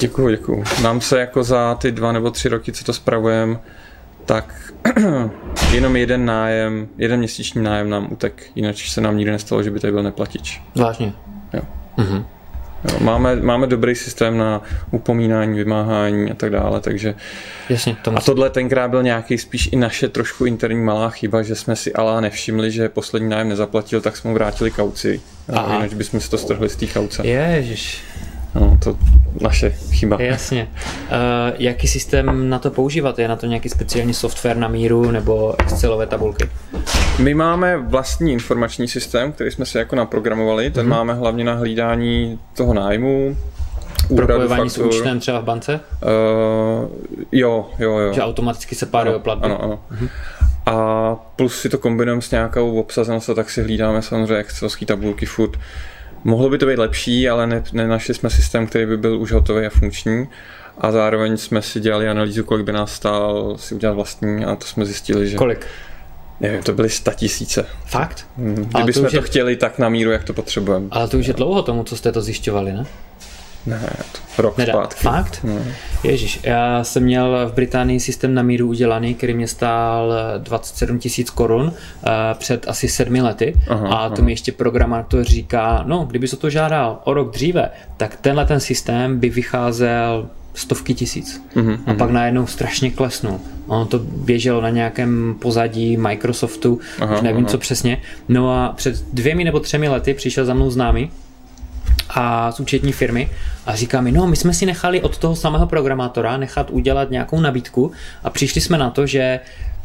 Děkuju, 0.00 0.30
děkuju. 0.30 0.64
Nám 0.82 1.00
se 1.00 1.20
jako 1.20 1.44
za 1.44 1.74
ty 1.74 1.92
dva 1.92 2.12
nebo 2.12 2.30
tři 2.30 2.48
roky, 2.48 2.72
co 2.72 2.84
to 2.84 2.92
spravujeme, 2.92 3.58
tak 4.24 4.72
jenom 5.72 5.96
jeden 5.96 6.24
nájem, 6.24 6.88
jeden 6.98 7.18
měsíční 7.18 7.62
nájem 7.62 7.90
nám 7.90 8.12
utek, 8.12 8.42
jinak 8.54 8.76
se 8.76 9.00
nám 9.00 9.16
nikdy 9.16 9.32
nestalo, 9.32 9.62
že 9.62 9.70
by 9.70 9.80
tady 9.80 9.92
byl 9.92 10.02
neplatič. 10.02 10.62
Vážně? 10.76 11.12
Jo. 11.52 11.62
Mhm. 11.96 12.24
Jo, 12.92 12.98
máme, 13.00 13.36
máme 13.36 13.66
dobrý 13.66 13.94
systém 13.94 14.38
na 14.38 14.62
upomínání, 14.90 15.58
vymáhání 15.58 16.30
a 16.30 16.34
tak 16.34 16.50
dále, 16.50 16.80
takže 16.80 17.14
Jasně, 17.68 17.96
to 18.02 18.16
a 18.16 18.20
tohle 18.20 18.50
tenkrát 18.50 18.88
byl 18.88 19.02
nějaký 19.02 19.38
spíš 19.38 19.68
i 19.72 19.76
naše 19.76 20.08
trošku 20.08 20.44
interní 20.44 20.84
malá 20.84 21.10
chyba, 21.10 21.42
že 21.42 21.54
jsme 21.54 21.76
si 21.76 21.92
ale 21.92 22.20
nevšimli, 22.20 22.70
že 22.70 22.88
poslední 22.88 23.28
nájem 23.28 23.48
nezaplatil, 23.48 24.00
tak 24.00 24.16
jsme 24.16 24.28
mu 24.28 24.34
vrátili 24.34 24.70
kauci. 24.70 25.20
Jinak 25.72 25.94
bychom 25.94 26.20
si 26.20 26.30
to 26.30 26.38
strhli 26.38 26.68
z 26.68 26.76
té 26.76 26.86
kauce. 26.86 27.26
Ježiš. 27.26 28.02
No, 28.54 28.78
to 28.84 28.96
naše 29.40 29.70
chyba. 29.70 30.22
Jasně. 30.22 30.68
Uh, 30.72 31.56
jaký 31.58 31.88
systém 31.88 32.48
na 32.48 32.58
to 32.58 32.70
používat? 32.70 33.18
Je 33.18 33.28
na 33.28 33.36
to 33.36 33.46
nějaký 33.46 33.68
speciální 33.68 34.14
software 34.14 34.56
na 34.56 34.68
míru 34.68 35.10
nebo 35.10 35.60
Excelové 35.60 36.06
tabulky? 36.06 36.48
My 37.18 37.34
máme 37.34 37.78
vlastní 37.78 38.32
informační 38.32 38.88
systém, 38.88 39.32
který 39.32 39.50
jsme 39.50 39.66
si 39.66 39.78
jako 39.78 39.96
naprogramovali. 39.96 40.70
Ten 40.70 40.86
mm-hmm. 40.86 40.90
máme 40.90 41.14
hlavně 41.14 41.44
na 41.44 41.54
hlídání 41.54 42.38
toho 42.54 42.74
nájmu, 42.74 43.36
Propojování 44.16 44.70
s 44.70 44.78
účtem 44.78 45.20
třeba 45.20 45.40
v 45.40 45.44
bance? 45.44 45.80
Uh, 46.02 46.88
jo, 47.32 47.70
jo, 47.78 47.98
jo. 47.98 48.12
Že 48.12 48.22
automaticky 48.22 48.74
se 48.74 48.86
páruje 48.86 49.18
platby? 49.18 49.44
Ano, 49.44 49.62
ano. 49.62 49.78
Mm-hmm. 49.92 50.08
A 50.66 51.14
plus 51.36 51.60
si 51.60 51.68
to 51.68 51.78
kombinujeme 51.78 52.22
s 52.22 52.30
nějakou 52.30 52.80
obsazeností, 52.80 53.34
tak 53.34 53.50
si 53.50 53.62
hlídáme 53.62 54.02
samozřejmě 54.02 54.36
excelovské 54.36 54.86
tabulky 54.86 55.26
furt. 55.26 55.58
Mohlo 56.24 56.50
by 56.50 56.58
to 56.58 56.66
být 56.66 56.78
lepší, 56.78 57.28
ale 57.28 57.46
ne, 57.46 57.62
nenašli 57.72 58.14
jsme 58.14 58.30
systém, 58.30 58.66
který 58.66 58.86
by 58.86 58.96
byl 58.96 59.20
už 59.20 59.32
hotový 59.32 59.66
a 59.66 59.70
funkční. 59.70 60.28
A 60.78 60.92
zároveň 60.92 61.36
jsme 61.36 61.62
si 61.62 61.80
dělali 61.80 62.08
analýzu, 62.08 62.44
kolik 62.44 62.66
by 62.66 62.72
nás 62.72 62.92
stál 62.92 63.54
si 63.58 63.74
udělat 63.74 63.92
vlastní 63.92 64.44
a 64.44 64.56
to 64.56 64.66
jsme 64.66 64.84
zjistili, 64.84 65.28
že... 65.28 65.36
Kolik? 65.36 65.66
Nevím, 66.40 66.62
to 66.62 66.72
byly 66.72 66.90
sta 66.90 67.12
tisíce. 67.12 67.66
Fakt? 67.86 68.26
Kdyby 68.36 68.92
jsme 68.92 69.10
to, 69.10 69.16
je... 69.16 69.22
chtěli 69.22 69.56
tak 69.56 69.78
na 69.78 69.88
míru, 69.88 70.10
jak 70.10 70.24
to 70.24 70.32
potřebujeme. 70.32 70.86
Ale 70.90 71.08
to 71.08 71.18
už 71.18 71.26
je 71.26 71.34
dlouho 71.34 71.62
tomu, 71.62 71.84
co 71.84 71.96
jste 71.96 72.12
to 72.12 72.22
zjišťovali, 72.22 72.72
ne? 72.72 72.86
Ne, 73.66 73.90
to 74.36 74.42
rok 74.42 74.58
Nedá. 74.58 74.72
zpátky. 74.72 75.00
Fakt? 75.00 75.40
Ne. 75.44 75.74
Ježíš, 76.04 76.40
já 76.42 76.84
jsem 76.84 77.02
měl 77.02 77.48
v 77.48 77.52
Británii 77.52 78.00
systém 78.00 78.34
na 78.34 78.42
míru 78.42 78.68
udělaný, 78.68 79.14
který 79.14 79.34
mě 79.34 79.48
stál 79.48 80.12
27 80.38 80.98
tisíc 80.98 81.30
korun 81.30 81.62
uh, 81.66 81.72
před 82.34 82.68
asi 82.68 82.88
sedmi 82.88 83.22
lety 83.22 83.54
aha, 83.68 83.88
a 83.88 84.08
to 84.08 84.14
aha. 84.14 84.24
mi 84.24 84.32
ještě 84.32 84.52
programátor 84.52 85.24
říká, 85.24 85.84
no, 85.86 86.04
kdyby 86.04 86.28
se 86.28 86.36
to 86.36 86.50
žádal 86.50 87.00
o 87.04 87.14
rok 87.14 87.32
dříve, 87.32 87.70
tak 87.96 88.16
tenhle 88.16 88.46
ten 88.46 88.60
systém 88.60 89.20
by 89.20 89.28
vycházel 89.28 90.28
stovky 90.54 90.94
tisíc. 90.94 91.42
Mm-hmm. 91.54 91.78
A 91.86 91.94
pak 91.94 92.10
najednou 92.10 92.46
strašně 92.46 92.90
klesnul. 92.90 93.40
Ono 93.66 93.86
to 93.86 93.98
běželo 93.98 94.60
na 94.60 94.70
nějakém 94.70 95.36
pozadí 95.38 95.96
Microsoftu, 95.96 96.80
aha, 97.00 97.16
už 97.16 97.22
nevím 97.22 97.44
aha. 97.44 97.50
co 97.50 97.58
přesně. 97.58 98.00
No 98.28 98.50
a 98.50 98.72
před 98.76 99.04
dvěmi 99.12 99.44
nebo 99.44 99.60
třemi 99.60 99.88
lety 99.88 100.14
přišel 100.14 100.44
za 100.44 100.54
mnou 100.54 100.70
známý 100.70 101.10
a 102.10 102.52
z 102.52 102.60
účetní 102.60 102.92
firmy 102.92 103.30
a 103.66 103.76
říká 103.76 104.00
mi, 104.00 104.12
no 104.12 104.26
my 104.26 104.36
jsme 104.36 104.54
si 104.54 104.66
nechali 104.66 105.02
od 105.02 105.18
toho 105.18 105.36
samého 105.36 105.66
programátora 105.66 106.36
nechat 106.36 106.70
udělat 106.70 107.10
nějakou 107.10 107.40
nabídku 107.40 107.92
a 108.24 108.30
přišli 108.30 108.60
jsme 108.60 108.78
na 108.78 108.90
to, 108.90 109.06
že 109.06 109.40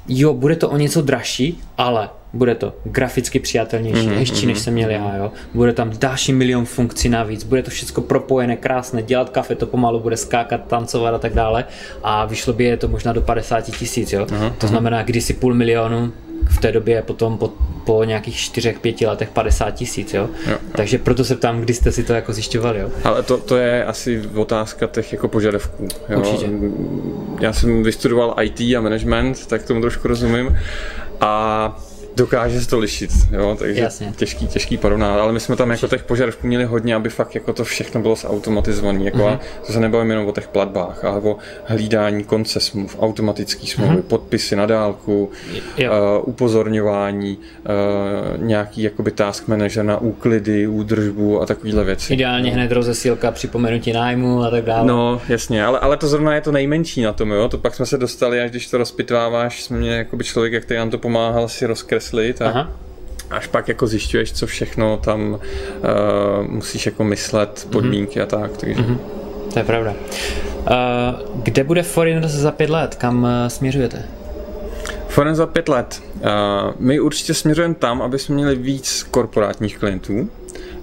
jo, 0.08 0.34
bude 0.34 0.56
to 0.56 0.70
o 0.70 0.78
něco 0.78 1.02
dražší, 1.02 1.62
ale 1.78 2.10
bude 2.34 2.56
to 2.56 2.74
graficky 2.84 3.40
přijatelnější, 3.40 4.08
mm-hmm, 4.08 4.18
hezčí, 4.18 4.46
než 4.46 4.60
jsem 4.60 4.74
měl 4.74 4.90
já, 4.90 5.16
jo. 5.16 5.32
Bude 5.54 5.74
tam 5.74 5.92
další 5.98 6.34
milion 6.34 6.66
funkcí 6.66 7.10
navíc, 7.10 7.44
bude 7.44 7.64
to 7.64 7.72
všechno 7.72 8.04
propojené, 8.04 8.58
krásné, 8.58 9.04
dělat 9.04 9.30
kafe 9.30 9.56
to 9.56 9.66
pomalu 9.66 10.00
bude 10.00 10.18
skákat, 10.18 10.68
tancovat 10.68 11.14
a 11.14 11.18
tak 11.18 11.34
dále 11.34 11.66
a 12.04 12.26
vyšlo 12.26 12.54
by 12.54 12.64
je 12.64 12.78
to 12.78 12.88
možná 12.88 13.14
do 13.14 13.22
50 13.22 13.62
tisíc, 13.62 14.14
jo. 14.14 14.26
Mm-hmm. 14.26 14.54
To 14.58 14.68
znamená, 14.68 15.04
když 15.04 15.24
si 15.24 15.34
půl 15.34 15.54
milionu 15.54 16.12
v 16.50 16.58
té 16.58 16.72
době 16.72 17.02
potom 17.02 17.38
po, 17.38 17.54
po 17.86 18.04
nějakých 18.04 18.36
4-5 18.36 19.08
letech 19.08 19.30
50 19.30 19.72
tisíc, 19.72 20.14
jo? 20.14 20.30
Jo, 20.48 20.52
jo? 20.52 20.58
Takže 20.72 20.98
proto 20.98 21.24
se 21.24 21.36
ptám, 21.36 21.62
kdy 21.62 21.74
jste 21.74 21.92
si 21.92 22.04
to 22.04 22.14
jako 22.14 22.34
zjišťovali, 22.34 22.80
jo? 22.80 22.90
Ale 23.04 23.24
to, 23.24 23.38
to 23.38 23.58
je 23.58 23.86
asi 23.86 24.22
otázka 24.36 24.88
těch 24.88 25.14
jako 25.14 25.28
požadavků. 25.28 25.88
Jo? 26.10 26.20
Určitě. 26.20 26.50
Já 27.40 27.54
jsem 27.54 27.84
vystudoval 27.84 28.36
IT 28.42 28.60
a 28.60 28.82
management, 28.82 29.46
tak 29.46 29.64
tomu 29.64 29.82
trošku 29.82 30.08
rozumím. 30.08 30.58
A 31.22 31.82
dokáže 32.20 32.62
se 32.62 32.70
to 32.70 32.80
lišit, 32.80 33.12
jo, 33.32 33.56
takže 33.60 33.82
Jasně. 33.82 34.14
těžký, 34.16 34.48
těžký 34.48 34.78
porovnat, 34.78 35.20
ale 35.20 35.34
my 35.34 35.40
jsme 35.40 35.56
tam 35.56 35.72
jako 35.72 35.88
těch 35.88 36.04
požadavků 36.04 36.48
měli 36.48 36.66
hodně, 36.66 36.96
aby 36.96 37.10
fakt 37.10 37.36
jako 37.36 37.54
to 37.54 37.64
všechno 37.64 38.02
bylo 38.02 38.16
zautomatizované, 38.16 39.04
jako 39.04 39.18
mm-hmm. 39.18 39.40
to 39.68 39.74
se 39.74 39.80
nebavíme 39.80 40.14
jenom 40.14 40.28
o 40.28 40.32
těch 40.32 40.48
platbách, 40.48 41.06
ale 41.06 41.22
o 41.22 41.38
hlídání 41.66 42.24
konce 42.24 42.60
smluv, 42.60 42.98
automatický 43.00 43.68
smlouvy, 43.68 43.96
mm-hmm. 43.96 44.02
podpisy 44.02 44.56
na 44.56 44.66
dálku, 44.66 45.32
uh, 45.80 45.86
upozorňování, 46.24 47.38
uh, 47.38 48.44
nějaký 48.44 48.82
jakoby 48.82 49.12
task 49.12 49.48
manager 49.48 49.86
na 49.86 49.98
úklidy, 49.98 50.68
údržbu 50.68 51.42
a 51.42 51.46
takovéhle 51.46 51.84
věci. 51.84 52.14
Ideálně 52.14 52.50
no. 52.50 52.56
hned 52.56 52.72
rozesílka, 52.72 53.32
připomenutí 53.32 53.94
nájmu 53.94 54.44
a 54.44 54.50
tak 54.50 54.66
dále. 54.66 54.88
No, 54.88 55.22
jasně, 55.30 55.66
ale, 55.66 55.80
ale 55.80 55.98
to 55.98 56.08
zrovna 56.08 56.36
je 56.36 56.42
to 56.42 56.52
nejmenší 56.52 57.02
na 57.02 57.14
tom, 57.14 57.32
jo, 57.32 57.50
to 57.50 57.58
pak 57.58 57.76
jsme 57.76 57.86
se 57.86 57.98
dostali, 57.98 58.42
až 58.42 58.52
když 58.52 58.70
to 58.70 58.78
rozpitváváš, 58.78 59.64
jsme 59.64 59.78
mě 59.78 59.92
jakoby 59.92 60.24
člověk, 60.24 60.64
který 60.64 60.78
nám 60.78 60.90
to 60.90 60.98
pomáhal 60.98 61.48
si 61.48 61.66
rozkreslit 61.66 62.09
kreslit 62.10 62.42
a 62.42 62.50
Aha. 62.50 62.72
až 63.30 63.48
pak 63.48 63.68
jako 63.68 63.88
zjišťuješ, 63.88 64.34
co 64.34 64.48
všechno 64.48 64.98
tam 64.98 65.32
uh, 65.32 66.48
musíš 66.48 66.86
jako 66.86 67.04
myslet, 67.04 67.62
mhm. 67.64 67.72
podmínky 67.74 68.20
mm-hmm. 68.20 68.24
a 68.24 68.26
tak. 68.26 68.58
Takže. 68.58 68.82
Mm-hmm. 68.82 68.98
To 69.54 69.60
je 69.60 69.66
pravda. 69.66 69.94
Uh, 69.94 70.76
kde 71.44 71.64
bude 71.64 71.84
Foreigners 71.84 72.32
za 72.32 72.52
pět 72.52 72.70
let? 72.70 72.96
Kam 72.96 73.24
uh, 73.24 73.30
směřujete? 73.48 74.04
Foreign 75.08 75.36
za 75.36 75.46
pět 75.46 75.70
let. 75.70 76.04
Uh, 76.16 76.22
my 76.80 77.00
určitě 77.00 77.34
směřujeme 77.34 77.76
tam, 77.76 78.02
aby 78.02 78.20
jsme 78.20 78.36
měli 78.36 78.56
víc 78.56 79.08
korporátních 79.12 79.78
klientů, 79.78 80.30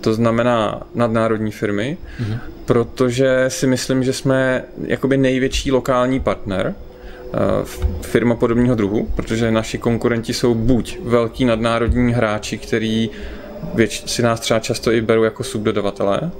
to 0.00 0.14
znamená 0.14 0.82
nadnárodní 0.94 1.52
firmy, 1.52 1.98
mm-hmm. 2.20 2.38
protože 2.64 3.44
si 3.48 3.66
myslím, 3.66 4.04
že 4.04 4.12
jsme 4.12 4.64
jakoby 4.84 5.16
největší 5.16 5.72
lokální 5.72 6.20
partner 6.20 6.74
firma 8.00 8.34
podobného 8.34 8.74
druhu, 8.74 9.08
protože 9.16 9.50
naši 9.50 9.78
konkurenti 9.78 10.34
jsou 10.34 10.54
buď 10.54 10.98
velký 11.02 11.44
nadnárodní 11.44 12.12
hráči, 12.12 12.58
který 12.58 13.10
věč, 13.74 14.10
si 14.10 14.22
nás 14.22 14.40
třeba 14.40 14.60
často 14.60 14.92
i 14.92 15.00
berou 15.00 15.22
jako 15.22 15.44
subdodavatelé. 15.44 16.30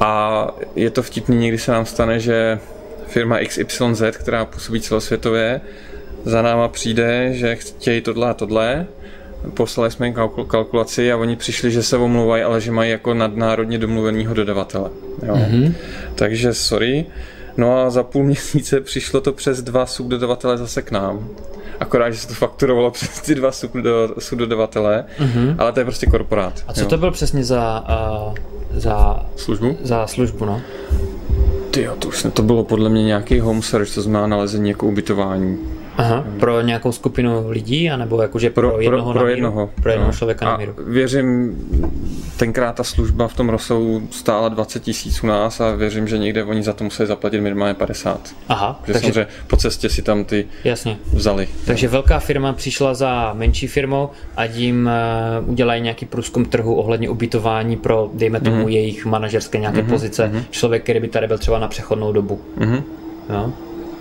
A 0.00 0.46
je 0.76 0.90
to 0.90 1.02
vtipný, 1.02 1.36
někdy 1.36 1.58
se 1.58 1.72
nám 1.72 1.86
stane, 1.86 2.20
že 2.20 2.58
firma 3.06 3.38
XYZ, 3.38 4.02
která 4.12 4.44
působí 4.44 4.80
celosvětově, 4.80 5.60
za 6.24 6.42
náma 6.42 6.68
přijde, 6.68 7.28
že 7.32 7.56
chtějí 7.56 8.00
tohle 8.00 8.30
a 8.30 8.34
tohle, 8.34 8.86
poslali 9.54 9.90
jsme 9.90 10.06
jim 10.06 10.14
kalkulaci 10.48 11.12
a 11.12 11.16
oni 11.16 11.36
přišli, 11.36 11.70
že 11.70 11.82
se 11.82 11.96
omlouvají, 11.96 12.42
ale 12.42 12.60
že 12.60 12.72
mají 12.72 12.90
jako 12.90 13.14
nadnárodně 13.14 13.78
domluveného 13.78 14.34
dodavatele. 14.34 14.90
Jo. 15.26 15.34
Mm-hmm. 15.34 15.72
Takže 16.14 16.54
sorry, 16.54 17.06
No 17.56 17.78
a 17.78 17.90
za 17.90 18.02
půl 18.02 18.24
měsíce 18.24 18.80
přišlo 18.80 19.20
to 19.20 19.32
přes 19.32 19.62
dva 19.62 19.86
subdodavatele 19.86 20.58
zase 20.58 20.82
k 20.82 20.90
nám. 20.90 21.28
Akorát, 21.80 22.10
že 22.10 22.18
se 22.18 22.28
to 22.28 22.34
fakturovalo 22.34 22.90
přes 22.96 23.20
ty 23.20 23.34
dva 23.34 23.50
subdodavatele, 24.18 25.04
mm-hmm. 25.18 25.54
ale 25.58 25.72
to 25.72 25.80
je 25.80 25.84
prostě 25.84 26.06
korporát. 26.06 26.64
A 26.68 26.72
co 26.72 26.80
jo. 26.80 26.86
to 26.86 26.96
bylo 26.96 27.10
přesně 27.10 27.44
za, 27.44 27.84
uh, 28.28 28.34
za 28.80 29.26
službu? 29.36 29.76
Za 29.82 30.06
službu, 30.06 30.44
no. 30.44 30.62
Ty 31.70 31.88
to 31.98 32.08
už 32.08 32.26
to 32.32 32.42
bylo 32.42 32.64
podle 32.64 32.90
mě 32.90 33.04
nějaký 33.04 33.40
home 33.40 33.62
search, 33.62 33.94
to 33.94 34.02
znamená 34.02 34.26
nalezení 34.26 34.68
jako 34.68 34.86
ubytování. 34.86 35.58
Aha, 35.96 36.24
pro 36.40 36.60
nějakou 36.60 36.92
skupinu 36.92 37.44
lidí, 37.48 37.90
anebo 37.90 38.22
jakože 38.22 38.50
pro, 38.50 38.70
pro 38.70 38.80
jednoho 38.80 39.12
pro, 39.12 39.20
pro 39.20 39.28
jednoho, 39.28 39.70
pro 39.82 39.90
jednoho 39.90 40.10
no. 40.12 40.16
člověka 40.16 40.44
na 40.44 40.56
míru. 40.56 40.74
Věřím, 40.86 41.56
tenkrát 42.36 42.76
ta 42.76 42.84
služba 42.84 43.28
v 43.28 43.34
tom 43.34 43.48
rozsahu 43.48 44.08
stála 44.10 44.48
20 44.48 44.82
tisíc 44.82 45.22
u 45.22 45.26
nás 45.26 45.60
a 45.60 45.74
věřím, 45.74 46.08
že 46.08 46.18
někde 46.18 46.44
oni 46.44 46.62
za 46.62 46.72
to 46.72 46.84
museli 46.84 47.06
zaplatit 47.06 47.40
minimálně 47.40 47.74
50. 47.74 48.34
Aha. 48.48 48.80
Že 48.86 48.92
takže 48.92 49.12
samozřejmě 49.12 49.26
po 49.46 49.56
cestě 49.56 49.88
si 49.88 50.02
tam 50.02 50.24
ty 50.24 50.46
jasně. 50.64 50.98
vzali. 51.12 51.48
Takže 51.66 51.88
velká 51.88 52.18
firma 52.18 52.52
přišla 52.52 52.94
za 52.94 53.32
menší 53.32 53.66
firmou 53.66 54.10
a 54.36 54.44
jim 54.44 54.90
uh, 55.42 55.50
udělají 55.50 55.82
nějaký 55.82 56.06
průzkum 56.06 56.44
trhu 56.44 56.74
ohledně 56.74 57.08
ubytování 57.08 57.76
pro, 57.76 58.10
dejme 58.14 58.40
tomu, 58.40 58.56
mm-hmm. 58.56 58.68
jejich 58.68 59.06
manažerské 59.06 59.58
nějaké 59.58 59.82
mm-hmm. 59.82 59.88
pozice. 59.90 60.30
Mm-hmm. 60.32 60.42
Člověk, 60.50 60.82
který 60.82 61.00
by 61.00 61.08
tady 61.08 61.26
byl 61.26 61.38
třeba 61.38 61.58
na 61.58 61.68
přechodnou 61.68 62.12
dobu. 62.12 62.40
Mm-hmm. 62.58 62.82
Jo? 63.30 63.52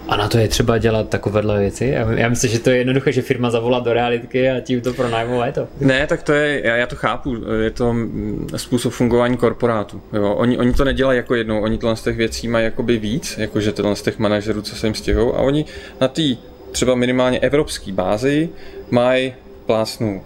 A 0.07 0.15
na 0.15 0.27
to 0.27 0.37
je 0.37 0.47
třeba 0.47 0.77
dělat 0.77 1.09
takovéhle 1.09 1.59
věci? 1.59 1.85
Já, 1.85 2.11
já 2.11 2.29
myslím, 2.29 2.51
že 2.51 2.59
to 2.59 2.69
je 2.69 2.77
jednoduché, 2.77 3.11
že 3.11 3.21
firma 3.21 3.49
zavolá 3.49 3.79
do 3.79 3.93
realitky 3.93 4.49
a 4.49 4.59
tím 4.59 4.81
to 4.81 4.93
pronajmou 4.93 5.41
a 5.41 5.45
je 5.45 5.51
to. 5.51 5.67
Ne, 5.79 6.07
tak 6.07 6.23
to 6.23 6.33
je, 6.33 6.67
já, 6.67 6.75
já 6.75 6.87
to 6.87 6.95
chápu, 6.95 7.35
je 7.63 7.71
to 7.71 7.93
mm, 7.93 8.47
způsob 8.55 8.93
fungování 8.93 9.37
korporátu. 9.37 10.01
Jo. 10.13 10.33
Oni, 10.33 10.57
oni 10.57 10.73
to 10.73 10.83
nedělají 10.83 11.17
jako 11.17 11.35
jednou, 11.35 11.61
oni 11.61 11.77
tohle 11.77 11.95
z 11.95 12.03
těch 12.03 12.17
věcí 12.17 12.47
mají 12.47 12.65
jakoby 12.65 12.97
víc, 12.97 13.37
jakože 13.37 13.71
tohle 13.71 13.95
z 13.95 14.01
těch 14.01 14.19
manažerů, 14.19 14.61
co 14.61 14.75
se 14.75 14.87
jim 14.87 14.93
stěhují 14.93 15.33
a 15.33 15.37
oni 15.37 15.65
na 16.01 16.07
té 16.07 16.23
třeba 16.71 16.95
minimálně 16.95 17.39
evropské 17.39 17.91
bázi 17.91 18.49
mají 18.91 19.33
plásnu 19.65 20.21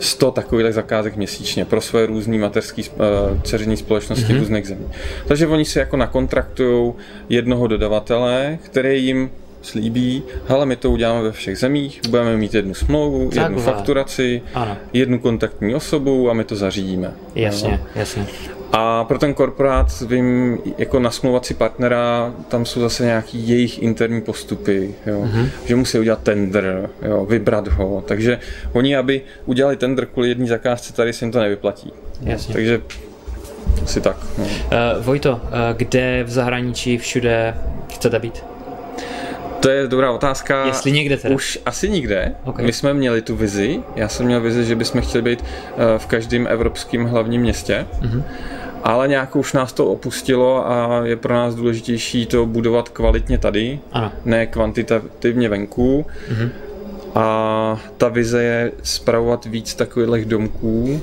100 0.00 0.30
takových 0.30 0.74
zakázek 0.74 1.16
měsíčně 1.16 1.64
pro 1.64 1.80
své 1.80 2.06
různé 2.06 2.38
mateřské 2.38 2.82
uh, 2.82 3.42
dceřiné 3.42 3.76
společnosti 3.76 4.32
mm-hmm. 4.32 4.38
různých 4.38 4.66
zemí. 4.66 4.86
Takže 5.26 5.46
oni 5.46 5.64
si 5.64 5.78
jako 5.78 5.96
nakontraktují 5.96 6.92
jednoho 7.28 7.66
dodavatele, 7.66 8.58
který 8.62 9.06
jim 9.06 9.30
slíbí, 9.62 10.22
hele, 10.48 10.66
my 10.66 10.76
to 10.76 10.90
uděláme 10.90 11.22
ve 11.22 11.32
všech 11.32 11.58
zemích, 11.58 12.00
budeme 12.08 12.36
mít 12.36 12.54
jednu 12.54 12.74
smlouvu, 12.74 13.30
jednu 13.32 13.58
fakturaci, 13.60 14.42
ano. 14.54 14.76
jednu 14.92 15.18
kontaktní 15.18 15.74
osobu 15.74 16.30
a 16.30 16.32
my 16.32 16.44
to 16.44 16.56
zařídíme. 16.56 17.12
Jasně, 17.34 17.70
no. 17.70 17.78
jasně. 17.94 18.26
A 18.72 19.04
pro 19.04 19.18
ten 19.18 19.34
korporát 19.34 20.00
vím, 20.06 20.58
jako 20.78 20.98
nasmluvat 20.98 21.46
si 21.46 21.54
partnera, 21.54 22.34
tam 22.48 22.66
jsou 22.66 22.80
zase 22.80 23.04
nějaký 23.04 23.48
jejich 23.48 23.82
interní 23.82 24.20
postupy, 24.20 24.94
jo? 25.06 25.22
Mm-hmm. 25.22 25.48
že 25.64 25.76
musí 25.76 25.98
udělat 25.98 26.22
tender, 26.22 26.90
jo? 27.02 27.26
vybrat 27.26 27.68
ho. 27.68 28.04
Takže 28.06 28.38
oni, 28.72 28.96
aby 28.96 29.22
udělali 29.46 29.76
tender 29.76 30.06
kvůli 30.06 30.28
jedné 30.28 30.46
zakázce, 30.46 30.92
tady 30.92 31.12
se 31.12 31.24
jim 31.24 31.32
to 31.32 31.40
nevyplatí. 31.40 31.92
Jasně. 32.22 32.52
Takže 32.52 32.80
asi 33.82 34.00
tak. 34.00 34.16
No. 34.38 34.44
Uh, 34.44 34.50
Vojto, 35.04 35.32
uh, 35.32 35.40
kde 35.76 36.24
v 36.24 36.30
zahraničí 36.30 36.98
všude 36.98 37.54
chcete 37.94 38.18
být? 38.18 38.44
To 39.60 39.70
je 39.70 39.86
dobrá 39.86 40.12
otázka. 40.12 40.66
Jestli 40.66 40.92
někde 40.92 41.16
teda? 41.16 41.34
Už 41.34 41.58
asi 41.66 41.90
nikde. 41.90 42.34
Okay. 42.44 42.66
My 42.66 42.72
jsme 42.72 42.94
měli 42.94 43.22
tu 43.22 43.36
vizi. 43.36 43.80
Já 43.96 44.08
jsem 44.08 44.26
měl 44.26 44.40
vizi, 44.40 44.64
že 44.64 44.76
bychom 44.76 45.00
chtěli 45.00 45.22
být 45.22 45.42
uh, 45.42 45.98
v 45.98 46.06
každém 46.06 46.46
evropském 46.46 47.04
hlavním 47.04 47.40
městě. 47.40 47.86
Mm-hmm 48.02 48.22
ale 48.84 49.08
nějak 49.08 49.36
už 49.36 49.52
nás 49.52 49.72
to 49.72 49.86
opustilo 49.86 50.70
a 50.70 51.00
je 51.04 51.16
pro 51.16 51.34
nás 51.34 51.54
důležitější 51.54 52.26
to 52.26 52.46
budovat 52.46 52.88
kvalitně 52.88 53.38
tady, 53.38 53.80
ano. 53.92 54.12
ne 54.24 54.46
kvantitativně 54.46 55.48
venku. 55.48 56.06
Mhm. 56.30 56.50
A 57.14 57.80
ta 57.98 58.08
vize 58.08 58.42
je 58.42 58.72
spravovat 58.82 59.44
víc 59.44 59.74
takových 59.74 60.24
domků, 60.24 61.00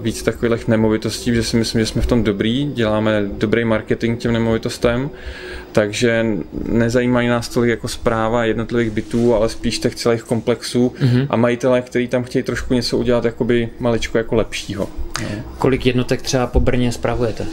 víc 0.00 0.22
takových 0.22 0.68
nemovitostí, 0.68 1.30
protože 1.30 1.42
si 1.42 1.56
myslím, 1.56 1.80
že 1.80 1.86
jsme 1.86 2.02
v 2.02 2.06
tom 2.06 2.24
dobrý, 2.24 2.70
děláme 2.74 3.24
dobrý 3.32 3.64
marketing 3.64 4.18
těm 4.18 4.32
nemovitostem, 4.32 5.10
takže 5.72 6.26
nezajímají 6.68 7.28
nás 7.28 7.48
tolik 7.48 7.70
jako 7.70 7.88
zpráva 7.88 8.44
jednotlivých 8.44 8.90
bytů, 8.90 9.34
ale 9.34 9.48
spíš 9.48 9.78
těch 9.78 9.94
celých 9.94 10.22
komplexů 10.22 10.92
mm-hmm. 11.00 11.26
a 11.30 11.36
majitelé, 11.36 11.82
kteří 11.82 12.08
tam 12.08 12.24
chtějí 12.24 12.42
trošku 12.42 12.74
něco 12.74 12.98
udělat 12.98 13.24
jakoby 13.24 13.68
maličko 13.78 14.18
jako 14.18 14.34
lepšího. 14.34 14.88
Kolik 15.58 15.86
jednotek 15.86 16.22
třeba 16.22 16.46
po 16.46 16.60
Brně 16.60 16.92
spravujete? 16.92 17.46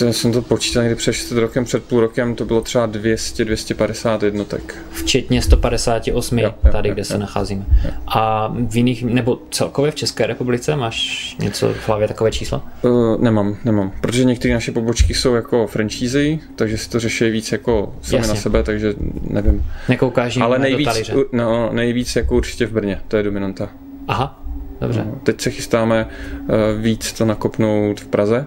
Já 0.00 0.12
jsem 0.12 0.32
to 0.32 0.42
počítal 0.42 0.82
někdy 0.82 0.96
před 0.96 1.12
4 1.12 1.40
rokem, 1.40 1.64
před 1.64 1.84
půl 1.84 2.00
rokem, 2.00 2.34
to 2.34 2.44
bylo 2.44 2.60
třeba 2.60 2.88
200-250 2.88 4.24
jednotek. 4.24 4.74
Včetně 4.90 5.42
158 5.42 6.38
jo, 6.38 6.54
jo, 6.64 6.72
tady, 6.72 6.88
jo, 6.88 6.94
kde 6.94 7.00
jo, 7.00 7.04
se 7.04 7.14
jo. 7.14 7.20
nacházíme. 7.20 7.64
Jo. 7.84 7.90
A 8.06 8.48
v 8.68 8.76
jiných, 8.76 9.04
nebo 9.04 9.38
celkově 9.50 9.90
v 9.90 9.94
České 9.94 10.26
republice 10.26 10.76
máš 10.76 11.36
něco 11.38 11.74
v 11.74 11.88
hlavě 11.88 12.08
takové 12.08 12.32
číslo? 12.32 12.62
Uh, 12.82 13.20
nemám, 13.20 13.56
nemám, 13.64 13.92
protože 14.00 14.24
některé 14.24 14.54
naše 14.54 14.72
pobočky 14.72 15.14
jsou 15.14 15.34
jako 15.34 15.66
franchise, 15.66 16.24
takže 16.56 16.78
si 16.78 16.90
to 16.90 17.00
řeší 17.00 17.30
víc 17.30 17.52
jako 17.52 17.94
sami 18.02 18.18
Jasně. 18.18 18.34
na 18.34 18.40
sebe, 18.40 18.62
takže 18.62 18.94
nevím. 19.30 19.66
Nekoukáš 19.88 20.36
Ale 20.36 20.58
nejvíc, 20.58 21.10
no, 21.32 21.72
nejvíc 21.72 22.16
jako 22.16 22.36
určitě 22.36 22.66
v 22.66 22.72
Brně, 22.72 23.00
to 23.08 23.16
je 23.16 23.22
dominanta. 23.22 23.68
Aha, 24.08 24.42
dobře. 24.80 25.04
No, 25.06 25.20
teď 25.22 25.40
se 25.40 25.50
chystáme 25.50 26.06
uh, 26.40 26.48
víc 26.80 27.12
to 27.12 27.24
nakopnout 27.24 28.00
v 28.00 28.06
Praze, 28.06 28.46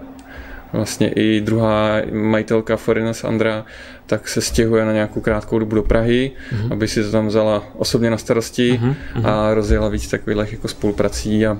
vlastně 0.72 1.08
i 1.08 1.40
druhá 1.40 1.96
majitelka 2.12 2.76
Foreigners 2.76 3.24
Andra, 3.24 3.64
tak 4.06 4.28
se 4.28 4.40
stěhuje 4.40 4.84
na 4.84 4.92
nějakou 4.92 5.20
krátkou 5.20 5.58
dobu 5.58 5.74
do 5.74 5.82
Prahy, 5.82 6.32
uh-huh. 6.52 6.72
aby 6.72 6.88
si 6.88 7.04
to 7.04 7.10
tam 7.10 7.26
vzala 7.26 7.64
osobně 7.76 8.10
na 8.10 8.18
starosti 8.18 8.80
uh-huh. 8.82 8.94
a 9.24 9.54
rozjela 9.54 9.88
víc 9.88 10.08
takových 10.08 10.52
jako 10.52 10.68
spoluprací 10.68 11.46
a, 11.46 11.58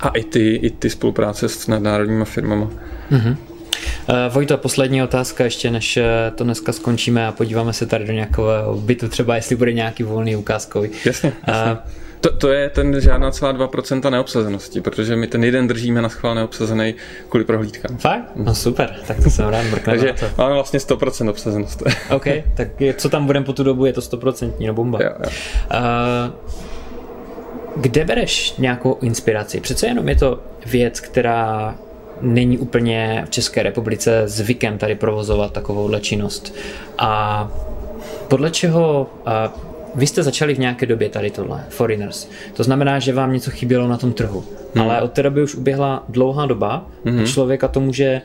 a 0.00 0.08
i, 0.08 0.24
ty, 0.24 0.54
i 0.54 0.70
ty 0.70 0.90
spolupráce 0.90 1.48
s 1.48 1.66
nadnárodníma 1.66 2.24
firmama. 2.24 2.70
Uh-huh. 3.10 3.36
Vojto, 4.30 4.58
poslední 4.58 5.02
otázka 5.02 5.44
ještě, 5.44 5.70
než 5.70 5.96
eh, 5.96 6.32
to 6.34 6.44
dneska 6.44 6.72
skončíme 6.72 7.26
a 7.26 7.32
podíváme 7.32 7.72
se 7.72 7.86
tady 7.86 8.06
do 8.06 8.12
nějakého 8.12 8.76
bytu, 8.76 9.08
třeba 9.08 9.36
jestli 9.36 9.56
bude 9.56 9.72
nějaký 9.72 10.02
volný 10.02 10.36
ukázkový. 10.36 10.90
Jasně, 11.04 11.32
jasně. 11.46 11.72
Uh, 11.72 11.78
to, 12.22 12.36
to 12.36 12.52
je 12.52 12.70
ten 12.70 13.00
žádná 13.00 13.30
celá 13.30 13.52
2% 13.52 14.10
neobsazenosti, 14.10 14.80
protože 14.80 15.16
my 15.16 15.26
ten 15.26 15.44
jeden 15.44 15.68
držíme 15.68 16.02
na 16.02 16.08
schvál 16.08 16.34
neobsazený 16.34 16.94
kvůli 17.28 17.44
prohlídkám. 17.44 17.96
Fakt? 17.96 18.24
No 18.36 18.54
super, 18.54 18.96
tak 19.06 19.22
to 19.22 19.30
jsem 19.30 19.48
rád, 19.48 19.64
Takže 19.84 20.14
to. 20.20 20.26
máme 20.38 20.54
vlastně 20.54 20.78
100% 20.78 21.30
obsazenost. 21.30 21.82
OK, 22.10 22.24
tak 22.54 22.80
je, 22.80 22.94
co 22.94 23.08
tam 23.08 23.26
budeme 23.26 23.46
po 23.46 23.52
tu 23.52 23.62
dobu, 23.62 23.86
je 23.86 23.92
to 23.92 24.00
100% 24.00 24.52
no 24.66 24.74
bomba. 24.74 24.98
Jo, 25.02 25.10
jo. 25.20 25.30
Uh, 25.74 26.60
kde 27.76 28.04
bereš 28.04 28.54
nějakou 28.58 28.98
inspiraci? 29.02 29.60
Přece 29.60 29.86
jenom 29.86 30.08
je 30.08 30.16
to 30.16 30.40
věc, 30.66 31.00
která 31.00 31.74
není 32.20 32.58
úplně 32.58 33.22
v 33.26 33.30
České 33.30 33.62
republice 33.62 34.22
zvykem 34.28 34.78
tady 34.78 34.94
provozovat 34.94 35.52
takovou 35.52 35.98
činnost. 36.00 36.54
A 36.98 37.50
podle 38.28 38.50
čeho 38.50 39.10
vy 39.94 40.06
jste 40.06 40.22
začali 40.22 40.54
v 40.54 40.58
nějaké 40.58 40.86
době 40.86 41.08
tady 41.08 41.30
tohle, 41.30 41.64
Foreigners. 41.68 42.28
To 42.54 42.64
znamená, 42.64 42.98
že 42.98 43.12
vám 43.12 43.32
něco 43.32 43.50
chybělo 43.50 43.88
na 43.88 43.96
tom 43.96 44.12
trhu. 44.12 44.44
Hmm. 44.74 44.84
Ale 44.84 45.02
od 45.02 45.12
té 45.12 45.22
doby 45.22 45.42
už 45.42 45.54
uběhla 45.54 46.04
dlouhá 46.08 46.46
doba 46.46 46.86
hmm. 47.04 47.20
a 47.20 47.26
člověka 47.26 47.68
to 47.68 47.80
může 47.80 48.22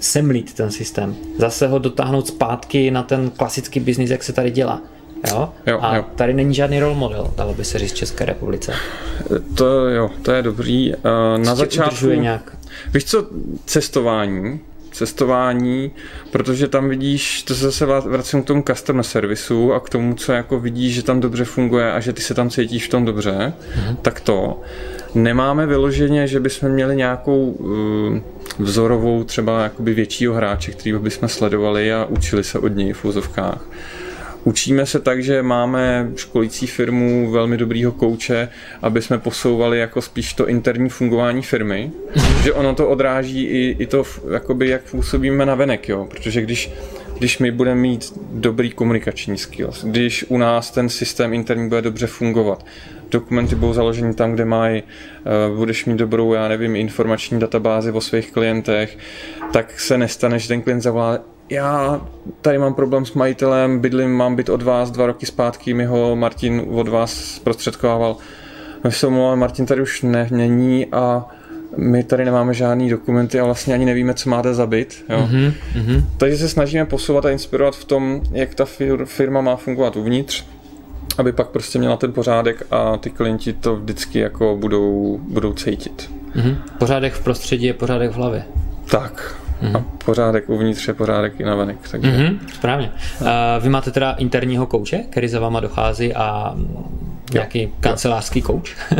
semlít 0.00 0.54
ten 0.54 0.70
systém. 0.70 1.16
Zase 1.38 1.68
ho 1.68 1.78
dotáhnout 1.78 2.26
zpátky 2.26 2.90
na 2.90 3.02
ten 3.02 3.30
klasický 3.30 3.80
biznis, 3.80 4.10
jak 4.10 4.22
se 4.22 4.32
tady 4.32 4.50
dělá. 4.50 4.82
Jo? 5.30 5.48
Jo, 5.66 5.78
a 5.82 5.96
jo. 5.96 6.04
tady 6.14 6.34
není 6.34 6.54
žádný 6.54 6.80
role 6.80 6.94
model, 6.94 7.30
dalo 7.36 7.54
by 7.54 7.64
se 7.64 7.78
říct 7.78 7.92
České 7.92 8.24
republice. 8.24 8.72
To 9.54 9.88
jo, 9.88 10.10
to 10.22 10.32
je 10.32 10.42
dobrý. 10.42 10.92
Na 11.36 11.54
začátku... 11.54 12.06
nějak? 12.06 12.56
Víš 12.94 13.04
co, 13.04 13.26
cestování, 13.64 14.60
cestování, 14.90 15.90
protože 16.30 16.68
tam 16.68 16.88
vidíš, 16.88 17.42
to 17.42 17.54
se 17.54 17.64
zase 17.64 17.86
vracím 17.86 18.42
k 18.42 18.46
tomu 18.46 18.62
customer 18.62 19.04
servisu 19.04 19.72
a 19.72 19.80
k 19.80 19.88
tomu, 19.88 20.14
co 20.14 20.32
jako 20.32 20.60
vidíš, 20.60 20.94
že 20.94 21.02
tam 21.02 21.20
dobře 21.20 21.44
funguje 21.44 21.92
a 21.92 22.00
že 22.00 22.12
ty 22.12 22.22
se 22.22 22.34
tam 22.34 22.50
cítíš 22.50 22.86
v 22.86 22.90
tom 22.90 23.04
dobře, 23.04 23.52
mm-hmm. 23.52 23.96
tak 24.02 24.20
to. 24.20 24.60
Nemáme 25.14 25.66
vyloženě, 25.66 26.26
že 26.26 26.40
bychom 26.40 26.68
měli 26.68 26.96
nějakou 26.96 27.50
uh, 27.50 28.18
vzorovou 28.58 29.24
třeba 29.24 29.62
jakoby 29.62 29.94
většího 29.94 30.34
hráče, 30.34 30.72
který 30.72 30.92
bychom 30.98 31.28
sledovali 31.28 31.92
a 31.92 32.04
učili 32.04 32.44
se 32.44 32.58
od 32.58 32.68
něj 32.68 32.92
v 32.92 33.04
úzovkách. 33.04 33.64
Učíme 34.44 34.86
se 34.86 35.00
tak, 35.00 35.22
že 35.22 35.42
máme 35.42 36.10
školící 36.16 36.66
firmu 36.66 37.30
velmi 37.30 37.56
dobrýho 37.56 37.92
kouče, 37.92 38.48
aby 38.82 39.02
jsme 39.02 39.18
posouvali 39.18 39.78
jako 39.78 40.02
spíš 40.02 40.34
to 40.34 40.48
interní 40.48 40.88
fungování 40.88 41.42
firmy, 41.42 41.90
mhm. 42.16 42.42
že 42.42 42.52
ono 42.52 42.74
to 42.74 42.88
odráží 42.88 43.44
i, 43.44 43.76
i 43.78 43.86
to, 43.86 44.04
jakoby 44.32 44.68
jak 44.68 44.90
působíme 44.90 45.46
na 45.46 45.54
venek, 45.54 45.88
jo, 45.88 46.06
protože 46.10 46.42
když 46.42 46.70
když 47.20 47.38
my 47.38 47.50
budeme 47.50 47.80
mít 47.80 48.12
dobrý 48.32 48.70
komunikační 48.70 49.38
skills, 49.38 49.84
když 49.84 50.24
u 50.28 50.38
nás 50.38 50.70
ten 50.70 50.88
systém 50.88 51.32
interní 51.32 51.68
bude 51.68 51.82
dobře 51.82 52.06
fungovat, 52.06 52.66
dokumenty 53.10 53.54
budou 53.54 53.72
založeny 53.72 54.14
tam, 54.14 54.32
kde 54.32 54.44
mají, 54.44 54.82
uh, 54.82 55.58
budeš 55.58 55.84
mít 55.84 55.96
dobrou, 55.96 56.32
já 56.32 56.48
nevím, 56.48 56.76
informační 56.76 57.40
databázi 57.40 57.92
o 57.92 58.00
svých 58.00 58.32
klientech, 58.32 58.98
tak 59.52 59.80
se 59.80 59.98
nestane, 59.98 60.38
že 60.38 60.48
ten 60.48 60.62
klient 60.62 60.80
zavolá, 60.80 61.18
já 61.50 62.00
tady 62.40 62.58
mám 62.58 62.74
problém 62.74 63.06
s 63.06 63.12
majitelem, 63.12 63.78
bydlím, 63.78 64.10
mám 64.10 64.36
byt 64.36 64.48
od 64.48 64.62
vás 64.62 64.90
dva 64.90 65.06
roky 65.06 65.26
zpátky, 65.26 65.74
mi 65.74 65.84
ho 65.84 66.16
Martin 66.16 66.62
od 66.70 66.88
vás 66.88 67.14
zprostředkovával. 67.14 68.16
My 68.84 68.92
se 68.92 69.06
omlouváme, 69.06 69.40
Martin 69.40 69.66
tady 69.66 69.82
už 69.82 70.02
ne, 70.02 70.28
není 70.30 70.86
a 70.86 71.26
my 71.76 72.04
tady 72.04 72.24
nemáme 72.24 72.54
žádný 72.54 72.90
dokumenty 72.90 73.40
a 73.40 73.44
vlastně 73.44 73.74
ani 73.74 73.84
nevíme, 73.84 74.14
co 74.14 74.30
máte 74.30 74.54
za 74.54 74.66
byt. 74.66 75.04
Jo. 75.08 75.28
Mm-hmm. 75.30 76.04
Takže 76.16 76.36
se 76.38 76.48
snažíme 76.48 76.84
posouvat 76.84 77.24
a 77.26 77.30
inspirovat 77.30 77.76
v 77.76 77.84
tom, 77.84 78.20
jak 78.32 78.54
ta 78.54 78.64
firma 79.04 79.40
má 79.40 79.56
fungovat 79.56 79.96
uvnitř, 79.96 80.44
aby 81.18 81.32
pak 81.32 81.48
prostě 81.48 81.78
měla 81.78 81.96
ten 81.96 82.12
pořádek 82.12 82.66
a 82.70 82.96
ty 82.96 83.10
klienti 83.10 83.52
to 83.52 83.76
vždycky 83.76 84.18
jako 84.18 84.56
budou, 84.60 85.18
budou 85.22 85.52
cítit. 85.52 86.10
Mm-hmm. 86.36 86.56
Pořádek 86.78 87.12
v 87.12 87.24
prostředí 87.24 87.66
je 87.66 87.74
pořádek 87.74 88.10
v 88.10 88.14
hlavě. 88.14 88.44
Tak, 88.90 89.36
Mm-hmm. 89.62 89.76
A 89.76 89.84
pořádek 90.04 90.48
uvnitř 90.48 90.88
je 90.88 90.94
pořádek 90.94 91.40
i 91.40 91.44
navenek. 91.44 91.76
Takže... 91.90 92.10
Mm-hmm, 92.10 92.38
správně. 92.54 92.90
Uh, 93.20 93.28
vy 93.60 93.68
máte 93.68 93.90
teda 93.90 94.12
interního 94.12 94.66
kouče, 94.66 94.98
který 94.98 95.28
za 95.28 95.40
váma 95.40 95.60
dochází 95.60 96.14
a 96.14 96.54
nějaký 97.32 97.62
jo, 97.62 97.68
kancelářský 97.80 98.42
kouč? 98.42 98.76
uh, 98.92 98.98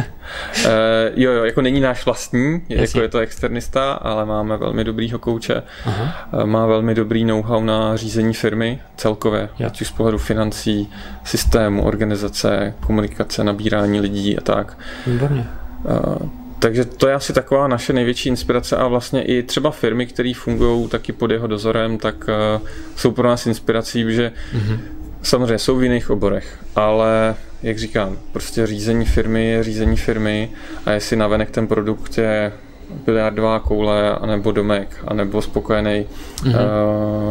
jo, 1.14 1.32
jo, 1.32 1.44
jako 1.44 1.62
není 1.62 1.80
náš 1.80 2.04
vlastní, 2.04 2.62
Jasně. 2.68 2.84
jako 2.84 3.00
je 3.00 3.08
to 3.08 3.18
externista, 3.18 3.92
ale 3.92 4.26
máme 4.26 4.56
velmi 4.56 4.84
dobrýho 4.84 5.18
kouče. 5.18 5.62
Aha. 5.84 6.28
Uh, 6.32 6.44
má 6.44 6.66
velmi 6.66 6.94
dobrý 6.94 7.24
know-how 7.24 7.64
na 7.64 7.96
řízení 7.96 8.34
firmy 8.34 8.78
celkově, 8.96 9.48
ať 9.66 9.80
už 9.80 9.86
z 9.88 9.92
pohledu 9.92 10.18
financí, 10.18 10.90
systému, 11.24 11.84
organizace, 11.84 12.74
komunikace, 12.80 13.44
nabírání 13.44 14.00
lidí 14.00 14.38
a 14.38 14.40
tak. 14.40 14.78
Výborně. 15.06 15.46
Uh, 15.84 16.39
takže 16.61 16.84
to 16.84 17.08
je 17.08 17.14
asi 17.14 17.32
taková 17.32 17.68
naše 17.68 17.92
největší 17.92 18.28
inspirace 18.28 18.76
a 18.76 18.88
vlastně 18.88 19.22
i 19.22 19.42
třeba 19.42 19.70
firmy, 19.70 20.06
které 20.06 20.32
fungují 20.36 20.88
taky 20.88 21.12
pod 21.12 21.30
jeho 21.30 21.46
dozorem, 21.46 21.98
tak 21.98 22.28
uh, 22.61 22.66
jsou 22.96 23.11
pro 23.11 23.28
nás 23.28 23.46
inspirací, 23.46 24.04
že 24.08 24.32
mm-hmm. 24.54 24.78
samozřejmě 25.22 25.58
jsou 25.58 25.76
v 25.76 25.82
jiných 25.82 26.11
oborech, 26.11 26.58
ale 26.76 27.34
jak 27.62 27.78
říkám, 27.78 28.18
prostě 28.32 28.66
řízení 28.66 29.04
firmy 29.04 29.46
je 29.46 29.64
řízení 29.64 29.96
firmy 29.96 30.50
a 30.86 30.90
jestli 30.90 31.16
navenek 31.16 31.50
ten 31.50 31.66
produkt 31.66 32.18
je 32.18 32.52
biliardová 33.06 33.61
koule, 33.61 34.14
anebo 34.14 34.52
domek, 34.52 34.96
anebo 35.06 35.42
spokojený 35.42 36.06
mm-hmm. 36.36 36.54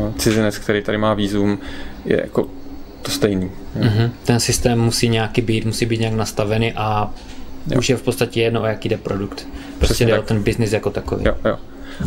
uh, 0.08 0.14
cizinec, 0.16 0.58
který 0.58 0.82
tady 0.82 0.98
má 0.98 1.14
výzum, 1.14 1.60
je 2.06 2.22
jako 2.22 2.48
to 3.02 3.12
stejný. 3.12 3.52
Mm-hmm. 3.80 4.12
Ten 4.24 4.40
systém 4.40 4.80
musí 4.80 5.10
nějaký 5.10 5.42
být, 5.42 5.66
musí 5.66 5.86
být 5.86 6.00
nějak 6.00 6.14
nastavený 6.14 6.74
a 6.74 7.14
Jo. 7.68 7.80
Už 7.80 7.90
je 7.90 7.98
v 7.98 8.02
podstatě 8.02 8.42
jedno, 8.42 8.62
o 8.62 8.66
jaký 8.66 8.90
jde 8.90 8.98
produkt. 8.98 9.48
Prostě 9.78 10.06
jde 10.06 10.20
o 10.20 10.22
ten 10.22 10.44
biznis 10.44 10.72
jako 10.74 10.90
takový. 10.90 11.26
Jo, 11.26 11.36
jo. 11.46 11.58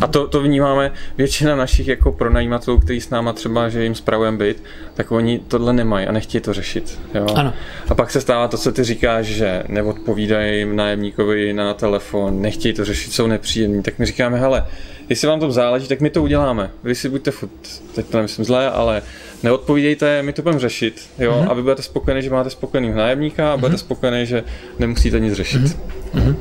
A 0.01 0.07
to, 0.07 0.27
to 0.27 0.41
vnímáme 0.41 0.91
většina 1.17 1.55
našich 1.55 1.87
jako 1.87 2.11
pronajímatelů, 2.11 2.79
kteří 2.79 3.01
s 3.01 3.09
náma 3.09 3.33
třeba, 3.33 3.69
že 3.69 3.83
jim 3.83 3.95
spravujeme 3.95 4.37
byt, 4.37 4.63
tak 4.93 5.11
oni 5.11 5.39
tohle 5.47 5.73
nemají 5.73 6.07
a 6.07 6.11
nechtějí 6.11 6.41
to 6.41 6.53
řešit. 6.53 6.99
Jo? 7.13 7.27
Ano. 7.35 7.53
A 7.89 7.95
pak 7.95 8.11
se 8.11 8.21
stává 8.21 8.47
to, 8.47 8.57
co 8.57 8.71
ty 8.71 8.83
říkáš, 8.83 9.25
že 9.25 9.63
neodpovídají 9.67 10.65
nájemníkovi 10.65 11.53
na 11.53 11.73
telefon, 11.73 12.41
nechtějí 12.41 12.73
to 12.73 12.85
řešit, 12.85 13.13
jsou 13.13 13.27
nepříjemní. 13.27 13.83
Tak 13.83 13.99
my 13.99 14.05
říkáme, 14.05 14.39
hele, 14.39 14.65
jestli 15.09 15.27
vám 15.27 15.39
to 15.39 15.51
záleží, 15.51 15.87
tak 15.87 16.01
my 16.01 16.09
to 16.09 16.23
uděláme. 16.23 16.71
Vy 16.83 16.95
si 16.95 17.09
buďte 17.09 17.31
furt, 17.31 17.51
teď 17.95 18.05
to 18.05 18.17
nemyslím 18.17 18.45
zlé, 18.45 18.69
ale 18.69 19.01
neodpovídejte, 19.43 20.23
my 20.23 20.33
to 20.33 20.41
budeme 20.41 20.59
řešit, 20.59 21.09
jo, 21.19 21.31
mm-hmm. 21.31 21.51
a 21.51 21.53
vy 21.53 21.61
budete 21.61 21.81
spokojení, 21.81 22.21
že 22.21 22.29
máte 22.29 22.49
spokojený 22.49 22.91
nájemníka 22.91 23.53
a 23.53 23.55
mm-hmm. 23.55 23.59
budete 23.59 23.77
spokojení, 23.77 24.25
že 24.25 24.43
nemusíte 24.79 25.19
nic 25.19 25.33
řešit. 25.33 25.61
Mm-hmm. 25.61 26.35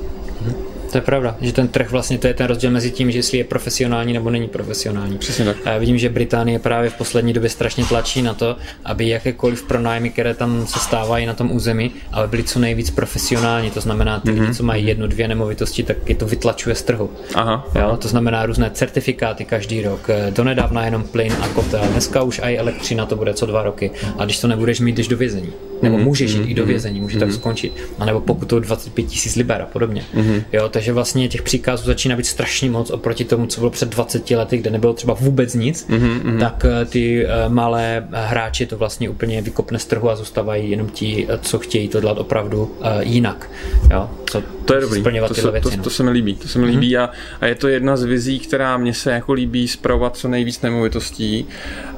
To 0.92 0.98
je 0.98 1.02
pravda, 1.02 1.36
že 1.40 1.52
ten 1.52 1.68
trh 1.68 1.90
vlastně 1.90 2.18
to 2.18 2.26
je 2.26 2.34
ten 2.34 2.46
rozdíl 2.46 2.70
mezi 2.70 2.90
tím, 2.90 3.10
že 3.10 3.18
jestli 3.18 3.38
je 3.38 3.44
profesionální 3.44 4.12
nebo 4.12 4.30
není 4.30 4.48
profesionální. 4.48 5.18
Přesně 5.18 5.44
tak. 5.44 5.56
A 5.64 5.70
já 5.70 5.78
vidím, 5.78 5.98
že 5.98 6.08
Británie 6.08 6.58
právě 6.58 6.90
v 6.90 6.94
poslední 6.94 7.32
době 7.32 7.50
strašně 7.50 7.84
tlačí 7.84 8.22
na 8.22 8.34
to, 8.34 8.56
aby 8.84 9.08
jakékoliv 9.08 9.62
pronájmy, 9.62 10.10
které 10.10 10.34
tam 10.34 10.66
se 10.66 10.78
stávají 10.78 11.26
na 11.26 11.34
tom 11.34 11.52
území, 11.52 11.90
aby 12.12 12.28
byly 12.28 12.44
co 12.44 12.58
nejvíc 12.58 12.90
profesionální. 12.90 13.70
To 13.70 13.80
znamená, 13.80 14.20
ty 14.20 14.28
mm-hmm. 14.28 14.40
lidi, 14.40 14.54
co 14.54 14.62
mají 14.62 14.86
jednu, 14.86 15.06
dvě 15.06 15.28
nemovitosti, 15.28 15.82
tak 15.82 15.96
je 16.08 16.14
to 16.14 16.26
vytlačuje 16.26 16.74
z 16.74 16.82
trhu. 16.82 17.10
Aha, 17.34 17.66
jo? 17.74 17.96
To 17.96 18.08
znamená 18.08 18.46
různé 18.46 18.70
certifikáty 18.70 19.44
každý 19.44 19.82
rok. 19.82 20.08
Donedávna 20.30 20.84
jenom 20.84 21.02
plyn 21.02 21.32
a 21.40 21.48
kotel. 21.48 21.82
Dneska 21.92 22.22
už 22.22 22.40
i 22.44 22.58
elektřina 22.58 23.06
to 23.06 23.16
bude 23.16 23.34
co 23.34 23.46
dva 23.46 23.62
roky. 23.62 23.90
A 24.18 24.24
když 24.24 24.40
to 24.40 24.48
nebudeš 24.48 24.80
mít, 24.80 24.96
jdeš 24.96 25.08
do 25.08 25.16
vězení. 25.16 25.52
Nebo 25.82 25.96
mm-hmm. 25.96 26.04
můžeš 26.04 26.32
jít 26.32 26.42
mm-hmm. 26.42 26.50
i 26.50 26.54
do 26.54 26.62
mhm. 26.62 26.68
vězení, 26.68 27.00
může 27.00 27.16
mm-hmm. 27.16 27.20
tak 27.20 27.28
mhm. 27.28 27.36
skončit. 27.36 27.72
A 27.98 28.04
nebo 28.04 28.20
pokud 28.20 28.48
to 28.48 28.60
25 28.60 29.02
tisíc 29.02 29.36
liber 29.36 29.62
a 29.62 29.66
podobně. 29.66 30.04
Mm-hmm. 30.14 30.42
Jo, 30.52 30.68
takže 30.68 30.92
vlastně 30.92 31.28
těch 31.28 31.42
příkazů 31.42 31.84
začíná 31.84 32.16
být 32.16 32.26
strašně 32.26 32.70
moc 32.70 32.90
oproti 32.90 33.24
tomu, 33.24 33.46
co 33.46 33.60
bylo 33.60 33.70
před 33.70 33.88
20 33.88 34.30
lety, 34.30 34.56
kde 34.58 34.70
nebylo 34.70 34.92
třeba 34.92 35.14
vůbec 35.14 35.54
nic, 35.54 35.88
mm-hmm. 35.88 36.40
tak 36.40 36.64
eh, 36.64 36.84
ty 36.84 37.26
eh, 37.26 37.48
malé 37.48 38.08
hráči 38.12 38.66
to 38.66 38.76
vlastně 38.76 39.10
úplně 39.10 39.42
vykopne 39.42 39.78
z 39.78 39.84
trhu 39.84 40.10
a 40.10 40.16
zůstávají 40.16 40.70
jenom 40.70 40.88
ti, 40.88 41.26
eh, 41.28 41.38
co 41.42 41.58
chtějí 41.58 41.88
to 41.88 42.00
dělat 42.00 42.18
opravdu 42.18 42.70
jinak. 43.00 43.50
Jo, 43.90 44.10
co 44.30 44.42
to 44.64 44.74
je 44.74 44.80
dobrý, 44.80 45.02
to 45.28 45.34
se, 45.34 45.50
věci, 45.50 45.70
to, 45.70 45.76
no. 45.76 45.82
to 45.82 45.90
se 45.90 46.02
mi 46.02 46.10
líbí, 46.10 46.34
to 46.34 46.48
se 46.48 46.58
mi 46.58 46.64
mm-hmm. 46.66 46.70
líbí 46.70 46.96
a, 46.96 47.10
a 47.40 47.46
je 47.46 47.54
to 47.54 47.68
jedna 47.68 47.96
z 47.96 48.02
vizí, 48.02 48.38
která 48.38 48.76
mě 48.76 48.94
se 48.94 49.12
jako 49.12 49.32
líbí 49.32 49.68
zpravovat 49.68 50.16
co 50.16 50.28
nejvíc 50.28 50.60
nemovitostí, 50.60 51.46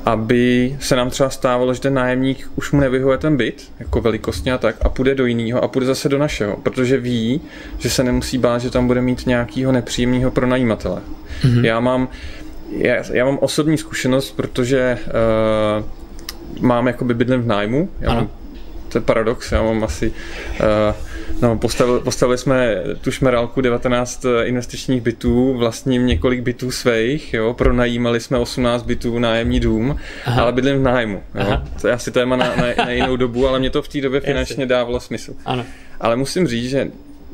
aby 0.04 0.76
se 0.80 0.96
nám 0.96 1.10
třeba 1.10 1.30
stávalo, 1.30 1.74
že 1.74 1.80
ten 1.80 1.94
nájemník 1.94 2.50
už 2.56 2.72
mu 2.72 2.80
nevyhovuje 2.80 3.18
ten 3.18 3.36
byt, 3.36 3.72
jako 3.78 4.00
velikostně 4.00 4.52
a 4.52 4.58
tak, 4.58 4.76
a 4.82 4.88
půjde 4.88 5.14
do 5.14 5.26
jiného 5.26 5.64
a 5.64 5.68
půjde 5.68 5.86
zase 5.86 6.08
do 6.08 6.18
našeho, 6.18 6.56
protože 6.56 6.98
ví, 7.00 7.40
že 7.78 7.90
se 7.90 8.04
nemusí 8.04 8.38
bát, 8.38 8.58
že 8.58 8.70
tam 8.70 8.86
bude 8.86 9.00
mít 9.00 9.26
nějakého 9.26 9.72
nepříjemného 9.72 10.30
pronajímatele. 10.30 11.00
Mm-hmm. 11.42 11.64
Já 11.64 11.80
mám 11.80 12.08
já, 12.76 12.96
já 13.12 13.24
mám 13.24 13.38
osobní 13.40 13.78
zkušenost, 13.78 14.30
protože 14.36 14.98
uh, 15.06 16.64
mám 16.66 16.86
jakoby 16.86 17.14
bydlem 17.14 17.42
v 17.42 17.46
nájmu, 17.46 17.88
já 18.00 18.10
ano. 18.10 18.20
mám 18.20 18.30
to 18.88 18.98
je 18.98 19.02
paradox, 19.02 19.52
já 19.52 19.62
mám 19.62 19.84
asi 19.84 20.12
uh, 20.60 20.96
No, 21.42 21.58
postavili, 21.58 22.00
postavili 22.00 22.38
jsme 22.38 22.76
tu 23.00 23.10
šmerálku 23.10 23.60
19 23.60 24.24
eh, 24.24 24.46
investičních 24.46 25.00
bytů, 25.00 25.54
vlastním 25.54 26.06
několik 26.06 26.40
bytů 26.40 26.70
svých, 26.70 27.34
jo, 27.34 27.54
pronajímali 27.54 28.20
jsme 28.20 28.38
18 28.38 28.82
bytů 28.82 29.18
nájemní 29.18 29.60
dům, 29.60 29.96
Aha. 30.24 30.42
ale 30.42 30.52
bydlím 30.52 30.78
v 30.78 30.82
nájmu. 30.82 31.22
Jo. 31.34 31.62
To 31.80 31.88
je 31.88 31.94
asi 31.94 32.10
téma 32.10 32.36
na, 32.36 32.56
na, 32.56 32.84
na 32.84 32.90
jinou 32.90 33.16
dobu, 33.16 33.48
ale 33.48 33.58
mě 33.58 33.70
to 33.70 33.82
v 33.82 33.88
té 33.88 34.00
době 34.00 34.20
finančně 34.20 34.66
dávalo 34.66 35.00
smysl. 35.00 35.34
Ano. 35.44 35.64
Ale 36.00 36.16
musím 36.16 36.46
říct, 36.46 36.70
že 36.70 36.90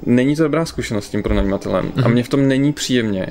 není 0.07 0.37
to 0.37 0.43
dobrá 0.43 0.65
zkušenost 0.65 1.07
s 1.07 1.11
tím 1.11 1.23
pronajímatelem 1.23 1.93
a 1.97 2.01
mhm. 2.01 2.13
mě 2.13 2.23
v 2.23 2.29
tom 2.29 2.49
není 2.49 2.73
příjemně. 2.73 3.27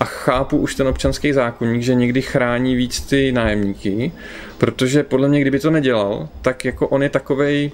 A 0.00 0.04
chápu 0.04 0.56
už 0.56 0.74
ten 0.74 0.88
občanský 0.88 1.32
zákonník, 1.32 1.82
že 1.82 1.94
někdy 1.94 2.22
chrání 2.22 2.74
víc 2.74 3.00
ty 3.00 3.32
nájemníky, 3.32 4.12
protože 4.58 5.02
podle 5.02 5.28
mě, 5.28 5.40
kdyby 5.40 5.60
to 5.60 5.70
nedělal, 5.70 6.28
tak 6.42 6.64
jako 6.64 6.88
on 6.88 7.02
je 7.02 7.08
takovej 7.08 7.70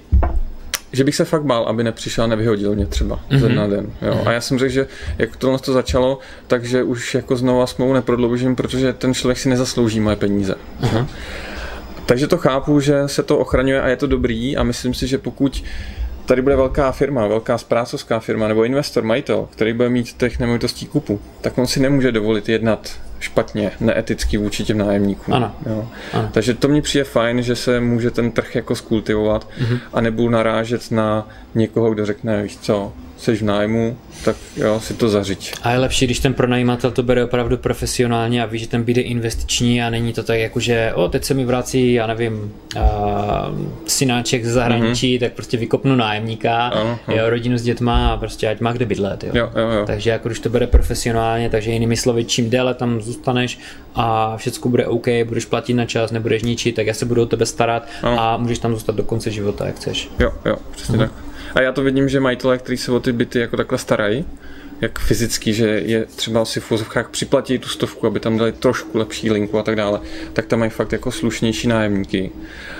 že 0.91 1.03
bych 1.03 1.15
se 1.15 1.25
fakt 1.25 1.43
bál, 1.43 1.63
aby 1.63 1.83
nepřišel 1.83 2.23
a 2.23 2.27
nevyhodil 2.27 2.75
mě 2.75 2.85
třeba 2.85 3.15
mm-hmm. 3.15 3.39
ze 3.39 3.49
na 3.49 3.67
den. 3.67 3.85
Jo. 4.01 4.13
Mm-hmm. 4.13 4.27
A 4.27 4.31
já 4.31 4.41
jsem 4.41 4.59
řekl, 4.59 4.71
že 4.71 4.87
jak 5.17 5.35
tohle 5.35 5.59
to 5.59 5.73
začalo, 5.73 6.19
takže 6.47 6.83
už 6.83 7.15
jako 7.15 7.35
znova 7.35 7.67
smlouvu 7.67 7.93
neprodloužím, 7.93 8.55
protože 8.55 8.93
ten 8.93 9.13
člověk 9.13 9.37
si 9.37 9.49
nezaslouží 9.49 9.99
moje 9.99 10.15
peníze. 10.15 10.55
Mm-hmm. 10.81 11.05
Takže 12.05 12.27
to 12.27 12.37
chápu, 12.37 12.79
že 12.79 13.03
se 13.05 13.23
to 13.23 13.37
ochraňuje 13.37 13.81
a 13.81 13.87
je 13.87 13.95
to 13.95 14.07
dobrý 14.07 14.57
a 14.57 14.63
myslím 14.63 14.93
si, 14.93 15.07
že 15.07 15.17
pokud 15.17 15.63
tady 16.25 16.41
bude 16.41 16.55
velká 16.55 16.91
firma, 16.91 17.27
velká 17.27 17.57
zprácovská 17.57 18.19
firma 18.19 18.47
nebo 18.47 18.63
investor, 18.63 19.03
majitel, 19.03 19.47
který 19.51 19.73
bude 19.73 19.89
mít 19.89 20.13
těch 20.13 20.39
nemovitostí 20.39 20.85
kupu, 20.85 21.19
tak 21.41 21.57
on 21.57 21.67
si 21.67 21.79
nemůže 21.79 22.11
dovolit 22.11 22.49
jednat 22.49 22.89
špatně, 23.19 23.71
neeticky 23.79 24.37
vůči 24.37 24.63
těm 24.63 24.77
nájemníkům. 24.77 25.33
Ano. 25.33 25.55
Jo. 25.65 25.87
ano. 26.13 26.29
Takže 26.33 26.53
to 26.53 26.67
mi 26.67 26.81
přijde 26.81 27.03
fajn, 27.03 27.41
že 27.41 27.55
se 27.55 27.79
může 27.79 28.11
ten 28.11 28.31
trh 28.31 28.55
jako 28.55 28.75
skultivovat 28.75 29.47
mm-hmm. 29.59 29.79
a 29.93 30.01
nebudu 30.01 30.29
narážet 30.29 30.91
na 30.91 31.27
někoho, 31.55 31.91
kdo 31.91 32.05
řekne, 32.05 32.43
víš 32.43 32.57
co, 32.57 32.93
jsi 33.17 33.35
v 33.35 33.41
nájmu, 33.41 33.97
tak 34.25 34.35
jo, 34.55 34.79
si 34.79 34.93
to 34.93 35.09
zařiď. 35.09 35.53
A 35.63 35.71
je 35.71 35.77
lepší, 35.77 36.05
když 36.05 36.19
ten 36.19 36.33
pronajímatel 36.33 36.91
to 36.91 37.03
bere 37.03 37.23
opravdu 37.23 37.57
profesionálně 37.57 38.43
a 38.43 38.45
ví, 38.45 38.59
že 38.59 38.67
ten 38.67 38.83
byt 38.83 38.97
je 38.97 39.03
investiční 39.03 39.83
a 39.83 39.89
není 39.89 40.13
to 40.13 40.23
tak 40.23 40.39
jako, 40.39 40.59
že 40.59 40.91
o, 40.95 41.07
teď 41.07 41.23
se 41.23 41.33
mi 41.33 41.45
vrací, 41.45 41.93
já 41.93 42.07
nevím, 42.07 42.53
uh, 42.75 42.81
synáček 43.87 44.45
z 44.45 44.51
zahraničí, 44.51 45.15
mm-hmm. 45.15 45.19
tak 45.19 45.33
prostě 45.33 45.57
vykopnu 45.57 45.95
nájemníka, 45.95 46.67
ano, 46.67 46.99
ano. 47.07 47.17
jo, 47.17 47.29
rodinu 47.29 47.57
s 47.57 47.63
dětma 47.63 48.13
a 48.13 48.17
prostě 48.17 48.47
ať 48.47 48.59
má 48.59 48.71
kde 48.71 48.85
bydlet. 48.85 49.23
Jo. 49.23 49.31
Jo, 49.33 49.51
jo, 49.55 49.69
jo. 49.69 49.83
Takže 49.85 50.09
jako 50.09 50.29
když 50.29 50.39
to 50.39 50.49
bere 50.49 50.67
profesionálně, 50.67 51.49
takže 51.49 51.71
jinými 51.71 51.97
slovy, 51.97 52.25
čím 52.25 52.49
déle 52.49 52.73
tam 52.73 53.01
zůstaneš 53.01 53.59
a 53.95 54.37
všechno 54.37 54.71
bude 54.71 54.87
OK, 54.87 55.07
budeš 55.25 55.45
platit 55.45 55.73
na 55.73 55.85
čas, 55.85 56.11
nebudeš 56.11 56.43
ničit, 56.43 56.75
tak 56.75 56.87
já 56.87 56.93
se 56.93 57.05
budu 57.05 57.21
o 57.21 57.25
tebe 57.25 57.45
starat 57.45 57.87
ano. 58.03 58.21
a 58.21 58.37
můžeš 58.37 58.59
tam 58.59 58.73
zůstat 58.73 58.95
do 58.95 59.03
konce 59.03 59.31
života, 59.31 59.65
jak 59.65 59.75
chceš. 59.75 60.09
Jo, 60.19 60.33
jo, 60.45 60.55
přesně 60.71 60.95
mm-hmm. 60.95 60.99
tak. 60.99 61.11
A 61.57 61.61
já 61.61 61.71
to 61.71 61.83
vidím, 61.83 62.09
že 62.09 62.19
majitelé, 62.19 62.57
kteří 62.57 62.77
se 62.77 62.91
o 62.91 62.99
ty 62.99 63.11
byty 63.11 63.39
jako 63.39 63.57
takhle 63.57 63.77
starají, 63.77 64.25
jak 64.81 64.99
fyzicky, 64.99 65.53
že 65.53 65.67
je 65.67 66.05
třeba 66.05 66.45
si 66.45 66.59
v 66.59 66.69
vozovkách 66.71 67.09
připlatí 67.09 67.59
tu 67.59 67.69
stovku, 67.69 68.07
aby 68.07 68.19
tam 68.19 68.37
dali 68.37 68.51
trošku 68.51 68.97
lepší 68.97 69.31
linku 69.31 69.59
a 69.59 69.63
tak 69.63 69.75
dále, 69.75 69.99
tak 70.33 70.45
tam 70.45 70.59
mají 70.59 70.71
fakt 70.71 70.91
jako 70.91 71.11
slušnější 71.11 71.67
nájemníky. 71.67 72.31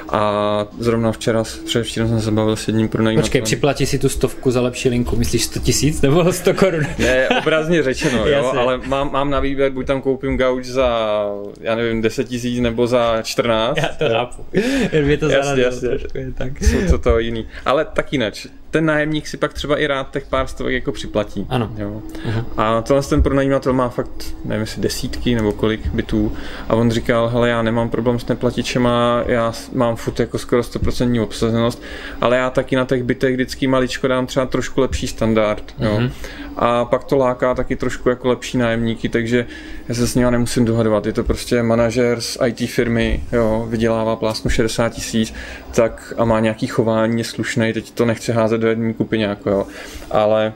A 0.09 0.67
zrovna 0.79 1.11
včera, 1.11 1.43
předevčírem 1.65 2.09
jsem 2.09 2.21
se 2.21 2.31
bavil 2.31 2.55
s 2.55 2.67
jedním 2.67 2.89
pronajímatelem. 2.89 3.23
Počkej, 3.23 3.41
připlatí 3.41 3.85
si 3.85 3.99
tu 3.99 4.09
stovku 4.09 4.51
za 4.51 4.61
lepší 4.61 4.89
linku, 4.89 5.15
myslíš 5.15 5.43
100 5.43 5.59
tisíc 5.59 6.01
nebo 6.01 6.33
100 6.33 6.53
korun? 6.53 6.85
Ne, 6.99 7.29
obrazně 7.29 7.83
řečeno, 7.83 8.27
jo, 8.27 8.53
ale 8.57 8.77
mám, 8.77 9.11
mám 9.11 9.29
na 9.29 9.39
výběr, 9.39 9.71
buď 9.71 9.85
tam 9.85 10.01
koupím 10.01 10.37
gauč 10.37 10.65
za, 10.65 11.19
já 11.61 11.75
nevím, 11.75 12.01
10 12.01 12.27
tisíc 12.27 12.59
nebo 12.59 12.87
za 12.87 13.21
14. 13.21 13.77
Já 13.77 13.87
to 13.87 14.09
chápu. 14.09 14.45
Jen 14.91 15.05
mě 15.05 15.17
to 15.17 15.29
jasně, 15.29 15.61
jasně. 15.61 15.89
Trošku, 15.89 16.17
tak. 16.37 16.51
Co, 16.59 16.89
co 16.89 16.97
to 16.97 17.19
jiný. 17.19 17.47
Ale 17.65 17.85
tak 17.85 18.13
jinak, 18.13 18.33
ten 18.71 18.85
nájemník 18.85 19.27
si 19.27 19.37
pak 19.37 19.53
třeba 19.53 19.77
i 19.77 19.87
rád 19.87 20.11
těch 20.11 20.25
pár 20.25 20.47
stovek 20.47 20.73
jako 20.73 20.91
připlatí. 20.91 21.45
Ano. 21.49 21.71
Jo. 21.77 22.01
Uh-huh. 22.29 22.45
A 22.57 22.81
tohle 22.81 23.03
ten 23.03 23.23
pronajímatel 23.23 23.73
má 23.73 23.89
fakt, 23.89 24.35
nevím 24.45 24.61
jestli 24.61 24.81
desítky 24.81 25.35
nebo 25.35 25.53
kolik 25.53 25.87
bytů 25.87 26.37
a 26.69 26.75
on 26.75 26.91
říkal, 26.91 27.29
hele 27.29 27.49
já 27.49 27.61
nemám 27.61 27.89
problém 27.89 28.19
s 28.19 28.27
neplatičema, 28.27 29.23
já 29.25 29.53
mám 29.73 29.95
furt 29.95 30.19
jako 30.19 30.37
skoro 30.37 30.61
100% 30.61 31.23
obsazenost, 31.23 31.81
ale 32.21 32.37
já 32.37 32.49
taky 32.49 32.75
na 32.75 32.85
těch 32.85 33.03
bytech 33.03 33.33
vždycky 33.33 33.67
maličko 33.67 34.07
dám 34.07 34.25
třeba 34.27 34.45
trošku 34.45 34.81
lepší 34.81 35.07
standard. 35.07 35.73
Jo. 35.79 35.97
Uh-huh. 35.97 36.11
A 36.59 36.85
pak 36.85 37.03
to 37.03 37.17
láká 37.17 37.53
taky 37.53 37.75
trošku 37.75 38.09
jako 38.09 38.27
lepší 38.27 38.57
nájemníky, 38.57 39.09
takže 39.09 39.45
já 39.87 39.95
se 39.95 40.07
s 40.07 40.15
ním 40.15 40.31
nemusím 40.31 40.65
dohadovat. 40.65 41.05
Je 41.05 41.13
to 41.13 41.23
prostě 41.23 41.63
manažer 41.63 42.21
z 42.21 42.37
IT 42.45 42.69
firmy, 42.69 43.23
jo, 43.31 43.65
vydělává 43.69 44.15
plásnu 44.15 44.49
60 44.49 44.89
tisíc, 44.89 45.33
tak 45.75 46.13
a 46.17 46.25
má 46.25 46.39
nějaký 46.39 46.67
chování, 46.67 47.17
je 47.17 47.23
slušný, 47.23 47.73
teď 47.73 47.91
to 47.91 48.05
nechce 48.05 48.33
házet 48.33 48.61
do 48.61 48.67
jedné 48.67 48.93
kupy 48.93 49.17
nějak, 49.17 49.39
jo. 49.45 49.67
Ale 50.11 50.53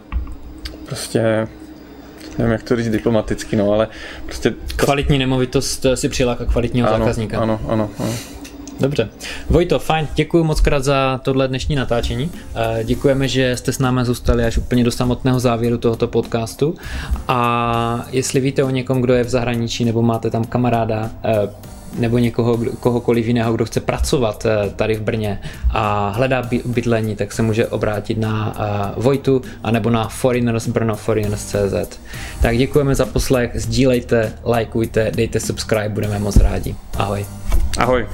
prostě 0.86 1.48
nevím, 2.38 2.52
jak 2.52 2.64
to 2.64 2.76
říct 2.76 2.90
diplomaticky, 2.90 3.56
no, 3.56 3.72
ale 3.72 3.88
prostě... 4.26 4.54
Kvalitní 4.76 5.18
nemovitost 5.18 5.86
si 5.96 6.10
přiláká 6.10 6.46
kvalitního 6.46 6.88
ano, 6.88 6.98
zákazníka. 6.98 7.40
Ano, 7.40 7.60
ano, 7.68 7.90
ano. 8.00 8.14
Dobře. 8.82 9.10
Vojto, 9.50 9.80
fajn, 9.80 10.08
děkuji 10.16 10.44
moc 10.44 10.62
krát 10.62 10.84
za 10.84 11.20
tohle 11.24 11.48
dnešní 11.48 11.76
natáčení. 11.76 12.32
Eh, 12.56 12.84
děkujeme, 12.84 13.28
že 13.28 13.58
jste 13.58 13.74
s 13.74 13.80
námi 13.80 14.02
zůstali 14.04 14.44
až 14.46 14.58
úplně 14.58 14.84
do 14.84 14.92
samotného 14.92 15.40
závěru 15.40 15.78
tohoto 15.78 16.08
podcastu. 16.08 16.76
A 17.28 18.06
jestli 18.12 18.40
víte 18.40 18.64
o 18.64 18.70
někom, 18.70 19.02
kdo 19.02 19.14
je 19.14 19.24
v 19.24 19.30
zahraničí 19.30 19.86
nebo 19.86 20.02
máte 20.02 20.30
tam 20.30 20.44
kamaráda, 20.44 21.10
eh, 21.24 21.50
nebo 22.00 22.18
někoho, 22.18 22.60
kohokoliv 22.80 23.28
jiného, 23.28 23.54
kdo 23.54 23.66
chce 23.66 23.80
pracovat 23.80 24.46
eh, 24.46 24.70
tady 24.76 24.96
v 24.96 25.02
Brně 25.02 25.42
a 25.72 26.10
hledá 26.10 26.50
bydlení, 26.66 27.16
tak 27.16 27.32
se 27.32 27.42
může 27.42 27.68
obrátit 27.68 28.18
na 28.18 28.56
Vojtu 28.98 29.42
anebo 29.64 29.90
na 29.90 30.08
Foreigners 30.08 30.68
Brno 30.68 30.96
Foreigners.cz. 30.96 32.00
Tak 32.42 32.58
děkujeme 32.58 32.96
za 32.96 33.06
poslech, 33.06 33.52
sdílejte, 33.56 34.34
lajkujte, 34.44 35.12
dejte 35.16 35.40
subscribe, 35.40 35.90
budeme 35.90 36.20
moc 36.20 36.38
rádi. 36.38 36.76
Ahoj. 36.98 37.26
Ahoj. 37.78 38.08